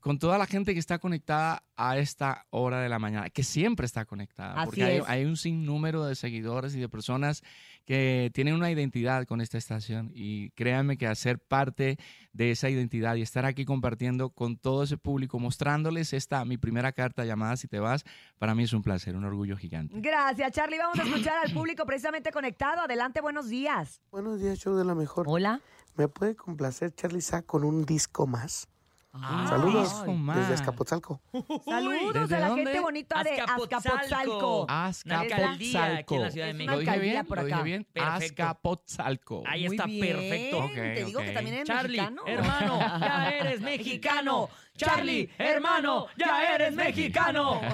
con 0.00 0.18
toda 0.18 0.38
la 0.38 0.46
gente 0.46 0.74
que 0.74 0.80
está 0.80 0.98
conectada 0.98 1.64
a 1.76 1.98
esta 1.98 2.46
hora 2.50 2.80
de 2.80 2.88
la 2.88 2.98
mañana, 2.98 3.30
que 3.30 3.42
siempre 3.42 3.86
está 3.86 4.04
conectada, 4.04 4.54
Así 4.54 4.66
porque 4.66 4.84
hay, 4.84 4.96
es. 4.98 5.04
hay 5.08 5.24
un 5.24 5.36
sinnúmero 5.36 6.04
de 6.04 6.14
seguidores 6.14 6.74
y 6.74 6.80
de 6.80 6.88
personas 6.88 7.42
que 7.84 8.30
tienen 8.34 8.54
una 8.54 8.70
identidad 8.70 9.24
con 9.26 9.40
esta 9.40 9.58
estación 9.58 10.10
y 10.12 10.50
créanme 10.50 10.98
que 10.98 11.06
hacer 11.06 11.38
parte 11.38 11.98
de 12.32 12.50
esa 12.50 12.68
identidad 12.68 13.16
y 13.16 13.22
estar 13.22 13.44
aquí 13.44 13.64
compartiendo 13.64 14.30
con 14.30 14.56
todo 14.56 14.82
ese 14.82 14.98
público, 14.98 15.38
mostrándoles 15.38 16.12
esta 16.12 16.44
mi 16.44 16.58
primera 16.58 16.92
carta 16.92 17.24
llamada 17.24 17.56
Si 17.56 17.66
te 17.66 17.78
vas, 17.80 18.04
para 18.38 18.54
mí 18.54 18.64
es 18.64 18.72
un 18.72 18.82
placer, 18.82 19.16
un 19.16 19.24
orgullo 19.24 19.56
gigante. 19.56 19.98
Gracias, 20.00 20.52
Charlie. 20.52 20.78
Vamos 20.78 20.98
a 20.98 21.02
escuchar 21.02 21.38
al 21.44 21.52
público 21.52 21.84
precisamente 21.86 22.30
conectado. 22.30 22.82
Adelante, 22.82 23.20
buenos 23.20 23.48
días. 23.48 24.00
Buenos 24.10 24.40
días, 24.40 24.58
show 24.58 24.76
de 24.76 24.84
la 24.84 24.94
mejor. 24.94 25.26
Hola. 25.28 25.60
¿Me 25.96 26.06
puede 26.08 26.36
complacer 26.36 26.94
Charlie 26.94 27.20
Sa 27.20 27.42
con 27.42 27.64
un 27.64 27.84
disco 27.84 28.26
más? 28.26 28.68
Ah, 29.10 29.46
Saludos 29.48 30.04
desde 30.36 30.54
Azcapotzalco. 30.54 31.20
Saludos 31.64 32.12
¿Desde 32.12 32.36
a 32.36 32.40
la 32.40 32.48
dónde? 32.48 32.64
gente 32.66 32.80
bonita 32.80 33.24
de 33.24 33.40
Azcapotzalco. 33.40 34.66
Alcaldía 34.68 35.96
aquí 35.96 36.14
en 36.14 36.22
la 36.22 36.30
Ciudad 36.30 36.46
de 36.46 36.52
México. 36.54 36.64
una 36.64 36.72
¿Lo 36.74 36.78
dije 36.80 36.90
alcaldía 36.90 37.12
bien? 37.14 37.26
por 37.26 37.38
¿Lo 37.38 37.44
dije 37.44 37.54
acá. 37.54 37.62
bien? 37.64 37.84
Perfecto. 37.92 38.42
Azcapotzalco. 38.42 39.42
Ahí 39.46 39.66
Muy 39.66 39.76
está 39.76 39.86
bien. 39.86 40.16
perfecto. 40.16 40.58
Ok, 40.58 40.74
Te 40.74 41.04
digo 41.06 41.20
que 41.20 41.30
también 41.30 41.56
eres 41.56 41.68
Charlie, 41.68 41.96
mexicano. 42.00 42.22
hermano, 42.26 42.78
ya 43.00 43.30
eres 43.40 43.60
mexicano. 43.62 44.50
Charlie, 44.76 45.30
hermano, 45.38 46.06
ya 46.16 46.54
eres 46.54 46.74
mexicano. 46.74 47.60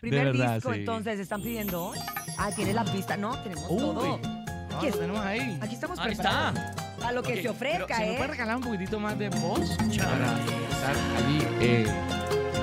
Primer 0.00 0.26
verdad, 0.26 0.54
disco, 0.56 0.72
sí. 0.72 0.78
entonces, 0.80 1.18
están 1.18 1.42
pidiendo. 1.42 1.92
Ah, 2.38 2.50
tiene 2.54 2.72
la 2.72 2.84
pista. 2.84 3.16
No, 3.16 3.36
tenemos 3.42 3.64
Uy. 3.68 3.78
todo. 3.78 4.20
Aquí, 4.76 4.90
tenemos 4.90 5.20
ahí. 5.20 5.58
aquí 5.60 5.74
estamos 5.74 5.98
Ahí 5.98 6.14
preparados. 6.14 6.58
está. 6.58 6.83
A 7.04 7.12
lo 7.12 7.22
que 7.22 7.36
se 7.36 7.42
pero 7.42 7.52
ofrezca, 7.52 7.96
¿Se 7.96 8.02
me 8.02 8.12
¿eh? 8.14 8.16
puede 8.16 8.30
regalar 8.30 8.56
un 8.56 8.62
poquitito 8.62 8.98
más 8.98 9.18
de 9.18 9.28
voz? 9.28 9.76
Para 9.76 9.88
estar 9.90 10.96
allí 11.18 11.46
eh, 11.60 11.86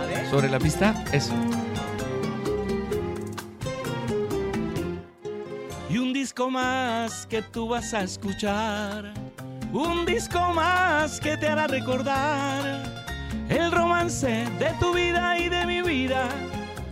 A 0.01 0.05
ver. 0.07 0.29
sobre 0.29 0.49
la 0.49 0.59
pista. 0.59 0.95
Eso. 1.11 1.33
Y 5.89 5.97
un 5.97 6.11
disco 6.13 6.49
más 6.49 7.27
que 7.27 7.41
tú 7.41 7.67
vas 7.67 7.93
a 7.93 8.01
escuchar. 8.01 9.13
Un 9.73 10.05
disco 10.05 10.39
más 10.53 11.19
que 11.19 11.37
te 11.37 11.47
hará 11.47 11.67
recordar 11.67 12.83
el 13.47 13.71
romance 13.71 14.45
de 14.59 14.71
tu 14.79 14.93
vida 14.93 15.37
y 15.37 15.49
de 15.49 15.65
mi 15.65 15.81
vida. 15.81 16.27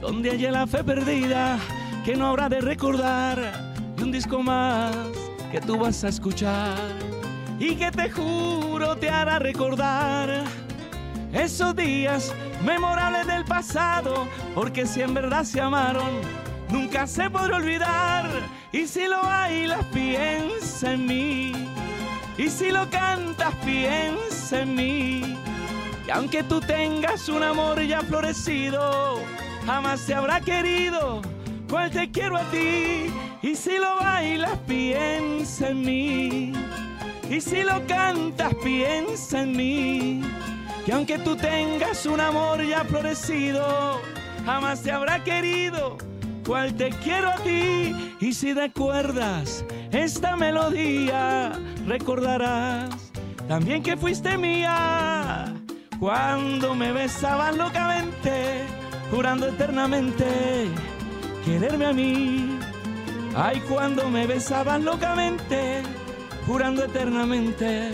Donde 0.02 0.32
haya 0.32 0.52
la 0.52 0.68
fe 0.68 0.84
perdida 0.84 1.58
que 2.06 2.16
no 2.16 2.28
habrá 2.28 2.48
de 2.48 2.62
recordar. 2.62 3.74
Y 3.98 4.04
un 4.04 4.12
disco 4.12 4.42
más 4.44 4.96
que 5.52 5.60
tú 5.60 5.78
vas 5.78 6.04
a 6.04 6.10
escuchar 6.10 6.78
y 7.60 7.76
que 7.76 7.92
te 7.92 8.10
juro 8.10 8.96
te 8.96 9.10
hará 9.10 9.38
recordar 9.38 10.46
esos 11.34 11.76
días 11.76 12.34
memorables 12.64 13.28
del 13.28 13.46
pasado, 13.46 14.28
porque 14.56 14.86
si 14.86 15.02
en 15.02 15.14
verdad 15.14 15.44
se 15.44 15.62
amaron, 15.62 16.22
nunca 16.70 17.06
se 17.06 17.30
podrá 17.30 17.58
olvidar 17.58 18.30
Y 18.72 18.88
si 18.88 19.08
lo 19.08 19.22
bailas, 19.22 19.84
piensa 19.86 20.94
en 20.94 21.08
mí. 21.08 21.52
Y 22.38 22.50
si 22.50 22.72
lo 22.72 22.88
cantas, 22.90 23.54
piensa 23.66 24.62
en 24.62 24.76
mí. 24.76 25.38
Y 26.08 26.12
aunque 26.12 26.44
tú 26.44 26.62
tengas 26.62 27.28
un 27.30 27.42
amor 27.42 27.82
ya 27.82 28.02
florecido, 28.02 29.22
jamás 29.66 30.06
te 30.06 30.14
habrá 30.14 30.40
querido 30.40 31.22
cual 31.68 31.90
te 31.90 32.12
quiero 32.12 32.38
a 32.38 32.44
ti. 32.52 33.12
Y 33.42 33.56
si 33.56 33.78
lo 33.78 33.96
bailas, 33.98 34.58
piensa 34.68 35.70
en 35.70 35.82
mí. 35.82 36.54
Y 37.30 37.42
si 37.42 37.64
lo 37.64 37.86
cantas, 37.88 38.54
piensa 38.64 39.42
en 39.42 39.56
mí. 39.56 40.22
Que 40.86 40.94
aunque 40.94 41.20
tú 41.20 41.36
tengas 41.36 42.06
un 42.06 42.20
amor 42.20 42.66
ya 42.66 42.84
florecido, 42.84 44.02
jamás 44.46 44.82
te 44.82 44.92
habrá 44.92 45.24
querido 45.24 45.98
cual 46.50 46.74
te 46.74 46.90
quiero 46.90 47.30
a 47.30 47.36
ti. 47.36 48.16
Y 48.20 48.34
si 48.34 48.54
recuerdas 48.54 49.64
esta 49.92 50.36
melodía, 50.36 51.52
recordarás 51.86 52.90
también 53.48 53.84
que 53.84 53.96
fuiste 53.96 54.36
mía. 54.36 55.54
Cuando 56.00 56.74
me 56.74 56.92
besabas 56.92 57.56
locamente, 57.56 58.64
jurando 59.12 59.48
eternamente 59.48 60.70
quererme 61.46 61.86
a 61.86 61.94
mí. 61.94 62.60
Ay, 63.36 63.62
cuando 63.70 64.10
me 64.10 64.26
besabas 64.26 64.82
locamente, 64.82 65.84
jurando 66.50 66.84
eternamente 66.84 67.92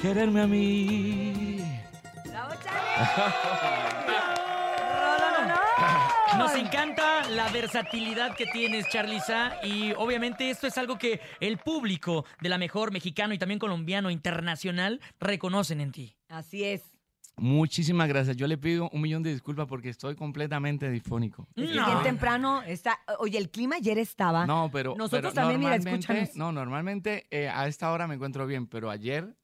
quererme 0.00 0.40
a 0.40 0.46
mí. 0.46 1.58
Nos 6.38 6.54
encanta 6.54 7.28
la 7.28 7.50
versatilidad 7.50 8.34
que 8.36 8.46
tienes, 8.46 8.88
Charliza, 8.88 9.62
y 9.62 9.92
obviamente 9.92 10.48
esto 10.48 10.66
es 10.66 10.78
algo 10.78 10.96
que 10.96 11.20
el 11.40 11.58
público 11.58 12.24
de 12.40 12.48
la 12.48 12.56
mejor 12.56 12.90
mexicano 12.90 13.34
y 13.34 13.38
también 13.38 13.60
colombiano 13.60 14.10
internacional 14.10 15.02
reconocen 15.20 15.82
en 15.82 15.92
ti. 15.92 16.16
Así 16.28 16.64
es. 16.64 16.93
Muchísimas 17.36 18.08
gracias. 18.08 18.36
Yo 18.36 18.46
le 18.46 18.56
pido 18.58 18.88
un 18.92 19.00
millón 19.00 19.22
de 19.22 19.32
disculpas 19.32 19.66
porque 19.66 19.88
estoy 19.88 20.14
completamente 20.14 20.88
disfónico. 20.90 21.48
Es 21.56 21.66
que 21.66 21.72
bien 21.72 22.02
temprano 22.04 22.62
está. 22.62 22.98
Oye, 23.18 23.38
el 23.38 23.50
clima 23.50 23.76
ayer 23.76 23.98
estaba. 23.98 24.46
No, 24.46 24.70
pero. 24.72 24.94
Nosotros 24.96 25.32
pero 25.32 25.34
también, 25.34 25.60
mira, 25.60 25.72
normalmente- 25.76 26.12
escúchanos. 26.12 26.36
No, 26.36 26.52
normalmente 26.52 27.26
eh, 27.30 27.48
a 27.48 27.66
esta 27.66 27.90
hora 27.92 28.06
me 28.06 28.14
encuentro 28.14 28.46
bien, 28.46 28.66
pero 28.68 28.88
ayer 28.90 29.34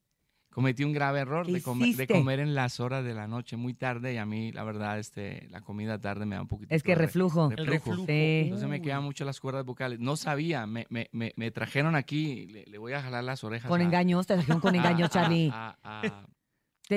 cometí 0.51 0.83
un 0.83 0.91
grave 0.91 1.19
error 1.21 1.45
¿Qué 1.45 1.53
de, 1.53 1.61
comer- 1.61 1.95
de 1.95 2.07
comer 2.07 2.39
en 2.41 2.55
las 2.55 2.79
horas 2.81 3.03
de 3.05 3.13
la 3.13 3.25
noche 3.27 3.55
muy 3.57 3.73
tarde 3.73 4.13
y 4.13 4.17
a 4.17 4.25
mí, 4.25 4.51
la 4.51 4.63
verdad, 4.63 4.97
este, 4.99 5.47
la 5.49 5.61
comida 5.61 5.99
tarde 5.99 6.25
me 6.25 6.35
da 6.35 6.41
un 6.41 6.47
poquito. 6.47 6.73
Es 6.73 6.83
que 6.83 6.95
reflujo. 6.95 7.51
El 7.55 7.67
reflujo. 7.67 8.05
Sí. 8.05 8.41
Entonces 8.45 8.67
me 8.69 8.81
quedan 8.81 9.03
mucho 9.03 9.25
las 9.25 9.39
cuerdas 9.41 9.65
vocales. 9.65 9.99
No 9.99 10.15
sabía, 10.15 10.65
me, 10.65 10.87
me, 10.89 11.09
me, 11.11 11.33
me 11.35 11.51
trajeron 11.51 11.95
aquí, 11.95 12.47
le, 12.47 12.65
le 12.65 12.77
voy 12.77 12.93
a 12.93 13.01
jalar 13.01 13.23
las 13.25 13.43
orejas. 13.43 13.67
Con 13.69 13.81
a- 13.81 13.83
engaños, 13.83 14.27
te 14.27 14.35
trajeron 14.35 14.61
con 14.61 14.75
engaños, 14.75 15.09
a- 15.09 15.11
Charlie. 15.13 15.49
A, 15.53 15.77
a- 15.83 16.25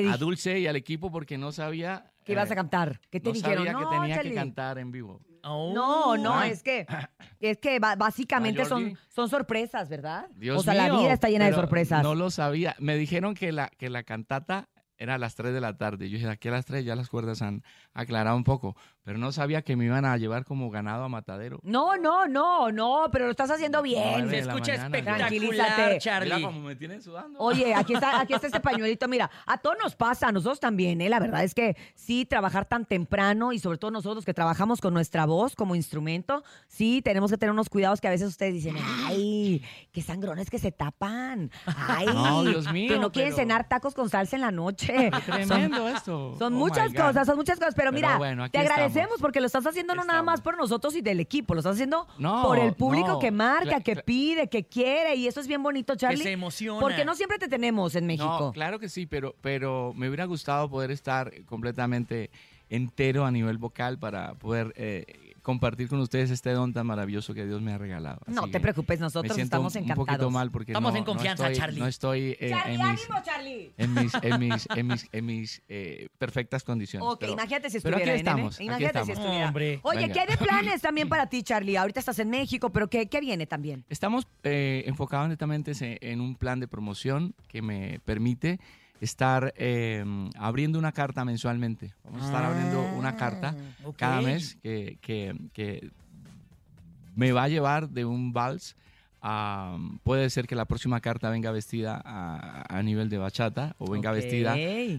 Te 0.03 0.09
a 0.11 0.17
Dulce 0.17 0.59
y 0.59 0.67
al 0.67 0.77
equipo 0.77 1.11
porque 1.13 1.39
no 1.39 1.53
sabía. 1.53 2.11
Que 2.25 2.33
ibas 2.33 2.51
a 2.51 2.55
eh, 2.55 2.57
cantar. 2.57 3.01
¿Qué 3.11 3.21
te 3.21 3.29
no 3.29 3.35
dijeron? 3.35 3.59
sabía 3.59 3.73
No, 3.73 3.79
que 3.91 3.97
tenía 3.97 4.15
Charlie. 4.17 4.31
que 4.31 4.37
cantar 4.37 4.79
en 4.79 4.91
vivo. 4.91 5.21
No, 5.45 6.17
no, 6.17 6.35
Ah. 6.39 6.49
es 6.49 6.63
que, 6.63 6.87
es 7.41 7.59
que 7.59 7.79
básicamente 7.79 8.63
Ah, 8.63 8.65
son, 8.65 8.99
son 9.09 9.29
sorpresas, 9.29 9.89
¿verdad? 9.89 10.27
Dios 10.37 10.59
o 10.59 10.63
sea, 10.63 10.75
la 10.75 10.91
vida 10.97 11.13
está 11.13 11.29
llena 11.29 11.47
de 11.47 11.53
sorpresas. 11.53 12.03
No 12.03 12.15
lo 12.15 12.31
sabía. 12.31 12.75
Me 12.79 12.97
dijeron 12.97 13.35
que 13.35 13.53
la, 13.53 13.69
que 13.69 13.91
la 13.91 14.03
cantata 14.03 14.69
era 15.05 15.15
a 15.15 15.19
las 15.19 15.35
3 15.37 15.55
de 15.55 15.61
la 15.61 15.77
tarde. 15.77 16.09
Yo 16.11 16.17
dije, 16.19 16.29
aquí 16.29 16.49
a 16.49 16.53
las 16.53 16.65
3 16.67 16.85
ya 16.85 16.97
las 16.97 17.09
cuerdas 17.09 17.41
han 17.43 17.63
aclarado 17.93 18.37
un 18.37 18.45
poco. 18.45 18.77
Pero 19.05 19.19
no 19.19 19.33
sabía 19.33 19.61
que 19.63 19.77
me 19.77 19.85
iban 19.85 20.05
a 20.07 20.17
llevar 20.17 20.45
como 20.47 20.71
ganado 20.71 21.05
a 21.05 21.09
matadero. 21.11 21.61
No, 21.63 21.97
no, 21.99 22.27
no, 22.27 22.73
no, 22.73 23.09
pero 23.13 23.27
lo 23.27 23.31
estás 23.33 23.51
haciendo 23.51 23.83
bien. 23.83 24.29
La 24.47 24.55
mañana. 24.55 24.91
Tranquilízate. 24.91 25.99
Mira 26.25 26.41
cómo 26.41 26.61
me 26.61 26.75
tienen 26.77 27.03
sudando. 27.03 27.39
Oye, 27.39 27.75
aquí 27.75 27.93
está, 27.95 28.21
aquí 28.23 28.33
está 28.33 28.47
este 28.47 28.61
pañuelito. 28.61 29.07
Mira, 29.09 29.31
a 29.47 29.59
todos 29.59 29.77
nos 29.83 29.95
pasa, 29.95 30.29
a 30.29 30.33
nosotros 30.33 30.59
también, 30.59 31.01
¿eh? 31.03 31.09
La 31.11 31.21
verdad 31.21 31.45
es 31.45 31.55
que 31.55 31.77
sí, 31.95 32.25
trabajar 32.25 32.65
tan 32.65 32.87
temprano 32.87 33.53
y 33.53 33.59
sobre 33.59 33.77
todo 33.79 33.91
nosotros 33.91 34.25
que 34.25 34.33
trabajamos 34.33 34.81
con 34.81 34.95
nuestra 34.95 35.27
voz 35.27 35.55
como 35.55 35.75
instrumento, 35.75 36.43
sí, 36.67 37.03
tenemos 37.03 37.31
que 37.31 37.37
tener 37.37 37.53
unos 37.53 37.69
cuidados 37.69 38.01
que 38.01 38.09
a 38.09 38.11
veces 38.11 38.29
ustedes 38.29 38.55
dicen, 38.55 38.77
ay, 39.07 39.63
qué 39.93 40.01
sangrones 40.01 40.49
que 40.49 40.59
se 40.59 40.73
tapan. 40.73 41.51
Ay, 41.67 42.07
No, 42.07 42.43
Dios 42.45 42.73
mío, 42.73 42.89
que 42.95 42.99
no 42.99 43.13
quieren 43.13 43.33
pero- 43.35 43.43
cenar 43.43 43.69
tacos 43.69 43.95
con 43.95 44.09
salsa 44.09 44.37
en 44.37 44.43
la 44.43 44.51
noche. 44.51 44.94
tremendo 45.27 45.77
Son- 45.79 45.97
esto. 45.97 46.37
Son 46.39 46.55
Oh, 46.55 46.57
muchas 46.57 46.93
cosas, 46.95 47.27
son 47.27 47.37
muchas 47.37 47.59
cosas, 47.59 47.75
pero, 47.75 47.91
Pero 47.91 47.93
mira, 47.93 48.19
bueno, 48.19 48.49
te 48.51 48.59
agradecemos 48.59 48.97
estamos. 48.97 49.21
porque 49.21 49.41
lo 49.41 49.47
estás 49.47 49.67
haciendo 49.67 49.95
no 49.95 50.05
nada 50.05 50.23
más 50.23 50.41
por 50.41 50.57
nosotros 50.57 50.95
y 50.97 51.01
del 51.01 51.21
equipo, 51.21 51.55
lo 51.55 51.61
estás 51.61 51.75
haciendo 51.75 52.07
No, 52.19 52.43
por 52.43 52.59
el 52.59 52.75
público 52.75 53.09
no, 53.09 53.19
que 53.19 53.31
marca, 53.31 53.81
que 53.81 53.97
pide, 53.97 54.49
que 54.49 54.65
quiere 54.65 55.15
y 55.17 55.27
eso 55.27 55.41
es 55.41 55.47
bien 55.49 55.63
bonito, 55.63 55.95
Charlie. 55.97 56.23
se 56.23 56.33
emociona. 56.33 56.81
Porque 56.81 57.05
no 57.05 57.15
siempre 57.15 57.39
te 57.39 57.49
tenemos 57.49 57.95
en 57.95 58.07
México. 58.07 58.39
No, 58.41 58.53
claro 58.53 58.79
que 58.79 58.89
sí, 58.89 59.07
pero, 59.07 59.35
pero 59.41 59.93
me 59.95 60.09
hubiera 60.09 60.25
gustado 60.25 60.69
poder 60.71 60.91
estar 60.91 61.33
completamente 61.45 62.31
entero 62.71 63.25
a 63.27 63.31
nivel 63.31 63.59
vocal 63.59 63.99
para 63.99 64.35
poder 64.35 64.73
eh, 64.77 65.34
compartir 65.45 65.89
con 65.89 66.01
ustedes 66.01 66.31
este 66.31 66.51
don 66.53 66.73
tan 66.73 66.87
maravilloso 66.87 67.35
que 67.35 67.45
Dios 67.45 67.61
me 67.61 67.73
ha 67.73 67.79
regalado. 67.79 68.21
No 68.27 68.49
te 68.51 68.59
preocupes, 68.61 68.99
me 68.99 69.05
nosotros 69.05 69.35
siento 69.35 69.55
estamos 69.57 69.77
encantados. 69.77 69.99
Un 70.01 70.07
poquito 70.07 70.31
mal 70.31 70.51
porque 70.51 70.73
Estamos 70.73 70.93
no- 70.93 70.99
en 70.99 71.03
no 71.03 71.07
confianza, 71.07 71.45
estoy- 71.51 71.57
Charlie. 71.61 71.81
No 71.81 71.87
estoy 71.87 72.37
eh, 72.41 72.49
Charlie, 72.51 72.75
en 72.75 72.81
mis, 72.81 73.01
ánimo, 73.05 73.23
Charlie. 73.23 73.75
en 73.77 73.95
mis, 73.95 74.15
en 74.23 74.41
mis, 74.41 74.69
en 74.75 74.87
mis, 74.89 75.09
en 75.13 75.27
mis, 75.27 75.63
eh, 75.69 76.09
perfectas 76.19 76.65
condiciones. 76.65 77.07
Ok, 77.07 77.21
pero- 77.21 77.33
imagínate 77.35 77.69
si 77.69 77.79
pero 77.81 77.97
estuviera 77.99 78.13
aquí 78.13 78.21
¿eh, 78.21 78.25
nene? 78.25 78.31
estamos, 78.31 78.55
aquí 78.57 78.65
Imagínate 78.65 79.05
si 79.05 79.13
estamos. 79.13 79.45
estuviera. 79.53 79.81
Oye, 79.85 80.01
Venga. 80.01 80.13
¿qué 80.15 80.21
hay 80.21 80.27
de 80.27 80.37
planes 80.39 80.81
también 80.81 81.09
para 81.11 81.29
ti, 81.29 81.43
Charlie? 81.43 81.77
Ahorita 81.77 82.01
estás 82.01 82.19
en 82.19 82.31
México, 82.31 82.71
pero 82.73 82.89
¿qué, 82.89 83.07
qué 83.09 83.21
viene 83.21 83.47
también? 83.47 83.85
Estamos 83.91 84.27
eh, 84.45 84.83
enfocados 84.87 85.29
netamente 85.29 85.73
en 85.79 86.21
un 86.23 86.37
plan 86.37 86.59
de 86.59 86.69
promoción 86.69 87.35
que 87.49 87.61
me 87.61 88.01
permite 88.07 88.59
estar 89.01 89.53
eh, 89.57 90.05
abriendo 90.37 90.79
una 90.79 90.93
carta 90.93 91.25
mensualmente. 91.25 91.95
Vamos 92.05 92.23
a 92.23 92.25
estar 92.27 92.45
abriendo 92.45 92.87
una 92.97 93.13
carta 93.17 93.55
ok. 93.83 93.97
cada 93.97 94.21
mes 94.21 94.57
que, 94.63 94.99
que- 95.01 95.35
que 95.53 95.91
me 97.15 97.33
va 97.33 97.45
a 97.45 97.49
llevar 97.49 97.89
de 97.89 98.05
un 98.05 98.33
vals 98.33 98.77
a... 99.21 99.77
Puede 100.03 100.29
ser 100.31 100.47
que 100.47 100.55
la 100.55 100.65
próxima 100.65 101.01
carta 101.01 101.31
venga 101.31 101.51
vestida 101.51 102.01
a, 102.05 102.65
a 102.69 102.83
nivel 102.83 103.09
de 103.09 103.19
bachata 103.19 103.75
o 103.79 103.91
venga 103.91 104.11
Ok. 104.11 104.17
vestida 104.17 104.57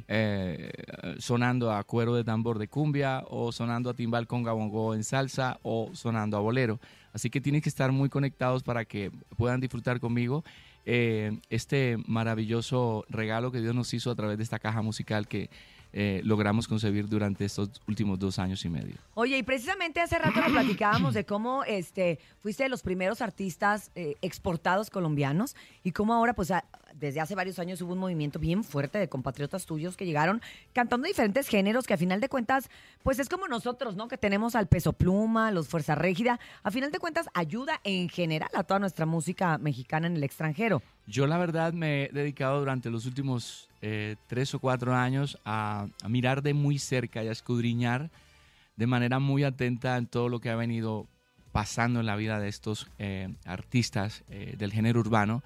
eh, 0.08 0.72
sonando 1.20 1.72
a 1.72 1.84
cuero 1.84 2.16
de 2.16 2.24
tambor 2.24 2.58
de 2.60 2.68
cumbia 2.68 3.24
o 3.28 3.52
sonando 3.52 3.90
a 3.90 3.94
timbal 3.94 4.28
conga 4.28 4.52
bongo 4.54 4.94
en 4.96 5.04
salsa 5.04 5.60
o 5.64 5.92
sonando 5.94 6.38
a 6.38 6.40
bolero. 6.40 6.80
Así 7.12 7.30
que 7.30 7.42
tienen 7.42 7.62
que 7.62 7.70
estar 7.70 7.92
muy 7.92 8.10
conectados 8.10 8.64
para 8.64 8.86
que 8.86 9.12
puedan 9.38 9.60
disfrutar 9.60 10.00
conmigo 10.00 10.44
eh, 10.86 11.40
este 11.50 11.98
maravilloso 12.08 13.06
regalo 13.10 13.52
que 13.52 13.62
Dios 13.62 13.74
nos 13.76 13.94
hizo 13.94 14.12
a 14.12 14.16
través 14.16 14.38
de 14.38 14.44
esta 14.44 14.60
caja 14.60 14.82
musical 14.82 15.28
que 15.28 15.50
eh, 15.98 16.20
logramos 16.26 16.68
concebir 16.68 17.08
durante 17.08 17.46
estos 17.46 17.70
últimos 17.88 18.20
dos 18.20 18.38
años 18.38 18.66
y 18.66 18.70
medio. 18.70 18.96
Oye, 19.14 19.38
y 19.38 19.44
precisamente 19.44 20.02
hace 20.02 20.20
rato 20.20 20.42
nos 20.42 20.52
platicábamos 20.52 21.14
de 21.14 21.26
cómo 21.26 21.64
este, 21.64 22.20
fuiste 22.42 22.64
de 22.64 22.70
los 22.70 22.84
primeros 22.84 23.22
artistas 23.22 23.92
eh, 23.96 24.16
exportados 24.22 24.90
colombianos 24.90 25.56
y 25.84 25.92
cómo 25.94 26.14
ahora, 26.14 26.34
pues 26.34 26.52
a- 26.52 26.66
desde 27.00 27.22
hace 27.22 27.36
varios 27.36 27.60
años 27.60 27.82
hubo 27.82 27.94
un 27.94 28.00
movimiento 28.00 28.40
bien 28.40 28.64
fuerte 28.64 28.98
de 28.98 29.10
compatriotas 29.10 29.66
tuyos 29.66 29.98
que 29.98 30.06
llegaron 30.06 30.42
cantando 30.74 31.08
diferentes 31.08 31.48
géneros 31.48 31.86
que 31.86 31.94
a 31.94 31.98
final 31.98 32.22
de 32.22 32.30
cuentas, 32.30 32.70
pues 33.04 33.20
es 33.20 33.30
como 33.30 33.48
nosotros, 33.48 33.96
¿no? 33.96 34.08
Que 34.08 34.18
tenemos 34.18 34.56
al 34.56 34.68
Peso 34.68 34.94
Pluma, 34.94 35.52
los 35.52 35.68
Fuerza 35.68 35.96
Régida, 35.96 36.40
a 36.64 36.72
final 36.72 36.92
de 36.92 37.00
cuentas 37.00 37.28
ayuda 37.34 37.80
en 37.84 38.10
general 38.10 38.50
a 38.54 38.64
toda 38.64 38.80
nuestra 38.80 39.06
música 39.06 39.58
mexicana 39.58 40.08
en 40.08 40.16
el 40.16 40.24
extranjero. 40.24 40.82
Yo 41.08 41.28
la 41.28 41.38
verdad 41.38 41.74
me 41.74 42.06
he 42.06 42.10
dedicado 42.10 42.60
durante 42.60 42.90
los 42.90 43.06
últimos 43.06 43.70
eh, 43.82 44.16
tres 44.28 44.54
o 44.56 44.60
cuatro 44.60 44.96
años 44.96 45.38
a, 45.46 45.88
a 46.02 46.10
mirar 46.10 46.42
de 46.42 46.54
muy 46.54 46.80
cerca 46.80 47.24
y 47.24 47.28
a 47.28 47.32
escudriñar 47.32 48.10
de 48.76 48.88
manera 48.88 49.20
muy 49.20 49.44
atenta 49.44 49.98
en 49.98 50.08
todo 50.08 50.30
lo 50.30 50.40
que 50.40 50.50
ha 50.50 50.56
venido 50.56 51.08
pasando 51.52 52.02
en 52.02 52.06
la 52.06 52.18
vida 52.18 52.40
de 52.40 52.50
estos 52.50 52.90
eh, 53.00 53.34
artistas 53.46 54.24
eh, 54.30 54.56
del 54.58 54.74
género 54.74 55.00
urbano 55.00 55.42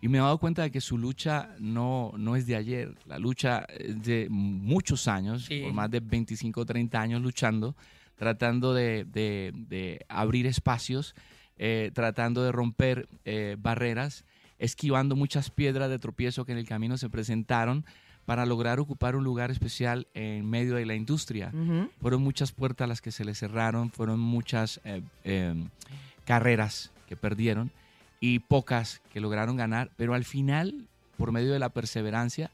y 0.00 0.08
me 0.08 0.18
he 0.18 0.20
dado 0.20 0.38
cuenta 0.38 0.62
de 0.62 0.70
que 0.70 0.80
su 0.80 0.96
lucha 0.98 1.54
no, 1.58 2.12
no 2.16 2.36
es 2.36 2.46
de 2.46 2.56
ayer, 2.56 2.94
la 3.06 3.18
lucha 3.18 3.66
es 3.78 4.02
de 4.02 4.28
muchos 4.30 5.08
años, 5.08 5.44
Sí. 5.46 5.60
por 5.62 5.72
más 5.72 5.90
de 5.90 6.00
25 6.00 6.60
o 6.62 6.64
30 6.66 7.00
años 7.00 7.20
luchando, 7.22 7.74
tratando 8.16 8.72
de, 8.74 9.04
de- 9.04 9.52
de 9.54 10.04
abrir 10.08 10.46
espacios, 10.46 11.14
eh, 11.58 11.90
tratando 11.94 12.42
de 12.42 12.52
romper 12.52 13.08
eh, 13.24 13.56
barreras, 13.58 14.24
esquivando 14.58 15.16
muchas 15.16 15.50
piedras 15.50 15.90
de 15.90 15.98
tropiezo 15.98 16.44
que 16.44 16.52
en 16.52 16.58
el 16.58 16.66
camino 16.66 16.96
se 16.98 17.08
presentaron 17.10 17.84
para 18.26 18.46
lograr 18.46 18.78
ocupar 18.80 19.16
un 19.16 19.24
lugar 19.24 19.50
especial 19.50 20.06
en 20.14 20.48
medio 20.48 20.74
de 20.76 20.86
la 20.86 20.94
industria. 20.94 21.52
Fueron 22.00 22.22
muchas 22.22 22.52
puertas 22.52 22.88
las 22.88 23.00
que 23.00 23.10
se 23.10 23.24
les 23.24 23.38
cerraron, 23.38 23.90
fueron 23.90 24.20
muchas 24.20 24.80
eh, 24.84 25.02
carreras 26.24 26.92
que 27.08 27.16
perdieron 27.16 27.70
y 28.20 28.40
pocas 28.40 29.00
que 29.12 29.20
lograron 29.20 29.56
ganar, 29.56 29.90
pero 29.96 30.14
al 30.14 30.24
final, 30.24 30.86
por 31.16 31.32
medio 31.32 31.52
de 31.52 31.58
la 31.58 31.70
perseverancia, 31.70 32.50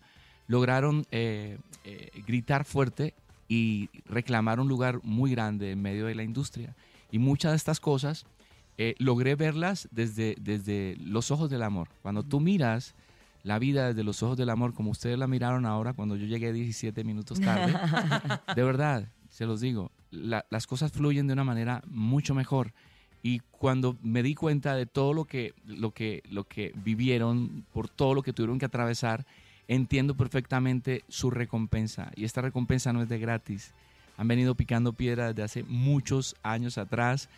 lograron 0.46 1.06
eh, 1.10 1.58
eh, 1.84 2.10
gritar 2.26 2.64
fuerte 2.64 3.14
y 3.48 3.88
reclamar 4.06 4.60
un 4.60 4.68
lugar 4.68 5.00
muy 5.02 5.30
grande 5.32 5.72
en 5.72 5.82
medio 5.82 6.06
de 6.06 6.14
la 6.14 6.22
industria. 6.22 6.74
Y 7.10 7.18
muchas 7.18 7.52
de 7.52 7.56
estas 7.56 7.80
cosas 7.80 8.26
eh, 8.78 8.94
logré 8.98 9.34
verlas 9.34 9.88
desde, 9.90 10.36
desde 10.40 10.96
los 11.00 11.30
ojos 11.30 11.50
del 11.50 11.62
amor. 11.62 11.88
Cuando 12.02 12.22
tú 12.22 12.40
miras 12.40 12.94
la 13.42 13.58
vida 13.58 13.88
desde 13.88 14.02
los 14.04 14.22
ojos 14.22 14.36
del 14.36 14.50
amor, 14.50 14.74
como 14.74 14.90
ustedes 14.90 15.18
la 15.18 15.26
miraron 15.28 15.66
ahora 15.66 15.92
cuando 15.92 16.16
yo 16.16 16.26
llegué 16.26 16.52
17 16.52 17.02
minutos 17.04 17.40
tarde, 17.40 17.72
de 18.56 18.62
verdad, 18.64 19.08
se 19.30 19.46
los 19.46 19.60
digo, 19.60 19.90
la- 20.10 20.44
las 20.50 20.66
cosas 20.66 20.90
fluyen 20.92 21.26
de 21.26 21.32
una 21.32 21.44
manera 21.44 21.82
mucho 21.86 22.34
mejor. 22.34 22.72
Y 23.26 23.40
cuando 23.50 23.96
me 24.04 24.22
di 24.22 24.36
cuenta 24.36 24.76
de 24.76 24.86
todo 24.86 25.12
lo 25.12 25.24
que, 25.24 25.52
lo 25.64 25.90
que, 25.90 26.22
lo 26.30 26.44
que 26.44 26.72
vivieron, 26.76 27.66
por 27.72 27.88
todo 27.88 28.14
lo 28.14 28.22
que 28.22 28.32
tuvieron 28.32 28.60
que 28.60 28.66
atravesar, 28.66 29.26
entiendo 29.66 30.16
perfectamente 30.16 31.02
su 31.08 31.32
recompensa. 31.32 32.12
Y 32.14 32.24
esta 32.24 32.40
recompensa 32.40 32.92
no 32.92 33.02
es 33.02 33.08
de 33.08 33.18
gratis. 33.18 33.74
Han 34.16 34.28
venido 34.28 34.54
picando 34.54 34.92
piedra 34.92 35.26
desde 35.26 35.42
hace 35.42 35.62
muchos 35.64 36.36
años 36.44 36.78
atrás. 36.78 37.28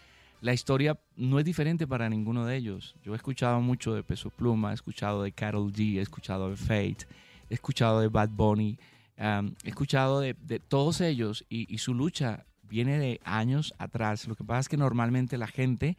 La 0.42 0.52
historia 0.52 0.98
no 1.16 1.38
es 1.38 1.46
diferente 1.46 1.86
para 1.86 2.10
ninguno 2.10 2.44
de 2.44 2.58
ellos. 2.58 2.94
Yo 3.02 3.14
he 3.14 3.16
escuchado 3.16 3.62
mucho 3.62 3.94
de 3.94 4.02
Peso 4.02 4.28
Pluma, 4.28 4.72
he 4.72 4.74
escuchado 4.74 5.22
de 5.22 5.32
Carol 5.32 5.72
G, 5.72 5.96
he 5.96 6.02
escuchado 6.02 6.50
de 6.50 6.56
Fate, 6.56 7.06
he 7.48 7.54
escuchado 7.54 8.00
de 8.00 8.08
Bad 8.08 8.28
Bunny, 8.28 8.78
he 9.16 9.68
escuchado 9.68 10.20
de, 10.20 10.34
todos 10.68 11.00
ellos 11.00 11.46
y 11.48 11.78
su 11.78 11.94
lucha 11.94 12.44
viene 12.68 12.98
de 12.98 13.20
años 13.24 13.74
atrás. 13.78 14.26
Lo 14.28 14.34
que 14.34 14.44
pasa 14.44 14.60
es 14.60 14.68
que 14.68 14.76
normalmente 14.76 15.38
la 15.38 15.46
gente 15.46 15.96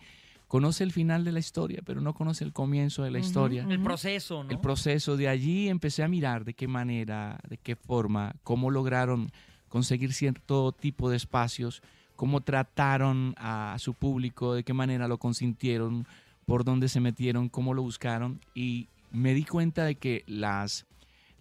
conoce 0.47 0.83
el 0.83 0.91
final 0.91 1.23
de 1.23 1.31
la 1.31 1.39
historia, 1.39 1.81
pero 1.85 2.01
no 2.01 2.13
conoce 2.13 2.43
el 2.43 2.53
comienzo 2.53 3.03
de 3.03 3.11
la 3.11 3.19
historia. 3.19 3.65
El 3.69 3.81
proceso, 3.81 4.43
¿no? 4.43 4.49
El 4.49 4.59
proceso. 4.59 5.15
De 5.15 5.29
allí 5.29 5.69
empecé 5.69 6.03
a 6.03 6.07
mirar 6.07 6.43
de 6.43 6.55
qué 6.55 6.67
manera, 6.67 7.39
de 7.47 7.57
qué 7.57 7.75
forma, 7.75 8.35
cómo 8.43 8.71
lograron 8.71 9.31
conseguir 9.69 10.11
cierto 10.11 10.71
tipo 10.71 11.09
de 11.09 11.17
espacios, 11.17 11.83
cómo 12.15 12.41
trataron 12.41 13.35
a 13.37 13.75
su 13.77 13.93
público, 13.93 14.55
de 14.55 14.63
qué 14.63 14.73
manera 14.73 15.07
lo 15.07 15.19
consintieron, 15.19 16.07
por 16.45 16.63
dónde 16.63 16.89
se 16.89 16.99
metieron, 16.99 17.47
cómo 17.47 17.75
lo 17.75 17.83
buscaron. 17.83 18.41
Y 18.55 18.87
me 19.11 19.35
di 19.35 19.45
cuenta 19.45 19.85
de 19.85 19.95
que 19.95 20.23
las, 20.25 20.87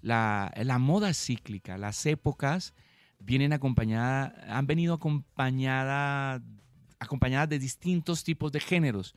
la, 0.02 0.52
la 0.54 0.78
moda 0.78 1.14
cíclica, 1.14 1.78
las 1.78 2.04
épocas, 2.04 2.74
vienen 3.18 3.52
acompañadas, 3.52 4.32
han 4.48 4.66
venido 4.66 4.94
acompañadas 4.94 6.40
acompañadas 7.00 7.48
de 7.48 7.58
distintos 7.58 8.24
tipos 8.24 8.50
de 8.50 8.58
géneros. 8.60 9.14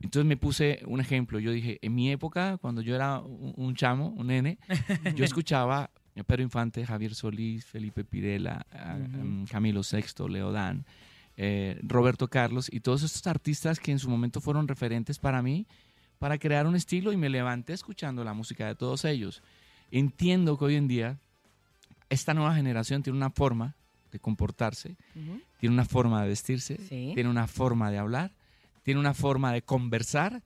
Entonces 0.00 0.26
me 0.26 0.38
puse 0.38 0.80
un 0.86 0.98
ejemplo. 1.00 1.38
Yo 1.38 1.52
dije, 1.52 1.78
en 1.82 1.94
mi 1.94 2.10
época, 2.10 2.56
cuando 2.56 2.80
yo 2.80 2.94
era 2.94 3.18
un, 3.20 3.74
chamo, 3.74 4.08
un 4.16 4.28
nene, 4.28 4.58
yo 5.14 5.24
escuchaba 5.24 5.90
a 6.16 6.22
Pedro 6.24 6.42
Infante, 6.42 6.86
Javier 6.86 7.14
Solís, 7.14 7.66
Felipe 7.66 8.02
Pirela, 8.04 8.66
a- 8.72 8.96
Camilo 9.50 9.82
Sexto, 9.82 10.26
Leodán, 10.26 10.86
eh, 11.36 11.78
Roberto 11.82 12.28
Carlos 12.28 12.70
y 12.72 12.80
todos 12.80 13.02
estos 13.02 13.26
artistas 13.26 13.78
que 13.78 13.92
en 13.92 13.98
su 13.98 14.08
momento 14.08 14.40
fueron 14.40 14.66
referentes 14.66 15.18
para 15.18 15.42
mí 15.42 15.66
para 16.18 16.38
crear 16.38 16.66
un 16.66 16.76
estilo 16.76 17.12
y 17.12 17.16
me 17.18 17.28
levanté 17.30 17.72
escuchando 17.74 18.24
la 18.24 18.32
música 18.34 18.66
de 18.66 18.74
todos 18.74 19.04
ellos. 19.04 19.42
Entiendo 19.90 20.56
que 20.58 20.64
hoy 20.66 20.76
en 20.76 20.88
día 20.88 21.18
esta 22.10 22.34
nueva 22.34 22.54
generación 22.54 23.02
tiene 23.02 23.16
una 23.16 23.30
forma 23.30 23.74
de 24.12 24.18
comportarse, 24.18 24.96
tiene 25.58 25.72
una 25.74 25.84
forma 25.84 26.22
de 26.22 26.28
vestirse, 26.28 26.76
Sí. 26.88 27.12
tiene 27.14 27.30
una 27.30 27.46
forma 27.46 27.90
de 27.90 27.98
hablar, 27.98 28.32
tiene 28.82 29.00
una 29.00 29.14
forma 29.14 29.52
de 29.52 29.62
conversar 29.62 30.42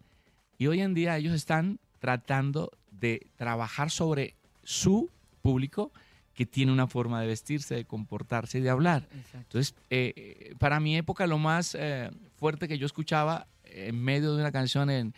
y 0.58 0.66
hoy 0.66 0.80
en 0.80 0.94
día 0.94 1.16
ellos 1.16 1.34
están 1.34 1.78
tratando 1.98 2.70
de 2.90 3.26
trabajar 3.36 3.90
sobre 3.90 4.34
su 4.62 5.10
público 5.42 5.90
que 6.34 6.46
tiene 6.46 6.72
una 6.72 6.86
forma 6.86 7.20
de 7.20 7.28
vestirse, 7.28 7.74
de 7.76 7.84
comportarse 7.84 8.58
y 8.58 8.60
de 8.60 8.68
hablar. 8.70 9.08
Entonces, 9.34 9.74
eh, 9.88 10.12
eh, 10.16 10.54
para 10.58 10.80
mi 10.80 10.96
época 10.96 11.26
lo 11.26 11.38
más 11.38 11.74
eh, 11.78 12.10
fuerte 12.36 12.66
que 12.68 12.76
yo 12.76 12.86
escuchaba 12.86 13.46
en 13.64 14.02
medio 14.02 14.34
de 14.34 14.40
una 14.40 14.52
canción 14.52 14.90
en 14.90 15.14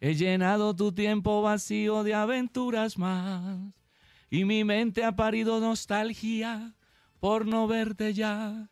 He 0.00 0.14
llenado 0.14 0.76
tu 0.76 0.92
tiempo 0.92 1.42
vacío 1.42 2.04
de 2.04 2.14
aventuras 2.14 2.98
más 2.98 3.58
y 4.30 4.44
mi 4.44 4.64
mente 4.64 5.04
ha 5.04 5.12
parido 5.16 5.60
nostalgia 5.60 6.72
por 7.20 7.46
no 7.46 7.66
verte 7.66 8.14
ya. 8.14 8.68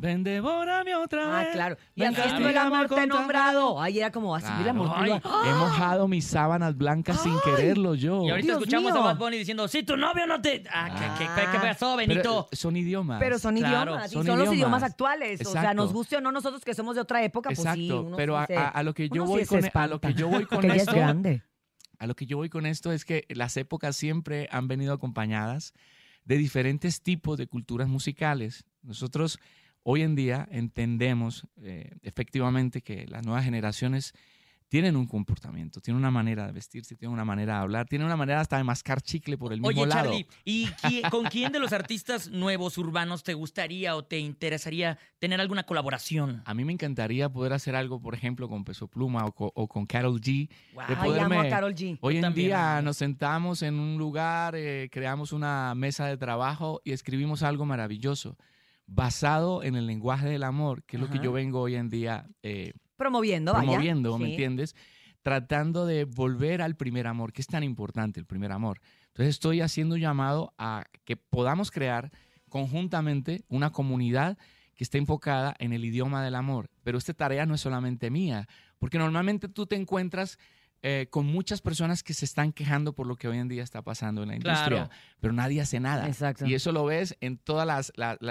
Ven, 0.00 0.22
devórame 0.22 0.94
otra 0.94 1.24
Ah, 1.24 1.40
vez. 1.42 1.48
claro. 1.50 1.76
Y 1.96 2.04
haciendo 2.04 2.48
el 2.48 2.56
amor 2.56 2.86
te 2.88 3.02
he 3.02 3.06
nombrado. 3.08 3.82
Ay, 3.82 3.98
era 3.98 4.12
como 4.12 4.32
así, 4.32 4.46
el 4.46 4.62
Claro, 4.62 4.70
amor. 4.70 5.20
He 5.44 5.52
mojado 5.54 6.06
mis 6.06 6.24
sábanas 6.24 6.76
blancas 6.76 7.20
sin 7.20 7.34
quererlo 7.40 7.96
yo. 7.96 8.22
Y 8.22 8.30
ahorita 8.30 8.46
Dios 8.46 8.58
escuchamos 8.60 8.92
mío. 8.92 9.02
a 9.02 9.06
Bad 9.06 9.18
Bunny 9.18 9.38
diciendo, 9.38 9.66
si 9.66 9.82
tu 9.82 9.96
novio 9.96 10.24
no 10.28 10.40
te... 10.40 10.62
Ah, 10.72 11.16
¿qué, 11.18 11.24
qué, 11.24 11.30
qué- 11.34 11.50
qué 11.50 11.58
pasó, 11.58 11.96
Benito? 11.96 12.46
Pero 12.48 12.56
son 12.60 12.76
idiomas. 12.76 13.18
Pero 13.18 13.38
son 13.40 13.56
Claro, 13.56 13.90
idiomas, 13.90 14.12
y 14.12 14.14
son 14.14 14.24
son, 14.26 14.38
los 14.38 14.54
idiomas 14.54 14.82
actuales. 14.84 15.40
O 15.40 15.50
sea, 15.50 15.62
Exacto. 15.62 15.82
nos 15.82 15.92
guste 15.92 16.16
o 16.18 16.20
no 16.20 16.30
nosotros 16.30 16.64
que 16.64 16.74
somos 16.74 16.94
de 16.94 17.00
otra 17.00 17.24
época, 17.24 17.48
pues 17.48 17.58
sí. 17.58 17.64
Exacto, 17.66 18.02
uno 18.06 18.16
pero 18.16 18.36
sí 18.36 18.42
a, 18.44 18.46
se- 18.46 18.56
a- 18.56 18.68
a 18.68 18.82
lo 18.84 18.94
que 18.94 19.08
yo 19.08 19.24
uno 19.24 19.32
voy 19.32 19.44
con 19.46 19.64
e- 19.64 19.70
a 19.74 19.86
lo 19.88 20.00
que 20.00 20.14
yo 20.14 20.28
voy 20.28 20.44
con 20.46 20.58
Porque 20.58 20.66
ella 20.68 20.76
es 20.76 20.82
esto 20.82 20.94
grande. 20.94 21.42
A 21.98 22.06
lo 22.06 22.14
que 22.14 22.26
yo 22.26 22.36
voy 22.36 22.48
con 22.48 22.66
esto 22.66 22.92
es 22.92 23.04
que 23.04 23.24
las 23.28 23.56
épocas 23.56 23.96
siempre 23.96 24.48
han 24.50 24.68
venido 24.68 24.92
acompañadas 24.92 25.74
de 26.24 26.36
diferentes 26.36 27.02
tipos 27.02 27.38
de 27.38 27.46
culturas 27.46 27.88
musicales. 27.88 28.64
Nosotros 28.82 29.38
hoy 29.82 30.02
en 30.02 30.14
día 30.14 30.46
entendemos 30.50 31.46
eh, 31.62 31.96
efectivamente 32.02 32.82
que 32.82 33.06
las 33.06 33.24
nuevas 33.24 33.44
generaciones 33.44 34.12
tienen 34.68 34.96
un 34.96 35.06
comportamiento, 35.06 35.80
tienen 35.80 35.98
una 35.98 36.10
manera 36.10 36.46
de 36.46 36.52
vestirse, 36.52 36.94
tienen 36.94 37.14
una 37.14 37.24
manera 37.24 37.54
de 37.54 37.60
hablar, 37.60 37.86
tienen 37.88 38.04
una 38.06 38.16
manera 38.16 38.40
hasta 38.40 38.58
de 38.58 38.64
mascar 38.64 39.00
chicle 39.00 39.38
por 39.38 39.52
el 39.54 39.60
mismo 39.62 39.68
Oye, 39.82 39.86
lado. 39.86 40.10
Charlie, 40.10 40.26
¿y 40.44 40.66
qui- 40.66 41.00
con 41.10 41.24
quién 41.24 41.52
de 41.52 41.58
los 41.58 41.72
artistas 41.72 42.28
nuevos 42.30 42.76
urbanos 42.76 43.22
te 43.22 43.32
gustaría 43.32 43.96
o 43.96 44.04
te 44.04 44.18
interesaría 44.18 44.98
tener 45.18 45.40
alguna 45.40 45.62
colaboración? 45.64 46.42
A 46.44 46.52
mí 46.52 46.64
me 46.66 46.72
encantaría 46.74 47.30
poder 47.30 47.54
hacer 47.54 47.74
algo, 47.76 48.00
por 48.00 48.14
ejemplo, 48.14 48.48
con 48.48 48.64
Peso 48.64 48.88
Pluma 48.88 49.24
o, 49.24 49.32
co- 49.32 49.52
o 49.54 49.68
con 49.68 49.86
Carol 49.86 50.20
G. 50.20 50.48
de 50.48 50.94
Ay, 50.98 51.18
amo 51.18 51.40
a 51.40 51.48
Karol 51.48 51.74
G. 51.74 51.96
Hoy 52.02 52.14
Yo 52.14 52.18
en 52.18 52.22
también, 52.22 52.48
día 52.48 52.82
nos 52.82 52.98
sentamos 52.98 53.62
en 53.62 53.78
un 53.80 53.96
lugar, 53.96 54.54
eh, 54.54 54.90
creamos 54.92 55.32
una 55.32 55.74
mesa 55.74 56.04
de 56.06 56.18
trabajo 56.18 56.82
y 56.84 56.92
escribimos 56.92 57.42
algo 57.42 57.64
maravilloso, 57.64 58.36
basado 58.86 59.62
en 59.62 59.76
el 59.76 59.86
lenguaje 59.86 60.28
del 60.28 60.42
amor, 60.42 60.82
que 60.84 60.96
es 60.96 61.00
lo 61.02 61.08
que 61.08 61.18
yo 61.20 61.32
vengo 61.32 61.60
hoy 61.60 61.74
en 61.74 61.88
día 61.88 62.26
eh, 62.42 62.72
Promoviendo, 62.98 63.52
vaya. 63.52 63.64
promoviendo, 63.64 64.18
¿me 64.18 64.30
entiendes? 64.30 64.74
Tratando 65.22 65.86
de 65.86 66.04
volver 66.04 66.60
al 66.60 66.76
primer 66.76 67.06
amor, 67.06 67.32
que 67.32 67.40
es 67.40 67.46
tan 67.46 67.62
importante 67.62 68.18
el 68.20 68.26
primer 68.26 68.52
amor. 68.52 68.80
Entonces 69.06 69.36
estoy 69.36 69.60
haciendo 69.60 69.94
un 69.94 70.00
llamado 70.00 70.52
a 70.58 70.84
que 71.04 71.16
podamos 71.16 71.70
crear 71.70 72.10
conjuntamente 72.48 73.44
una 73.48 73.70
comunidad 73.70 74.36
que 74.74 74.84
esté 74.84 74.98
enfocada 74.98 75.54
en 75.58 75.72
el 75.72 75.84
idioma 75.84 76.24
del 76.24 76.34
amor. 76.34 76.70
Pero 76.82 76.98
esta 76.98 77.14
tarea 77.14 77.46
no 77.46 77.54
es 77.54 77.60
solamente 77.60 78.10
mía, 78.10 78.48
porque 78.78 78.98
normalmente 78.98 79.48
tú 79.48 79.66
te 79.66 79.76
encuentras 79.76 80.38
eh, 80.82 81.08
con 81.10 81.26
muchas 81.26 81.60
personas 81.60 82.02
que 82.04 82.14
se 82.14 82.24
están 82.24 82.52
quejando 82.52 82.92
por 82.94 83.06
lo 83.06 83.16
que 83.16 83.26
hoy 83.28 83.38
en 83.38 83.48
día 83.48 83.62
está 83.64 83.82
pasando 83.82 84.22
en 84.22 84.28
la 84.28 84.34
industria, 84.36 84.66
Claro. 84.68 84.90
pero 85.20 85.32
nadie 85.32 85.60
hace 85.60 85.80
nada. 85.80 86.06
Exacto. 86.06 86.46
Y 86.46 86.54
eso 86.54 86.70
lo 86.72 86.84
ves 86.84 87.16
en 87.20 87.36
todos 87.38 87.66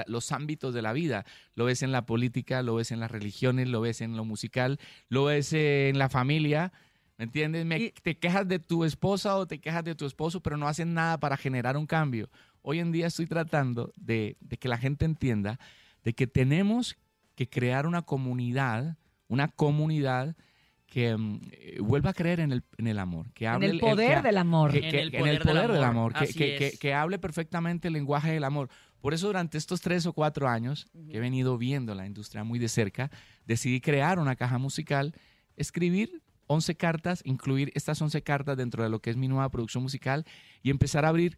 los 0.07 0.31
ámbitos 0.31 0.73
de 0.73 0.81
la 0.81 0.93
vida. 0.93 1.25
Lo 1.55 1.65
ves 1.65 1.83
en 1.83 1.91
la 1.91 2.05
política, 2.05 2.61
lo 2.63 2.75
ves 2.75 2.91
en 2.91 2.99
las 3.01 3.11
religiones, 3.11 3.67
lo 3.67 3.81
ves 3.81 3.99
en 4.01 4.15
lo 4.15 4.23
musical, 4.23 4.79
lo 5.09 5.25
ves 5.25 5.51
en 5.53 5.97
la 5.99 6.07
familia. 6.09 6.71
¿Me 7.17 7.25
entiendes? 7.25 7.65
Me- 7.65 7.91
te 8.03 8.17
quejas 8.17 8.47
de 8.47 8.59
tu 8.59 8.85
esposa 8.85 9.35
o 9.35 9.45
te 9.47 9.59
quejas 9.59 9.83
de 9.83 9.95
tu 9.95 10.05
esposo, 10.05 10.41
pero 10.41 10.55
no 10.55 10.67
hacen 10.67 10.93
nada 10.93 11.19
para 11.19 11.35
generar 11.35 11.75
un 11.75 11.87
cambio. 11.87 12.29
Hoy 12.61 12.79
en 12.79 12.91
día 12.91 13.07
estoy 13.07 13.25
tratando 13.27 13.91
de, 13.97 14.37
de 14.39 14.57
que 14.57 14.67
la 14.69 14.77
gente 14.77 15.03
entienda 15.05 15.59
de 16.03 16.13
que 16.13 16.27
tenemos 16.27 16.95
que 17.35 17.49
crear 17.49 17.85
una 17.87 18.03
comunidad, 18.03 18.97
una 19.27 19.47
comunidad 19.49 20.35
que 20.87 21.15
mm, 21.15 21.39
eh, 21.51 21.77
vuelva 21.81 22.09
a 22.09 22.13
creer 22.13 22.39
en 22.39 22.51
el, 22.51 22.63
en 22.77 22.87
el 22.87 22.97
amor, 22.97 23.31
que 23.33 23.47
hable 23.47 23.67
el 23.67 23.79
poder 23.79 24.17
que- 24.21 24.27
del 24.27 24.37
amor. 24.37 24.71
que- 24.71 24.77
En 24.79 24.85
el 24.85 25.13
en 25.15 25.27
el 25.27 25.39
poder 25.39 25.67
del 25.67 25.73
del 25.73 25.83
amor, 25.83 25.85
amor, 25.85 26.13
que, 26.13 26.23
así 26.23 26.33
que- 26.37 26.55
que- 26.57 26.67
es. 26.67 26.79
que 26.79 26.93
hable 26.93 27.19
perfectamente 27.19 27.89
el 27.89 27.93
lenguaje 27.93 28.31
del 28.31 28.43
amor. 28.45 28.69
Por 29.01 29.13
eso 29.13 29.27
durante 29.27 29.57
estos 29.57 29.81
tres 29.81 30.05
o 30.07 30.13
cuatro 30.13 30.47
años 30.47 30.87
que 31.09 31.17
he 31.17 31.19
venido 31.19 31.57
viendo 31.57 31.93
la 31.93 32.07
industria 32.07 32.43
muy 32.43 32.57
de 32.57 32.67
cerca, 32.69 33.11
decidí 33.45 33.79
crear 33.79 34.17
una 34.17 34.35
caja 34.35 34.57
musical, 34.57 35.13
escribir 35.55 36.23
11 36.47 36.75
cartas, 36.75 37.21
incluir 37.25 37.71
estas 37.75 38.01
11 38.01 38.21
cartas 38.23 38.55
dentro 38.57 38.81
de 38.81 38.89
lo 38.89 38.99
que 39.01 39.09
es 39.09 39.17
mi 39.17 39.27
nueva 39.27 39.49
producción 39.49 39.83
musical 39.83 40.25
y 40.63 40.69
empezar 40.71 41.03
a 41.05 41.09
abrir 41.09 41.37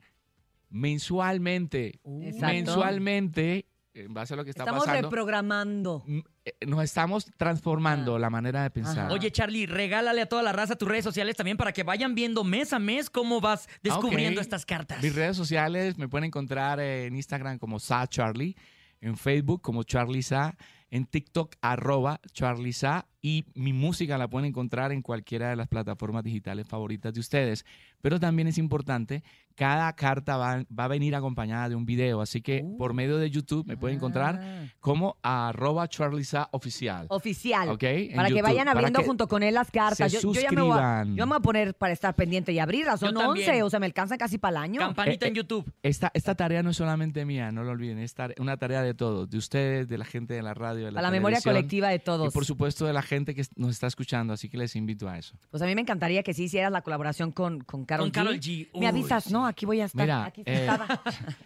mensualmente, 0.69 1.99
Exacto. 2.21 2.47
mensualmente, 2.53 3.65
en 4.05 4.13
base 4.13 4.33
a 4.33 4.37
lo 4.37 4.43
que 4.43 4.49
está 4.51 4.63
Estamos 4.63 4.85
pasando, 4.85 5.09
reprogramando. 5.09 6.03
eh, 6.45 6.53
nos 6.65 6.83
estamos 6.83 7.25
transformando 7.37 8.17
la 8.19 8.29
manera 8.29 8.63
de 8.63 8.69
pensar. 8.71 9.11
Oye, 9.11 9.31
Charlie, 9.31 9.65
regálale 9.65 10.21
a 10.21 10.25
toda 10.27 10.41
la 10.43 10.51
raza 10.51 10.75
tus 10.75 10.87
redes 10.87 11.03
sociales 11.03 11.35
también 11.35 11.57
para 11.57 11.71
que 11.73 11.83
vayan 11.83 12.15
viendo 12.15 12.43
mes 12.43 12.73
a 12.73 12.79
mes 12.79 13.09
cómo 13.09 13.41
vas 13.41 13.67
descubriendo 13.83 14.39
Ah, 14.39 14.41
ok. 14.41 14.45
estas 14.45 14.65
cartas. 14.65 15.03
Mis 15.03 15.13
redes 15.15 15.35
sociales 15.37 15.97
me 15.97 16.07
pueden 16.07 16.25
encontrar 16.25 16.79
en 16.79 17.15
Instagram 17.15 17.57
como 17.59 17.79
Sa 17.79 18.07
Charlie, 18.07 18.55
en 19.01 19.15
Facebook 19.17 19.61
como 19.61 19.83
Charlie 19.83 20.23
Sa, 20.23 20.55
en 20.91 21.05
TikTok, 21.05 21.55
arroba 21.61 22.19
charliza, 22.33 23.05
y 23.21 23.45
mi 23.53 23.73
música 23.73 24.17
la 24.17 24.27
pueden 24.27 24.47
encontrar 24.49 24.91
en 24.91 25.01
cualquiera 25.03 25.49
de 25.49 25.55
las 25.55 25.67
plataformas 25.67 26.23
digitales 26.23 26.67
favoritas 26.67 27.13
de 27.13 27.19
ustedes. 27.19 27.63
Pero 28.01 28.19
también 28.19 28.47
es 28.47 28.57
importante, 28.57 29.23
cada 29.59 29.91
carta 29.93 30.37
va, 30.37 30.63
va 30.67 30.85
a 30.85 30.87
venir 30.87 31.13
acompañada 31.15 31.67
de 31.67 31.75
un 31.75 31.85
video, 31.85 32.21
así 32.21 32.41
que 32.41 32.65
por 32.77 32.93
medio 32.93 33.17
de 33.17 33.29
YouTube 33.29 33.67
me 33.67 33.75
pueden 33.75 33.97
encontrar 33.97 34.69
como 34.79 35.17
arroba 35.21 35.85
charliza 35.89 36.47
oficial. 36.51 37.07
Oficial. 37.09 37.67
Ok, 37.67 37.83
en 37.83 38.15
Para 38.15 38.29
que 38.29 38.35
YouTube, 38.35 38.43
vayan 38.43 38.67
abriendo 38.69 38.99
que 39.01 39.05
junto 39.05 39.27
con 39.27 39.43
él 39.43 39.55
las 39.55 39.69
cartas. 39.69 40.13
se 40.13 40.21
Yo, 40.21 40.33
yo 40.33 40.39
ya 40.39 40.51
me 40.51 40.61
voy, 40.61 40.71
a, 40.71 41.01
suscriban. 41.03 41.15
yo 41.17 41.25
me 41.25 41.31
voy 41.31 41.37
a 41.39 41.41
poner 41.41 41.73
para 41.73 41.91
estar 41.91 42.15
pendiente 42.15 42.53
y 42.53 42.59
abrirlas. 42.59 43.01
Son 43.01 43.13
Yo 43.13 43.19
también. 43.19 43.49
11, 43.49 43.63
o 43.63 43.69
sea, 43.69 43.81
me 43.81 43.85
alcanzan 43.87 44.17
casi 44.17 44.37
para 44.37 44.51
el 44.51 44.63
año. 44.63 44.81
Eh, 44.81 45.19
eh, 45.21 45.43
Esta, 45.83 46.09
esta 46.13 46.35
tarea 46.35 46.63
no 46.63 46.69
es 46.69 46.77
solamente 46.77 47.25
mía, 47.25 47.51
no 47.51 47.65
lo 47.65 47.71
olviden, 47.71 47.99
es 47.99 48.15
una 48.39 48.55
tarea 48.55 48.81
de 48.81 48.93
todos, 48.93 49.29
de 49.29 49.37
ustedes, 49.37 49.89
de 49.89 49.97
la 49.97 50.05
gente 50.05 50.35
de 50.35 50.41
la 50.41 50.53
radio, 50.53 50.85
de 50.85 50.91
la 50.91 50.95
Para 50.95 51.07
la 51.09 51.11
memoria 51.11 51.41
colectiva 51.41 51.89
de 51.89 51.99
todos. 51.99 52.29
Y 52.29 52.31
por 52.31 52.45
supuesto 52.45 52.85
de 52.85 52.93
la 52.93 53.01
gente 53.01 53.35
que 53.35 53.43
nos 53.57 53.71
está 53.71 53.87
escuchando, 53.87 54.31
así 54.31 54.47
que 54.47 54.57
les 54.57 54.77
invito 54.77 55.09
a 55.09 55.17
eso. 55.17 55.35
Pues 55.51 55.61
a 55.61 55.65
mí 55.65 55.75
me 55.75 55.81
encantaría 55.81 56.23
que 56.23 56.33
sí 56.33 56.43
hicieras 56.43 56.71
la 56.71 56.81
colaboración 56.81 57.33
con, 57.33 57.59
con 57.59 57.83
Carol 57.89 58.05
Con 58.05 58.11
Karol 58.11 58.39
G. 58.39 58.67
Me 58.73 58.79
Uy, 58.81 58.85
avisas, 58.85 59.31
¿no? 59.31 59.45
Aquí 59.47 59.65
voy 59.65 59.81
a 59.81 59.85
estar. 59.85 60.03
Mira, 60.05 60.25
aquí 60.25 60.43
eh. 60.45 60.67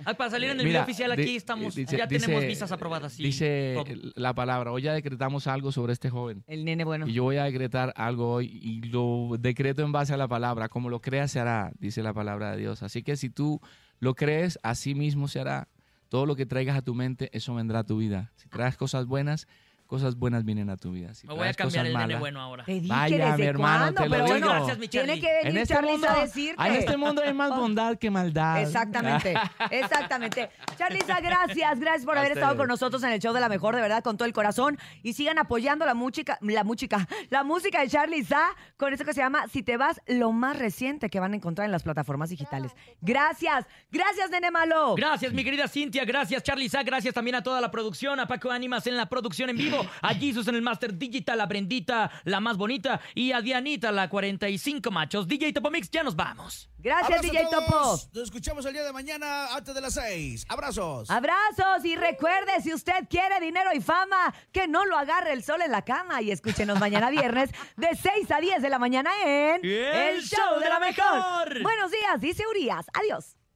Ah, 0.05 0.13
para 0.13 0.29
salir 0.29 0.49
en 0.49 0.59
el 0.59 0.65
Mira, 0.65 0.79
video 0.79 0.83
oficial 0.83 1.11
aquí 1.13 1.35
estamos, 1.37 1.73
dice- 1.75 1.97
ya 1.97 2.07
tenemos 2.07 2.35
dice- 2.35 2.47
visas 2.47 2.71
aprobadas. 2.71 3.13
sí, 3.13 3.23
Dice 3.23 3.73
todo. 3.75 3.85
la 4.15 4.33
palabra, 4.33 4.71
hoy 4.71 4.81
ya 4.81 4.93
decretamos 4.93 5.47
algo 5.47 5.71
sobre 5.71 5.93
este 5.93 6.09
joven. 6.09 6.43
El 6.47 6.65
nene 6.65 6.83
bueno. 6.83 7.07
Y 7.07 7.13
yo 7.13 7.23
voy 7.23 7.37
a 7.37 7.45
decretar 7.45 7.93
algo 7.95 8.33
hoy 8.33 8.47
y 8.61 8.81
lo 8.89 9.37
decreto 9.39 9.83
en 9.83 9.91
base 9.93 10.13
a 10.13 10.17
la 10.17 10.27
palabra. 10.27 10.67
Como 10.69 10.89
lo 10.89 10.99
creas 11.01 11.31
se 11.31 11.39
hará, 11.39 11.71
dice 11.79 12.03
la 12.03 12.13
palabra 12.13 12.51
de 12.51 12.57
Dios. 12.57 12.83
Así 12.83 13.03
que 13.03 13.15
si 13.15 13.29
tú 13.29 13.61
lo 13.99 14.13
crees, 14.15 14.59
así 14.63 14.95
mismo 14.95 15.27
se 15.29 15.39
hará. 15.39 15.69
Todo 16.09 16.25
lo 16.25 16.35
que 16.35 16.45
traigas 16.45 16.77
a 16.77 16.81
tu 16.81 16.93
mente, 16.93 17.29
eso 17.31 17.55
vendrá 17.55 17.79
a 17.79 17.83
tu 17.85 17.97
vida. 17.97 18.31
Si 18.35 18.47
traes 18.49 18.77
cosas 18.77 19.05
buenas, 19.07 19.47
cosas 19.93 20.15
buenas 20.17 20.43
vienen 20.43 20.71
a 20.71 20.77
tu 20.77 20.91
vida. 20.91 21.13
Si 21.13 21.27
Me 21.27 21.35
voy 21.35 21.47
a 21.47 21.53
cambiar 21.53 21.85
el 21.85 21.93
nene 21.93 22.03
malas, 22.05 22.19
bueno 22.19 22.41
ahora. 22.41 22.63
Te 22.65 22.71
dije, 22.73 22.87
Vaya, 22.87 23.25
¿desde 23.27 23.37
mi 23.37 23.43
hermano, 23.47 23.79
cuándo? 23.93 24.01
te 24.01 24.09
lo 24.09 24.11
Pero 24.11 24.25
digo. 24.25 24.37
bueno, 24.39 24.53
Gracias, 24.55 24.77
mi 24.79 24.87
tiene 24.87 25.07
Charlie. 25.07 25.21
que 25.21 25.27
venir 25.33 25.47
En 25.51 25.57
este, 25.57 25.73
Charlize 25.75 25.91
mundo, 25.93 26.07
a 26.09 26.21
decirte. 26.21 26.63
en 26.67 26.73
este 26.73 26.97
mundo 26.97 27.21
hay 27.23 27.33
más 27.33 27.49
bondad 27.55 27.97
que 27.99 28.09
maldad. 28.09 28.61
Exactamente, 28.63 29.35
exactamente. 29.69 30.49
Charliza, 30.77 31.19
gracias, 31.21 31.79
gracias 31.79 32.05
por 32.05 32.17
A 32.17 32.21
haber 32.21 32.31
estado 32.31 32.47
ustedes. 32.53 32.57
con 32.61 32.67
nosotros 32.69 33.03
en 33.03 33.11
el 33.11 33.19
show 33.19 33.33
de 33.33 33.39
la 33.39 33.49
mejor, 33.49 33.75
de 33.75 33.81
verdad, 33.81 34.03
con 34.03 34.17
todo 34.17 34.25
el 34.25 34.33
corazón. 34.33 34.79
Y 35.03 35.13
sigan 35.13 35.37
apoyando 35.37 35.85
la 35.85 35.93
música, 35.93 36.39
la 36.41 36.63
música, 36.63 37.07
la 37.29 37.43
música 37.43 37.81
de 37.81 37.89
Charliza 37.89 38.41
con 38.77 38.93
esto 38.93 39.05
que 39.05 39.13
se 39.13 39.21
llama 39.21 39.47
Si 39.51 39.61
te 39.61 39.77
vas, 39.77 40.01
lo 40.07 40.31
más 40.31 40.57
reciente 40.57 41.09
que 41.11 41.19
van 41.19 41.33
a 41.33 41.35
encontrar 41.35 41.65
en 41.65 41.71
las 41.71 41.83
plataformas 41.83 42.29
digitales. 42.29 42.71
Gracias, 43.01 43.65
gracias, 43.91 44.29
nene 44.31 44.49
malo. 44.49 44.95
Gracias, 44.95 45.33
mi 45.33 45.43
querida 45.43 45.67
Cintia. 45.67 46.03
Gracias, 46.05 46.41
Charlie 46.41 46.69
Sa. 46.69 46.81
Gracias 46.83 47.13
también 47.13 47.35
a 47.35 47.43
toda 47.43 47.61
la 47.61 47.69
producción, 47.69 48.19
a 48.19 48.27
Paco 48.27 48.49
Ánimas 48.49 48.87
en 48.87 48.97
la 48.97 49.07
producción 49.07 49.49
en 49.49 49.57
vivo, 49.57 49.82
a 50.01 50.13
Jesus 50.13 50.47
en 50.47 50.55
el 50.55 50.61
Master 50.61 50.97
Digital, 50.97 51.39
a 51.41 51.45
Brendita, 51.45 52.11
la 52.23 52.39
más 52.39 52.57
bonita, 52.57 53.01
y 53.15 53.31
a 53.31 53.41
Dianita, 53.41 53.91
la 53.91 54.09
45 54.09 54.91
machos. 54.91 55.27
DJ 55.27 55.53
Topo 55.53 55.69
Mix, 55.69 55.89
ya 55.89 56.03
nos 56.03 56.15
vamos. 56.15 56.69
Gracias, 56.77 57.19
Abrazo 57.19 57.29
a 57.29 57.31
DJ 57.31 57.49
Topo. 57.49 57.79
Nos 58.13 58.23
escuchamos 58.23 58.65
el 58.65 58.73
día 58.73 58.83
de 58.83 58.91
mañana 58.91 59.55
antes 59.55 59.73
de 59.73 59.79
las 59.79 59.93
seis. 59.93 60.45
Abrazos. 60.49 61.09
Abrazos 61.09 61.85
y 61.85 61.95
recuerde, 61.95 62.61
si 62.61 62.73
usted 62.73 63.07
quiere 63.09 63.39
dinero 63.39 63.69
y 63.73 63.79
fama, 63.79 64.33
que 64.51 64.67
no 64.67 64.85
lo 64.85 64.97
agarre 64.97 65.31
el 65.31 65.43
sol 65.43 65.61
en 65.61 65.71
la 65.71 65.83
cama 65.83 66.21
y 66.21 66.31
escúchenos 66.31 66.79
mañana 66.79 67.09
viernes 67.11 67.51
de 67.77 67.87
6 67.95 68.31
a 68.31 68.39
10 68.39 68.61
de 68.61 68.69
la 68.69 68.79
mañana 68.79 69.11
en 69.23 69.61
El 69.63 70.21
Show 70.21 70.59
de 70.59 70.69
la 70.69 70.79
Mejor. 70.79 71.61
Buenos 71.63 71.91
días, 71.91 72.19
dice 72.19 72.43
Urias. 72.47 72.85
Adiós. 72.93 73.37